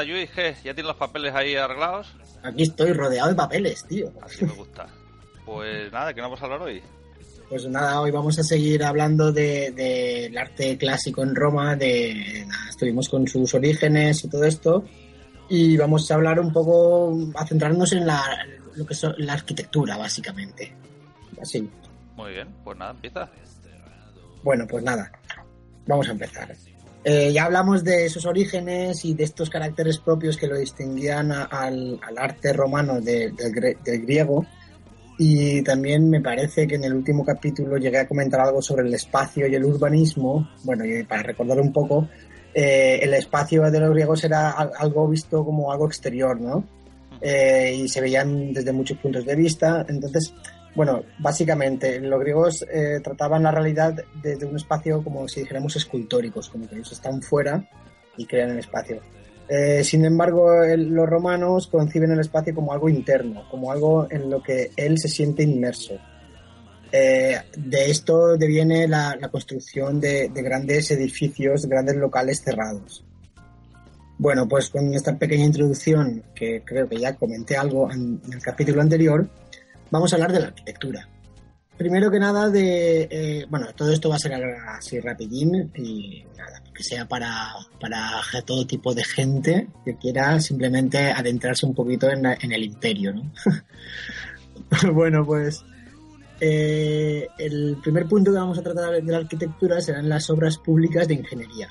[0.00, 0.54] Nada, Luis, ¿qué?
[0.64, 2.14] ¿Ya tienes los papeles ahí arreglados?
[2.42, 4.12] Aquí estoy rodeado de papeles, tío.
[4.22, 4.86] Así me gusta.
[5.44, 6.82] Pues nada, ¿qué vamos a hablar hoy?
[7.48, 12.70] Pues nada, hoy vamos a seguir hablando de- del arte clásico en Roma, de nada,
[12.70, 14.84] estuvimos con sus orígenes y todo esto,
[15.48, 18.22] y vamos a hablar un poco, a centrarnos en la,
[18.76, 20.72] lo que es la arquitectura, básicamente.
[21.42, 21.68] Así.
[22.14, 23.28] Muy bien, pues nada, empieza.
[24.44, 25.10] Bueno, pues nada,
[25.86, 26.54] vamos a empezar.
[27.02, 31.44] Eh, ya hablamos de esos orígenes y de estos caracteres propios que lo distinguían a-
[31.44, 34.44] al, al arte romano de- del, gre- del griego.
[35.18, 38.94] Y también me parece que en el último capítulo llegué a comentar algo sobre el
[38.94, 40.48] espacio y el urbanismo.
[40.64, 42.08] Bueno, y para recordar un poco,
[42.54, 46.64] eh, el espacio de los griegos era al- algo visto como algo exterior, ¿no?
[47.22, 49.84] Eh, y se veían desde muchos puntos de vista.
[49.88, 50.32] Entonces,
[50.74, 56.48] bueno, básicamente los griegos eh, trataban la realidad desde un espacio como si dijéramos escultóricos,
[56.48, 57.68] como que ellos están fuera
[58.16, 59.00] y crean el espacio.
[59.48, 64.40] Eh, sin embargo, los romanos conciben el espacio como algo interno, como algo en lo
[64.40, 65.94] que él se siente inmerso.
[66.92, 73.04] Eh, de esto deviene la, construcción de, de grandes edificios, grandes locales cerrados.
[74.18, 78.82] Bueno, pues con esta pequeña introducción, que creo que ya comenté algo en el capítulo
[78.82, 79.28] anterior,
[79.90, 81.08] vamos a hablar de la arquitectura.
[81.76, 86.62] Primero que nada, de eh, bueno, todo esto va a ser así rapidín y nada,
[86.74, 92.26] que sea para, para todo tipo de gente que quiera simplemente adentrarse un poquito en,
[92.26, 93.32] el imperio, ¿no?
[94.92, 95.64] bueno, pues
[96.38, 101.08] eh, el primer punto que vamos a tratar de la arquitectura serán las obras públicas
[101.08, 101.70] de ingeniería.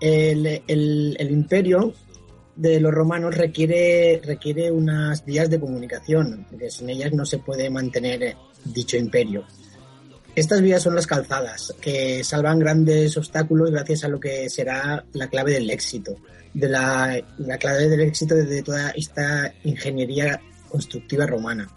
[0.00, 1.92] El imperio
[2.56, 7.70] de los romanos requiere, requiere unas vías de comunicación, porque sin ellas no se puede
[7.70, 9.44] mantener eh, dicho imperio.
[10.34, 15.28] Estas vías son las calzadas, que salvan grandes obstáculos gracias a lo que será la
[15.28, 16.16] clave del éxito,
[16.54, 21.68] de la, la clave del éxito de toda esta ingeniería constructiva romana.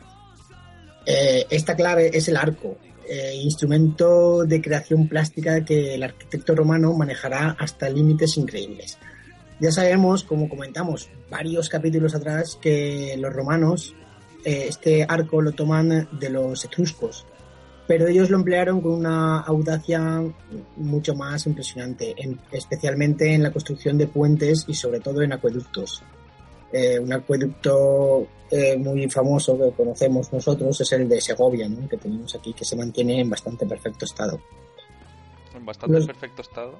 [1.05, 2.77] Eh, esta clave es el arco,
[3.07, 8.97] eh, instrumento de creación plástica que el arquitecto romano manejará hasta límites increíbles.
[9.59, 13.95] Ya sabemos, como comentamos varios capítulos atrás, que los romanos
[14.43, 17.25] eh, este arco lo toman de los etruscos.
[17.87, 20.23] pero ellos lo emplearon con una audacia
[20.75, 26.01] mucho más impresionante, en- especialmente en la construcción de puentes y sobre todo en acueductos.
[26.73, 31.87] Eh, un acueducto eh, muy famoso que conocemos nosotros es el de Segovia, ¿no?
[31.87, 34.39] que tenemos aquí, que se mantiene en bastante perfecto estado.
[35.55, 36.79] En bastante Los- perfecto estado.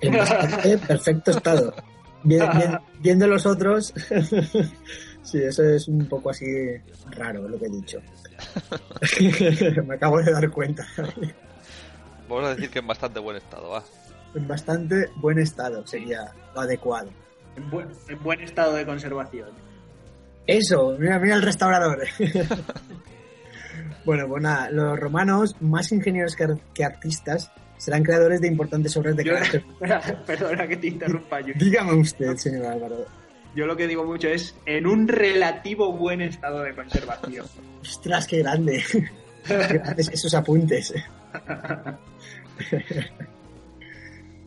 [0.00, 1.74] En bastante perfecto estado.
[2.22, 3.92] Bien- bien- viendo los otros,
[5.22, 6.44] sí, eso es un poco así
[7.10, 7.98] raro lo que he dicho.
[9.86, 10.86] Me acabo de dar cuenta.
[12.28, 13.82] Vamos a decir que en bastante buen estado, va.
[14.34, 17.10] En bastante buen estado sería lo adecuado.
[17.56, 19.48] En buen, en buen estado de conservación.
[20.46, 21.98] Eso, mira, mira el restaurador.
[24.04, 27.50] bueno, pues nada, los romanos, más ingenieros que, ar- que artistas,
[27.80, 29.64] serán creadores de importantes obras de Yo- carácter.
[30.26, 31.54] Perdona que te interrumpa, yo.
[31.56, 33.06] Dígame usted, señor Álvaro.
[33.56, 37.46] Yo lo que digo mucho es en un relativo buen estado de conservación.
[37.80, 38.84] Ostras, qué grande.
[39.46, 40.92] Qué grandes esos apuntes.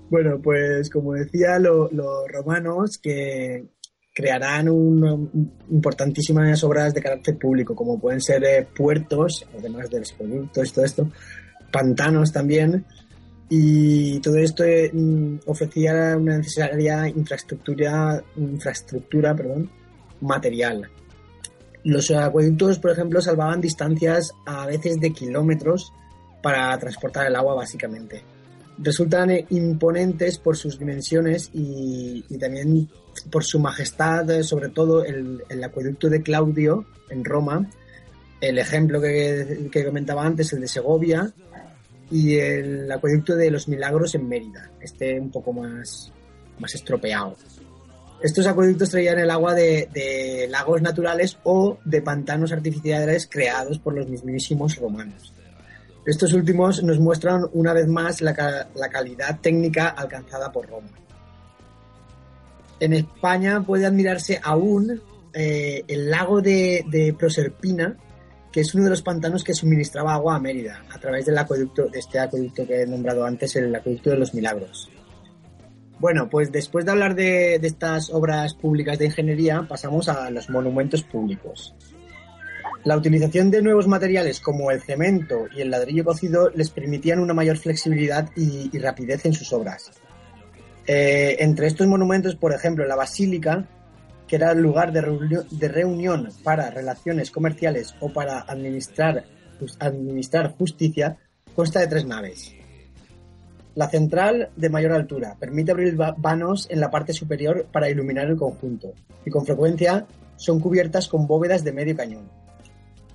[0.09, 3.65] bueno, pues como decía, lo- los romanos que
[4.13, 10.11] crearán un- importantísimas obras de carácter público, como pueden ser eh, puertos, además de los
[10.13, 11.09] productos y todo esto,
[11.71, 12.85] pantanos también,
[13.55, 19.69] y todo esto mm, ofrecía una necesaria infraestructura, infraestructura perdón,
[20.21, 20.89] material.
[21.83, 25.93] Los acueductos, por ejemplo, salvaban distancias a veces de kilómetros
[26.41, 28.23] para transportar el agua, básicamente.
[28.79, 32.89] Resultan imponentes por sus dimensiones y, también
[33.29, 37.69] por su majestad, sobre todo el, el acueducto de Claudio en Roma,
[38.41, 41.31] el ejemplo que, que comentaba antes, el de Segovia,
[42.13, 46.11] y el acueducto de los Milagros en Mérida, este un poco más,
[46.59, 47.35] más estropeado.
[48.21, 54.07] Estos acueductos traían el agua de, lagos naturales o de pantanos artificiales creados por los
[54.07, 55.33] mismísimos romanos.
[56.05, 60.91] Estos últimos nos muestran una vez más la, la calidad técnica alcanzada por Roma.
[62.79, 65.01] En España puede admirarse aún
[65.33, 67.97] eh, el lago de Proserpina,
[68.53, 71.87] que es uno de los pantanos que suministraba agua a Mérida a través del acueducto,
[71.89, 74.91] de este acueducto que he nombrado antes, el acueducto de los Milagros.
[75.99, 81.01] Bueno, pues después de hablar de, estas obras públicas de ingeniería, pasamos a los monumentos
[81.01, 81.73] públicos.
[82.83, 87.33] La utilización de nuevos materiales como el cemento y el ladrillo cocido les permitían una
[87.33, 89.91] mayor flexibilidad y, y rapidez en sus obras.
[90.85, 93.65] Eh, entre estos monumentos, por ejemplo, la basílica,
[94.33, 99.25] que era el lugar de, reunión, de reunión para relaciones comerciales o para administrar,
[99.79, 101.17] administrar justicia,
[101.55, 102.51] consta de tres naves.
[103.75, 108.25] La central, de mayor altura, permite abrir va- vanos en la parte superior para iluminar
[108.25, 108.93] el conjunto
[109.23, 112.27] y con frecuencia son cubiertas con bóvedas de medio cañón.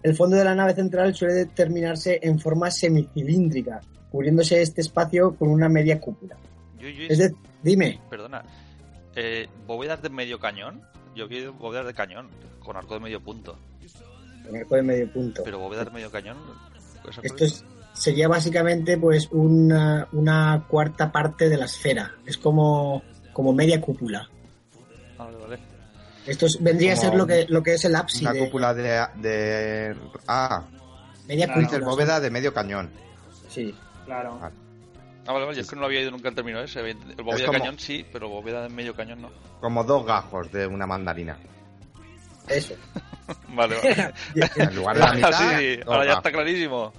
[0.05, 3.81] El fondo de la nave central suele terminarse en forma semicilíndrica,
[4.13, 6.37] cubriéndose este espacio con una media cúpula.
[6.79, 8.45] Yo, yo- Es de- dime, Perdona.
[9.17, 10.81] Eh, ¿Bóvedas de medio cañón?
[11.19, 12.29] Yo vi bóvedas de cañón,
[12.65, 13.59] con arco de medio punto.
[14.47, 15.43] con arco de medio punto.
[15.45, 16.37] Pero bóvedas de medio cañón.
[17.09, 22.15] ¿eso Esto es- sería básicamente pues una, una cuarta parte de la esfera.
[22.25, 24.29] Es como, como media cúpula.
[25.19, 25.59] Vale, vale.
[26.25, 28.31] Esto es- vendría a ser lo que, lo que es el ábside.
[28.31, 29.97] Una cúpula de, de...
[30.29, 30.65] Ah,
[31.27, 31.63] Media Claro.
[31.69, 31.85] cúpula.
[31.87, 32.91] bóveda de medio cañón.
[33.49, 33.75] Sí.
[34.07, 34.39] Claro.
[34.39, 34.55] Vale.
[35.29, 36.81] Ah, vale, vale, yo es que no lo había ido nunca al término ese.
[36.81, 39.31] El bóveda como- cañón sí, pero bóveda de medio cañón no.
[39.61, 41.37] Como dos gajos de una mandarina.
[42.49, 42.75] Eso.
[43.55, 44.15] Vale, vale.
[44.57, 46.93] En lugar de la mitad, sí, ahora ya está clarísimo.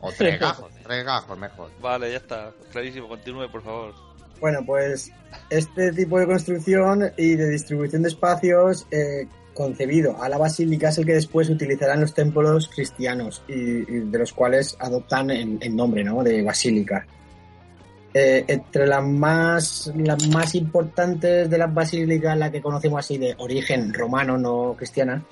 [0.00, 1.70] O tres gajos, tres gajos mejor.
[1.80, 2.52] Vale, ya está.
[2.70, 3.94] Clarísimo, continúe, por favor.
[4.40, 5.10] Bueno, pues
[5.48, 10.98] este tipo de construcción y de distribución de espacios eh, concebido a la basílica es
[10.98, 15.74] el que después utilizarán los templos cristianos y, y de los cuales adoptan el, el
[15.74, 16.22] nombre ¿no?
[16.22, 17.06] de basílica.
[18.16, 23.34] Eh, entre las más, las más importantes de las basílicas, la que conocemos así de
[23.38, 25.24] origen romano, no cristiana,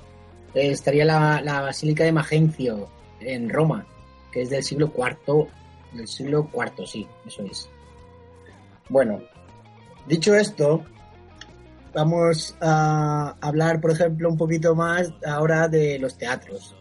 [0.52, 2.88] eh, estaría la, la Basílica de Magencio
[3.20, 3.86] en Roma,
[4.32, 5.46] que es del siglo IV,
[5.92, 7.68] del siglo IV, sí, eso es.
[8.88, 9.20] Bueno,
[10.08, 10.82] dicho esto,
[11.94, 16.74] vamos a hablar, por ejemplo, un poquito más ahora de los teatros.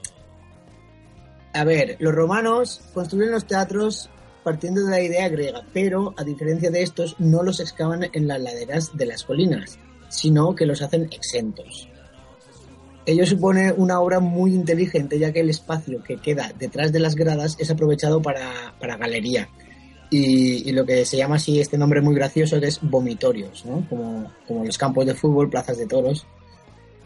[1.53, 4.09] A ver, los romanos construyen los teatros
[4.43, 8.41] partiendo de la idea griega, pero a diferencia de estos, no los excavan en las
[8.41, 11.87] laderas de las colinas, sino que los hacen exentos.
[13.05, 17.15] Ello supone una obra muy inteligente, ya que el espacio que queda detrás de las
[17.15, 19.49] gradas es aprovechado para, para galería,
[20.09, 23.87] y, lo que se llama así este nombre muy gracioso que es vomitorios, ¿no?
[23.89, 26.27] como, como los campos de fútbol, plazas de toros,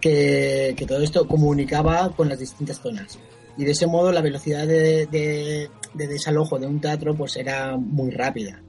[0.02, 3.20] que todo esto comunicaba con las distintas zonas.
[3.58, 7.78] Y de ese modo la velocidad de, de- de desalojo de un teatro pues era
[7.78, 8.62] muy rápida.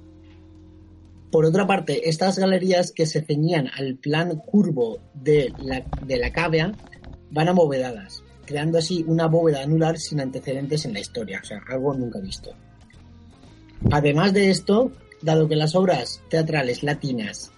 [1.33, 6.33] Por otra parte, estas galerías que se ceñían al plan curvo de la, de la
[6.33, 6.73] cavea
[7.33, 11.93] van abovedadas, creando así una bóveda anular sin antecedentes en la historia, o sea, algo
[11.95, 12.53] nunca visto.
[13.91, 17.51] Además de esto, dado que las obras teatrales latinas,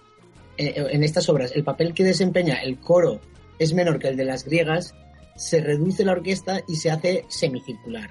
[0.56, 3.20] eh, en estas obras, el papel que desempeña el coro
[3.58, 4.94] es menor que el de las griegas,
[5.38, 8.10] se reduce la orquesta y se hace semicircular.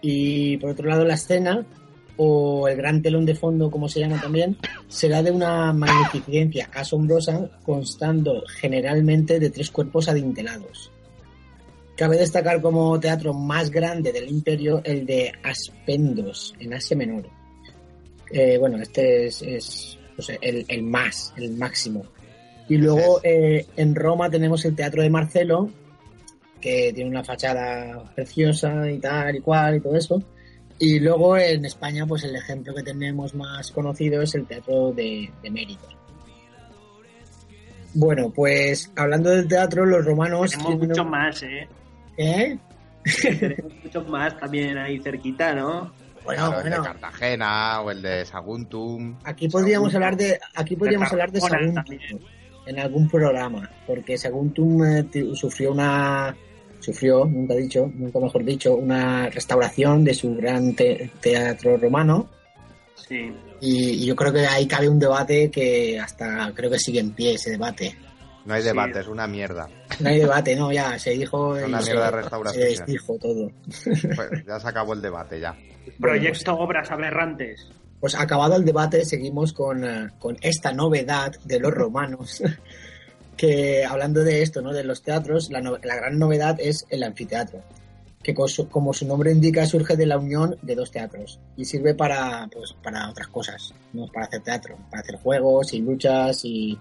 [0.00, 1.66] Y por otro lado, la escena,
[2.16, 4.56] o el gran telón de fondo, como se llama también,
[4.88, 10.90] será de una magnificencia asombrosa, constando generalmente de tres cuerpos adintelados.
[11.96, 17.28] Cabe destacar como teatro más grande del imperio el de Aspendos, en Asia Menor.
[18.30, 22.04] Eh, bueno, este es, es, pues, el, el más, el máximo.
[22.68, 25.70] Y luego eh, en Roma tenemos el Teatro de Marcelo,
[26.64, 30.22] que tiene una fachada preciosa y tal y cual y todo eso.
[30.78, 35.30] Y luego en España, pues el ejemplo que tenemos más conocido es el Teatro de,
[35.42, 35.80] de Mérida.
[37.94, 40.50] Bueno, pues hablando del teatro, los romanos...
[40.52, 41.68] Tenemos tienen- mucho más, ¿eh?
[42.16, 42.58] ¿Eh?
[43.22, 45.92] Tenemos muchos más también ahí cerquita, ¿no?
[46.24, 49.16] Bueno, Claro, el de bueno, Cartagena o el de Saguntum.
[49.24, 52.00] aquí podríamos hablar de aquí podríamos hablar de Saguntum también.
[52.66, 55.04] en algún programa, porque Saguntum eh,
[55.34, 56.34] sufrió una
[56.84, 62.28] sufrió, nunca dicho, nunca mejor dicho, una restauración de su gran te- teatro romano
[63.08, 63.32] Sí.
[63.60, 67.10] y, y yo creo que ahí cabe un debate que hasta creo que sigue en
[67.12, 67.96] pie ese debate.
[68.46, 68.68] No hay Sí.
[68.68, 69.68] debate, es una mierda.
[70.00, 72.64] No hay debate, no, ya se dijo Es una se, mierda de se restauración.
[72.68, 73.50] desdijo todo.
[74.16, 75.56] Pues ya se acabó el debate ya.
[76.00, 77.66] Proyecto Obras Aberrantes.
[78.00, 82.42] Pues acabado el debate, seguimos con, eh, con esta novedad de los romanos.
[83.36, 84.72] que hablando de esto, ¿no?
[84.72, 87.62] De los teatros, la, no- la gran novedad es el anfiteatro.
[88.22, 91.38] Que su- como su nombre indica, surge de la unión de dos teatros.
[91.56, 93.74] Y sirve para, pues, para otras cosas.
[93.92, 96.78] No para hacer teatro, para hacer juegos y luchas y,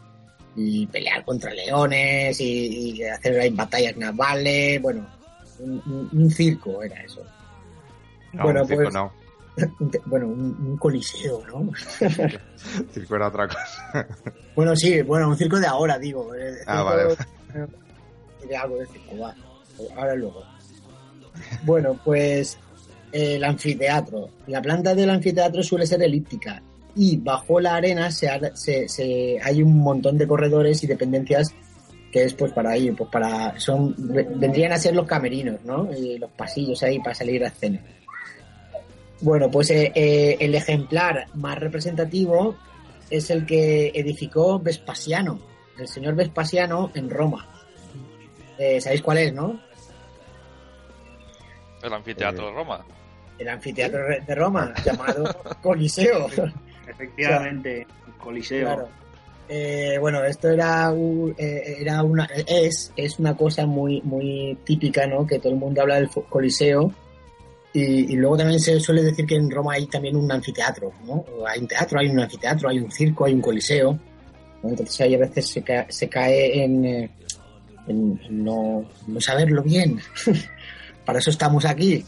[0.56, 4.82] y pelear contra leones y, y hacer ahí batallas navales.
[4.82, 5.06] Bueno,
[5.60, 7.22] un, un- un circo era eso.
[8.32, 9.12] No, Bueno, un circo pues- no.
[10.06, 11.70] Bueno, un, un coliseo, ¿no?
[12.92, 14.08] Circo era otra cosa.
[14.56, 16.34] Bueno, sí, bueno, un circo de ahora, digo.
[16.36, 17.16] eh, Ah, vale.
[18.48, 19.36] De algo de circo, va.
[19.96, 20.44] Ahora luego.
[21.64, 22.58] Bueno, pues
[23.12, 24.30] el anfiteatro.
[24.48, 26.62] La planta del anfiteatro suele ser elíptica
[26.96, 31.54] y bajo la arena se- se- hay un montón de corredores y dependencias
[32.12, 35.90] que es pues para ir, pues para son vendrían a ser los camerinos, ¿no?
[35.92, 37.80] Y los pasillos ahí para salir a escena.
[39.24, 42.56] Bueno, pues eh, eh, el ejemplar más representativo
[43.10, 45.40] es el que edificó Vespasiano,
[45.80, 47.48] el señor Vespasiano en Roma.
[48.58, 49.60] Eh, ¿Sabéis cuál es, no?
[51.82, 52.86] El anfiteatro Eh, de Roma.
[53.40, 55.24] El anfiteatro de Roma, llamado
[55.62, 56.28] Coliseo.
[56.88, 57.88] Efectivamente,
[58.20, 58.66] Coliseo.
[58.66, 58.90] Claro.
[59.50, 65.06] Eh, bueno, esto era, un- eh, era una, es, es una cosa muy, muy típica,
[65.08, 65.26] ¿no?
[65.26, 66.92] Que todo el mundo habla del Coliseo.
[67.74, 71.26] Y, y luego también se suele decir que en Roma hay también un anfiteatro, ¿no?
[71.48, 73.98] Hay un teatro, hay un anfiteatro, hay un circo, hay un coliseo.
[74.62, 74.70] ¿no?
[74.70, 77.10] Entonces ahí a veces se, ca- se cae en, eh,
[77.88, 80.00] en- no, no saberlo bien.
[81.06, 82.06] Para eso estamos aquí.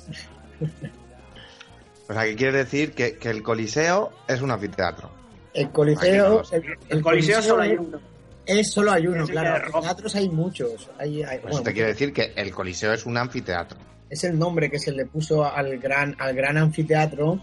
[2.07, 5.09] O sea, que quiere decir que, que el Coliseo es un anfiteatro.
[5.53, 7.99] El coliseo, el, El Coliseo solo hay uno.
[8.45, 9.65] Es solo hay uno, el claro.
[9.65, 10.89] Anfiteatros hay muchos.
[10.99, 13.79] Hay, hay- Pues bueno, te quiere decir que el Coliseo es un anfiteatro.
[14.15, 17.41] Es el nombre que se le puso al gran, al gran anfiteatro De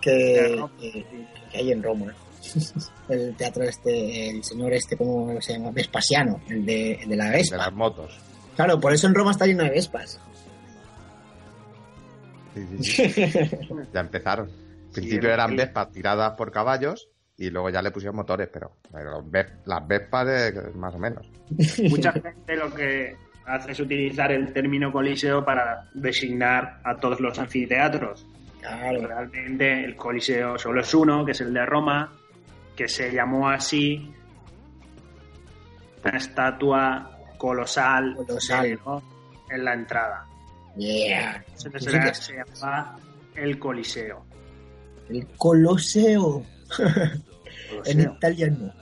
[0.00, 0.70] que, Roma.
[0.80, 1.04] que-
[1.52, 2.14] que hay en Roma.
[3.08, 5.72] El teatro este, el señor este, ¿cómo se llama?
[5.72, 7.56] Vespasiano, el de, el de la De Vespa.
[7.56, 8.16] las motos.
[8.56, 10.20] Claro, por eso en Roma está lleno de Vespas.
[12.54, 13.30] Sí, sí, sí.
[13.92, 14.48] Ya empezaron.
[14.48, 19.24] Al principio eran Vespas tiradas por caballos y luego ya le pusieron motores, pero, pero
[19.64, 21.26] las Vespas de- más o menos.
[21.88, 23.16] Mucha gente lo que
[23.50, 28.26] hace es utilizar el término Coliseo para designar a todos los anfiteatros.
[28.60, 32.12] Claro, Realmente el Coliseo solo es uno, que es el de Roma,
[32.76, 34.12] que se llamó así
[36.04, 38.78] una estatua colosal, Colosal.
[39.50, 40.26] en la entrada.
[40.76, 41.42] yeah.
[41.64, 42.96] Entonces era- se llama
[43.34, 44.24] el Coliseo.
[45.08, 46.42] El Coloseo
[46.78, 48.12] en Coliseo.
[48.14, 48.72] italiano.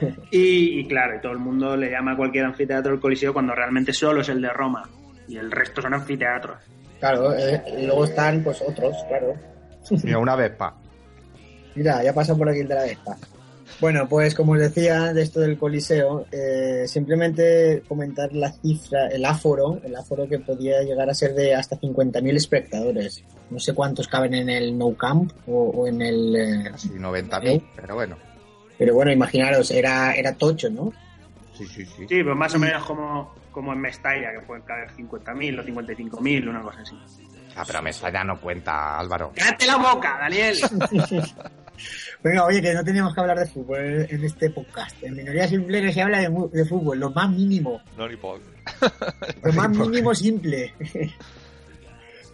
[0.30, 3.54] Y, y claro, y todo el mundo le llama a cualquier anfiteatro el Coliseo cuando
[3.54, 4.88] realmente solo es el de Roma.
[5.28, 6.56] Y el resto son anfiteatros.
[6.98, 9.34] Claro, eh, y luego están pues otros, claro.
[10.02, 10.74] Mira, una Vespa.
[11.74, 13.16] Mira, ya pasa por aquí el de la Vespa.
[13.80, 19.24] Bueno, pues como os decía de esto del Coliseo, eh, simplemente comentar la cifra, el
[19.24, 23.24] aforo, el aforo que podía llegar a ser de hasta 50.000 espectadores.
[23.48, 26.36] No sé cuántos caben en el No Camp o, o en el...
[26.36, 28.16] eh, Casi 90.000, pero bueno.
[28.80, 30.90] Pero bueno, imaginaros, era, era tocho, ¿no?
[31.52, 32.06] Sí, sí, sí.
[32.08, 36.48] Sí, pues más o menos como, como en Mestalla, que pueden caber 50.000 o 55.000,
[36.48, 36.98] una cosa así.
[37.54, 39.32] Ah, pero Mestalla no cuenta, Álvaro.
[39.36, 40.56] ¡Cállate la boca, Daniel!
[42.24, 44.96] Venga, oye, que no teníamos que hablar de fútbol en este podcast.
[45.02, 47.82] En Minoría Simple no se habla de, de fútbol, lo más mínimo.
[47.98, 48.40] No ni poco.
[49.42, 50.72] Lo más mínimo simple.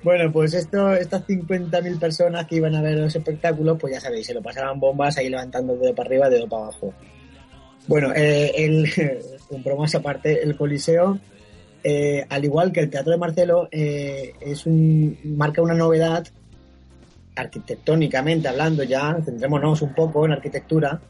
[0.06, 4.24] bueno, pues esto, estas 50.000 personas que iban a ver los espectáculos, pues ya sabéis,
[4.24, 6.94] se lo pasaban bombas ahí levantando dedo para arriba, dedo para abajo.
[7.88, 8.88] Bueno, eh, el,
[9.50, 9.64] un
[9.96, 11.18] aparte, el Coliseo,
[11.82, 16.24] eh, al igual que el Teatro de Marcelo, eh, es un, marca una novedad
[17.34, 21.00] arquitectónicamente hablando ya, centrémonos un poco en arquitectura,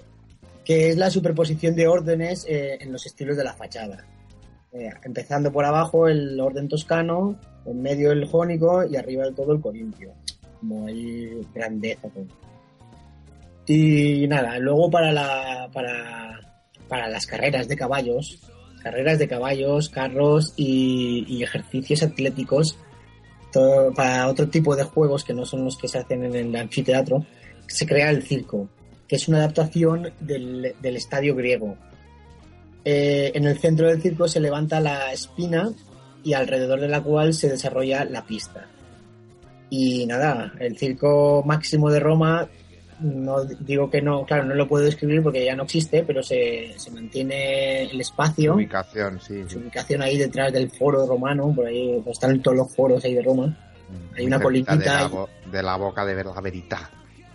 [0.64, 4.06] que es la superposición de órdenes eh, en los estilos de la fachada.
[4.78, 9.54] Eh, empezando por abajo el orden toscano, en medio el jónico y arriba del todo
[9.54, 10.12] el corintio.
[10.60, 12.08] Como hay grandeza.
[12.08, 12.26] todo.
[13.66, 16.40] Y nada, luego para, la, para,
[16.88, 18.38] para las carreras de caballos,
[18.82, 22.78] carreras de caballos, carros y, ejercicios atléticos,
[23.94, 27.24] para otro tipo de juegos que no son los que se hacen en el anfiteatro,
[27.66, 28.68] se crea el circo,
[29.08, 31.76] que es una adaptación del, del estadio griego.
[32.88, 35.72] Eh, en el centro del circo se levanta la espina
[36.22, 38.66] y alrededor de la cual se desarrolla la pista.
[39.70, 42.48] Y nada, el circo máximo de Roma,
[43.00, 46.74] no digo que no, claro, no lo puedo describir porque ya no existe, pero se,
[46.76, 49.42] se mantiene el espacio, Ubicación, sí.
[49.48, 53.22] su ubicación ahí detrás del foro romano, por ahí están todos los foros ahí de
[53.22, 53.58] Roma,
[54.14, 56.88] hay Muy una colinita De la, bo- de la boca de ver la verita.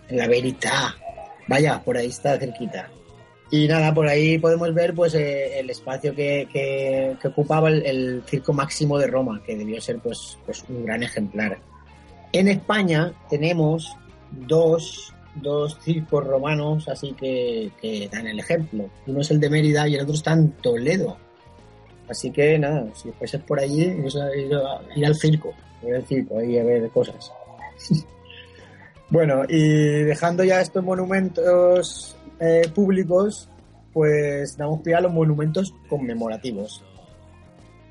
[0.08, 0.94] la verita.
[1.46, 2.88] Vaya, por ahí está cerquita.
[3.52, 7.84] Y nada, por ahí podemos ver pues eh, el espacio que, que- que ocupaba el,
[7.84, 11.58] el circo máximo de Roma, que debió ser pues, pues un gran ejemplar.
[12.32, 13.94] En España tenemos
[14.30, 18.88] dos, dos circos romanos, así que, que dan el ejemplo.
[19.06, 21.18] Uno es el de Mérida y el otro está en Toledo.
[22.08, 25.52] Así que nada, si fueses por allí, ir, al circo,
[25.86, 27.30] ir al circo, ahí a ver cosas.
[29.12, 33.46] Bueno, y dejando ya estos monumentos eh, públicos,
[33.92, 36.82] pues damos pie a los monumentos conmemorativos.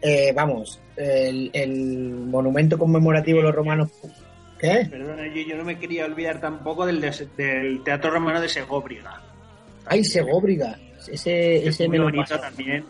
[0.02, 3.89] Eh, vamos, el, el monumento conmemorativo de los romanos.
[4.57, 4.88] ¿Qué?
[4.89, 9.22] Perdona, yo, yo no me quería olvidar tampoco del, de- del Teatro Romano de Segóbriga.
[9.85, 10.80] ¡Ay, Segóbriga!
[11.07, 12.84] Ese, ese es me muy bonito también.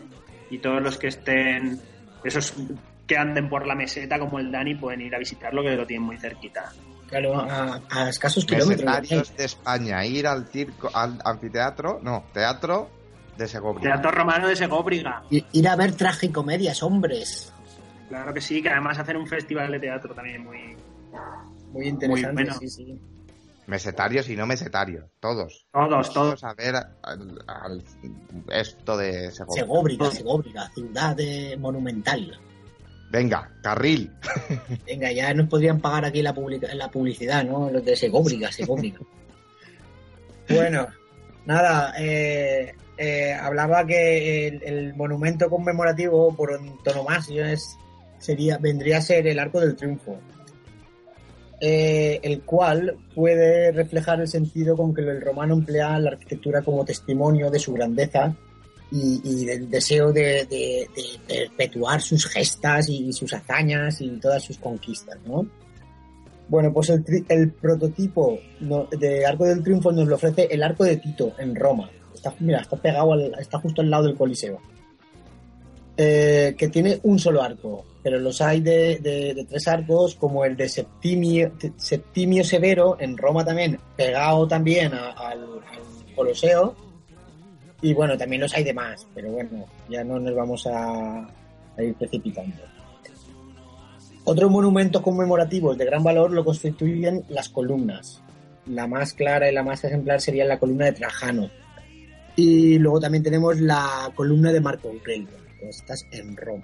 [0.48, 1.78] Y todos los que estén,
[2.24, 2.54] esos
[3.06, 6.06] que anden por la meseta como el Dani, pueden ir a visitarlo, que lo tienen
[6.06, 6.72] muy cerquita.
[7.12, 8.86] Claro, a, a escasos kilómetros.
[8.86, 12.88] Mesetarios de España, ir al circo, al anfiteatro, no, teatro
[13.36, 13.82] de Segovia.
[13.82, 15.22] Teatro Romano de Segóbriga.
[15.30, 17.52] I- Ir a ver tragicomedias, hombres.
[18.08, 20.74] Claro que sí, que además hacen un festival de teatro también muy...
[21.72, 22.54] Muy interesante, bueno.
[22.58, 23.00] sí, sí.
[23.66, 25.66] Mesetarios y no mesetarios, todos.
[25.72, 26.42] Todos, todos.
[26.44, 27.84] a ver al- al-
[28.50, 29.62] esto de Segovia.
[29.62, 31.16] Segóbriga, Segóbriga, ciudad
[31.58, 32.38] monumental.
[33.12, 34.10] Venga, carril.
[34.86, 37.70] Venga, ya nos podrían pagar aquí la, publica- la publicidad, ¿no?
[37.70, 39.00] Los de Segóbriga, Segóbriga.
[40.48, 40.86] bueno,
[41.44, 47.76] nada, eh, eh, hablaba que el, el monumento conmemorativo por antonomasia es,
[48.18, 50.18] sería, vendría a ser el Arco del Triunfo,
[51.60, 56.84] eh, el cual puede reflejar el sentido con que el romano emplea la arquitectura como
[56.84, 58.34] testimonio de su grandeza
[58.92, 60.86] y, y del deseo de,
[61.26, 65.46] perpetuar sus gestas y sus hazañas y todas sus conquistas, ¿no?
[66.48, 68.38] Bueno, pues el, tri- el prototipo
[68.98, 71.90] de Arco del Triunfo nos lo ofrece el Arco de Tito en Roma.
[72.14, 74.60] Está, mira, está pegado, al- está justo al lado del Coliseo.
[75.96, 80.68] Eh, que tiene un solo arco, pero los hay de, tres arcos, como el de
[80.68, 85.60] Septimio, Septimio Severo en Roma también, pegado también al, al
[86.16, 86.74] Coloseo.
[87.82, 91.28] Y bueno, también los hay de más, pero bueno, ya no nos vamos a,
[91.78, 92.56] ir precipitando.
[94.24, 98.22] Otros monumentos conmemorativos de gran valor lo constituyen las columnas.
[98.66, 101.50] La más clara y la más ejemplar sería la columna de Trajano.
[102.36, 105.28] Y luego también tenemos la columna de Marco Aurelio,
[105.58, 106.62] que estás en Roma.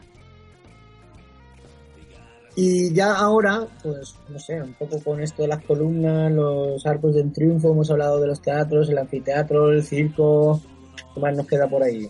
[2.54, 7.14] Y ya ahora, pues no sé, un poco con esto de las columnas, los arcos
[7.14, 10.60] del triunfo, hemos hablado de los teatros, el anfiteatro, el circo,
[11.14, 12.08] ¿qué más nos queda por ahí?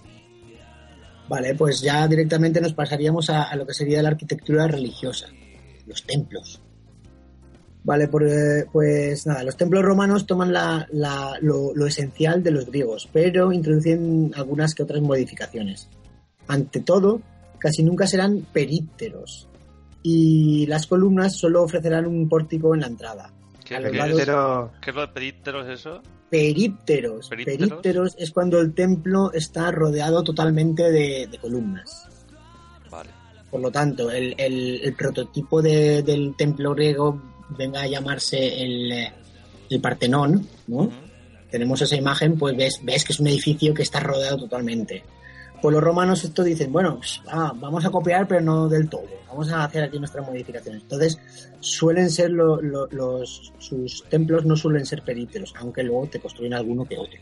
[1.28, 5.26] Vale, pues ya directamente nos pasaríamos a, lo que sería la arquitectura religiosa,
[5.86, 6.60] los templos.
[7.84, 12.66] Vale, eh, pues nada, los templos romanos toman la- la- lo, lo esencial de los
[12.66, 15.88] griegos, pero introducen algunas que otras modificaciones.
[16.48, 17.20] Ante todo,
[17.58, 19.48] casi nunca serán perípteros
[20.02, 23.32] y las columnas solo ofrecerán un pórtico en la entrada.
[23.68, 26.02] ¿Qué, A los qué lados- es, Pero qué es lo de pedípteros eso?
[26.30, 27.28] Perípteros.
[27.28, 27.68] ¿Perípteros?
[27.68, 32.06] Perípteros es cuando el templo está rodeado totalmente de, de columnas.
[32.90, 33.10] Vale.
[33.50, 37.20] Por lo tanto, el, el- el prototipo de- del templo griego
[37.50, 39.12] venga a llamarse el, eh,
[39.70, 40.90] el Partenón, ¿no?
[41.50, 45.02] Tenemos esa imagen, pues ves, ves que es un edificio que está rodeado totalmente.
[45.60, 49.02] Pues los romanos esto dicen, bueno, pues, ah, vamos a copiar, pero no del todo.
[49.28, 50.82] Vamos a hacer aquí nuestras modificaciones.
[50.82, 51.18] Entonces,
[51.60, 56.54] suelen ser lo- lo- los, sus templos no suelen ser perípteros, aunque luego te construyen
[56.54, 57.18] alguno que otro.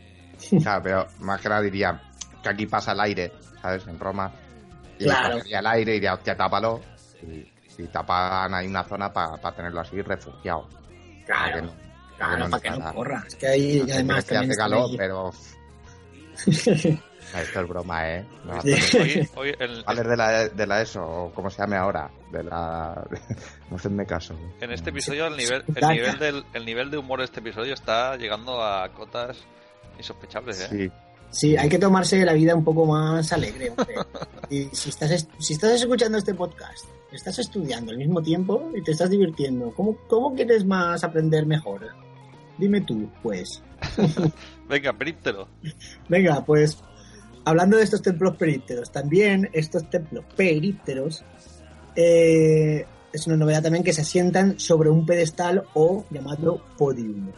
[0.61, 1.99] Claro, pero más que nada diría
[2.43, 3.31] que aquí pasa el aire,
[3.61, 3.87] ¿sabes?
[3.87, 4.31] En Roma.
[4.99, 5.37] Y Claro.
[5.49, 6.79] el aire y diría, hostia, tápalo.
[7.23, 7.51] Y,
[7.81, 10.67] y tapan ahí una zona para tenerlo así refugiado.
[11.27, 11.73] Para que no-
[12.17, 13.23] claro, no para que no corra.
[13.27, 15.31] Es que ahí, y además, que hace calor, ahí- pero...
[16.45, 18.25] Esto es broma, ¿eh?
[18.45, 18.73] No, Sí.
[18.97, 22.43] Hoy, hoy el- Chavales de la, de la ESO, o como se llame ahora, de
[22.43, 23.05] la...
[23.69, 24.33] no hacedme caso.
[24.61, 27.73] en este episodio el nivel, el nivel, del, el nivel de humor de este episodio
[27.73, 29.37] está llegando a cotas
[29.97, 30.67] insospechables, ¿eh?
[30.69, 30.91] Sí.
[31.29, 33.95] Sí, hay que tomarse la vida un poco más alegre, hombre.
[34.49, 38.81] Y si estás, es- si estás escuchando este podcast, estás estudiando al mismo tiempo y
[38.81, 41.81] te estás divirtiendo, ¿cómo, cómo quieres más aprender mejor?
[42.57, 43.61] Dime tú, pues.
[44.69, 45.47] Venga, pedíptero.
[46.09, 46.77] Venga, pues,
[47.45, 51.23] hablando de estos templos perípteros, también estos templos perípteros
[51.95, 57.31] eh, es una novedad también que se asientan sobre un pedestal o llamado podium,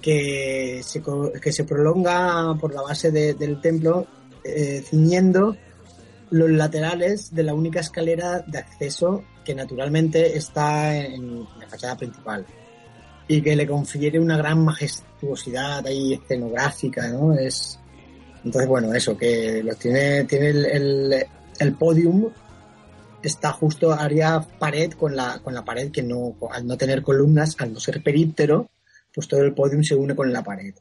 [0.00, 1.02] que se,
[1.40, 4.06] que se prolonga por la base de- del templo,
[4.44, 5.56] eh, ciñendo
[6.30, 12.46] los laterales de la única escalera de acceso que naturalmente está en la fachada principal
[13.32, 17.32] y que le confiere una gran majestuosidad ahí escenográfica, ¿no?
[17.32, 17.78] Es
[18.44, 21.26] entonces bueno eso que lo tiene tiene el,
[21.58, 22.28] el, podium
[23.22, 27.56] está justo haría pared con la con la pared que no al no tener columnas
[27.60, 28.68] al no ser períptero
[29.14, 30.74] pues todo el podium se une con la pared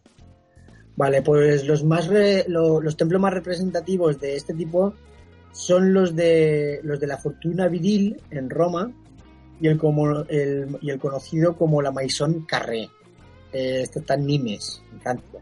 [0.95, 2.10] vale pues los más
[2.48, 4.95] los templos más representativos de este tipo
[5.52, 8.91] son los de los de la fortuna viril en Roma
[9.61, 12.89] y el como el, y el conocido como la Maison Carré.
[13.53, 15.39] Eh, este está en Nimes, en Francia.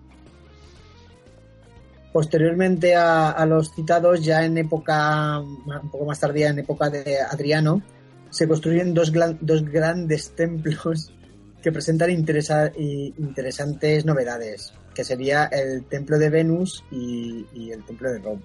[2.11, 7.83] Posteriormente a, los citados, ya en época un poco más tardía, en época de Adriano,
[8.31, 11.13] se construyen dos, dos grandes templos
[11.61, 18.11] que presentan interesa- interesantes novedades, que sería el templo de Venus y, y el templo
[18.11, 18.41] de Rom-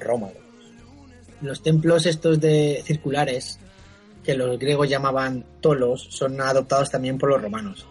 [0.00, 0.28] Roma.
[1.40, 3.60] Los templos estos de circulares
[4.24, 7.86] que los griegos llamaban tolos, son adoptados también por los romanos.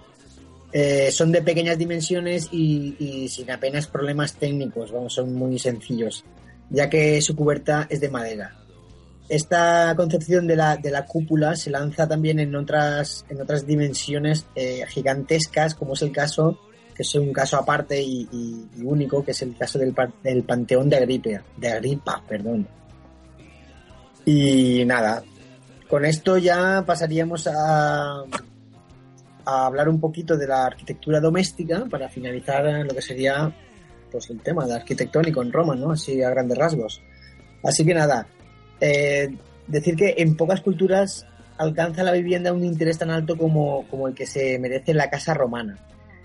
[0.71, 6.25] Eh, son de pequeñas dimensiones y, sin apenas problemas técnicos, vamos, son muy sencillos,
[6.71, 8.55] ya que su cubierta es de madera.
[9.29, 14.45] Esta concepción de la, de la cúpula se lanza también en otras, en otras dimensiones
[14.55, 16.59] eh, gigantescas, como es el caso,
[16.95, 20.89] que es un caso aparte y, y- único, que es el caso del, del Panteón
[20.89, 22.67] de Agripa, de Agripa, perdón.
[24.25, 25.23] Y nada,
[25.93, 28.23] con esto ya pasaríamos a,
[29.45, 33.55] hablar un poquito de la arquitectura doméstica para finalizar lo que sería
[34.11, 35.91] pues el tema de arquitectónico en Roma, ¿no?
[35.91, 36.99] Así a grandes rasgos.
[37.63, 38.25] Así que nada,
[38.81, 39.37] eh,
[39.67, 41.27] decir que en pocas culturas
[41.59, 45.35] alcanza la vivienda un interés tan alto como, como el que se merece la casa
[45.35, 45.77] romana.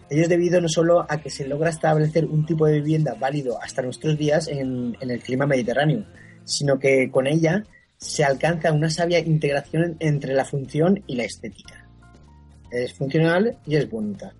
[0.08, 3.62] Ello es debido no solo a que se logra establecer un tipo de vivienda válido
[3.62, 6.06] hasta nuestros días en, en el clima mediterráneo,
[6.44, 7.64] sino que con ella
[7.98, 11.86] se alcanza una sabia integración entre la función y la estética.
[12.70, 14.32] Es funcional y es bonita.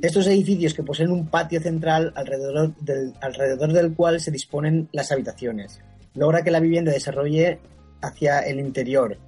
[0.00, 5.12] Estos edificios que poseen un patio central alrededor del, alrededor del cual se disponen las
[5.12, 5.80] habitaciones,
[6.14, 7.58] logra que la vivienda desarrolle
[8.00, 9.18] hacia el interior,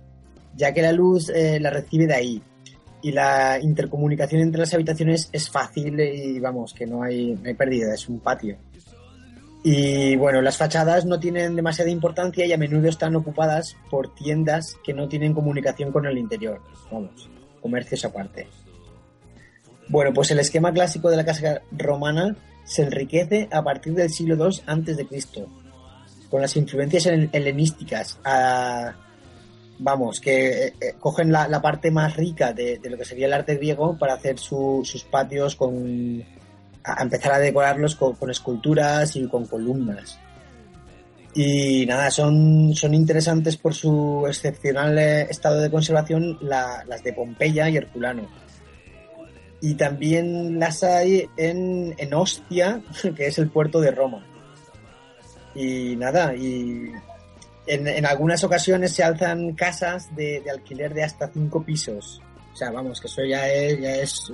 [0.57, 2.43] ya que la luz eh, la recibe de ahí
[3.03, 7.55] y la intercomunicación entre las habitaciones es fácil y vamos, que no hay, no hay
[7.55, 8.57] pérdida, es un patio.
[9.63, 14.77] Y bueno, las fachadas no tienen demasiada importancia y a menudo están ocupadas por tiendas
[14.83, 16.61] que no tienen comunicación con el interior.
[16.91, 17.29] Vamos,
[17.61, 18.49] comercios aparte.
[19.89, 24.37] Bueno, pues el esquema clásico de la casa romana se enriquece a partir del siglo
[24.49, 25.47] II Cristo,
[26.31, 28.19] con las influencias hel- helenísticas.
[28.25, 28.95] a-
[29.83, 33.27] vamos, que eh, eh, cogen la, la parte más rica de, de lo que sería
[33.27, 36.23] el arte griego para hacer su- sus patios con
[36.85, 40.19] a empezar a decorarlos con, esculturas y con columnas.
[41.35, 47.13] Y nada, son, son interesantes por su excepcional eh, estado de conservación la- las de
[47.13, 48.29] Pompeya y Herculano.
[49.61, 52.83] Y también las hay en, en Ostia,
[53.17, 54.27] que es el puerto de Roma.
[55.55, 56.91] Y nada, y
[57.67, 62.23] en, en algunas ocasiones se alzan casas de alquiler de hasta cinco pisos.
[62.53, 64.33] O sea, vamos, que eso ya es, ya es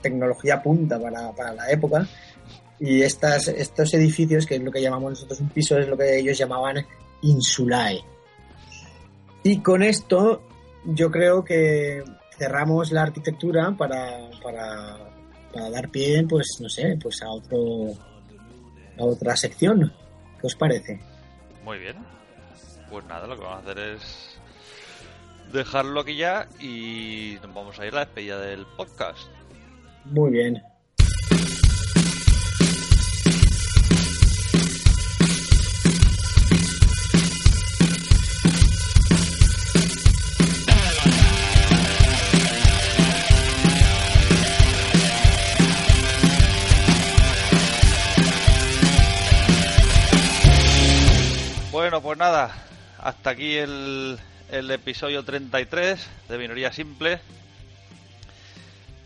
[0.00, 2.06] tecnología punta para, para la época.
[2.78, 6.18] Y estas, estos edificios, que es lo que llamamos nosotros un piso, es lo que
[6.18, 6.84] ellos llamaban
[7.22, 8.04] insulae.
[9.42, 10.42] Y con esto
[10.84, 12.02] yo creo que
[12.36, 14.98] cerramos la arquitectura para, para,
[15.52, 17.92] para dar pie, pues no sé, pues a otro
[18.98, 19.92] a otra sección.
[20.40, 21.00] ¿Qué os parece?
[21.64, 21.96] Muy bien.
[22.90, 24.33] Pues nada, lo que vamos a hacer es
[25.54, 29.28] dejarlo aquí ya y nos vamos a ir a la despedida del podcast.
[30.04, 30.60] Muy bien.
[51.70, 52.50] Bueno, pues nada,
[52.98, 54.18] hasta aquí el,
[54.50, 57.20] el episodio 33 de Minoría Simple,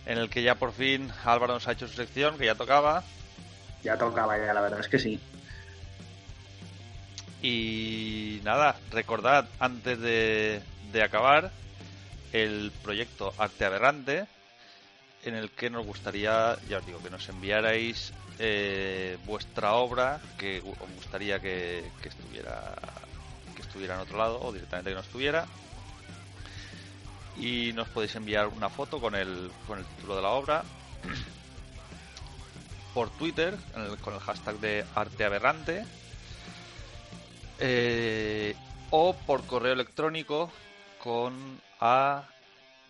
[0.06, 3.05] en el que ya por fin Álvaro nos ha hecho su sección, que ya tocaba,
[3.82, 5.20] Ya tocaba ya, la verdad es que sí.
[7.43, 10.60] Y nada, recordad antes de,
[10.93, 11.52] de acabar
[12.32, 14.27] el proyecto Arte Aberrante,
[15.24, 20.60] en el que nos gustaría, ya os digo, que nos enviarais eh, vuestra obra que
[20.60, 22.74] os gustaría que, que estuviera
[23.79, 25.47] estuviera en otro lado o directamente que no estuviera.
[27.37, 30.65] Y nos podéis enviar una foto con el, con el título de la obra
[32.95, 33.57] por Twitter
[34.01, 35.85] con el hashtag de Arte Aberrante
[37.61, 38.57] eh,
[38.91, 40.51] o por correo electrónico
[41.01, 42.25] con a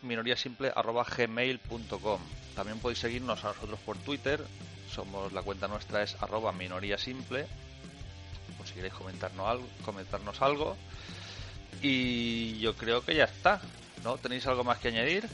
[0.00, 2.20] minoriasimple.gmail.com
[2.54, 4.42] También podéis seguirnos a nosotros por Twitter.
[4.90, 7.42] Somos la cuenta nuestra es arroba minoriasimple.
[7.42, 7.67] Por si
[8.78, 10.76] queréis comentarnos algo, comentarnos algo.
[11.82, 13.60] Y yo creo que ya está.
[14.04, 14.16] ¿No?
[14.16, 15.28] ¿Tenéis algo más que añadir?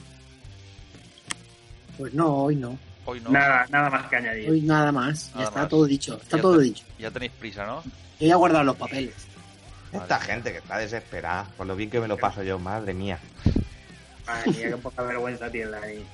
[1.98, 2.78] Pues no, hoy no.
[3.04, 3.30] Hoy no.
[3.30, 4.50] Nada, nada más que añadir.
[4.50, 5.30] Hoy nada más.
[5.32, 5.68] Nada ya está más.
[5.68, 6.14] todo dicho.
[6.14, 6.84] Está Ya todo dicho.
[6.98, 7.82] Ya tenéis prisa, ¿no?
[8.18, 9.14] Yo ya he guardado los papeles.
[9.92, 13.18] Esta gente que está desesperada, por lo bien que me lo paso yo, madre mía.
[14.26, 16.04] Madre mía, qué poca vergüenza tiene la ahí.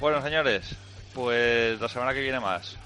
[0.00, 0.74] Bueno, señores,
[1.14, 2.76] pues la semana que viene más.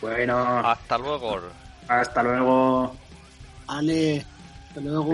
[0.00, 1.40] Bueno, Hasta luego.
[1.88, 2.96] Hasta luego.
[3.66, 4.24] Ale,
[4.68, 5.10] hasta luego.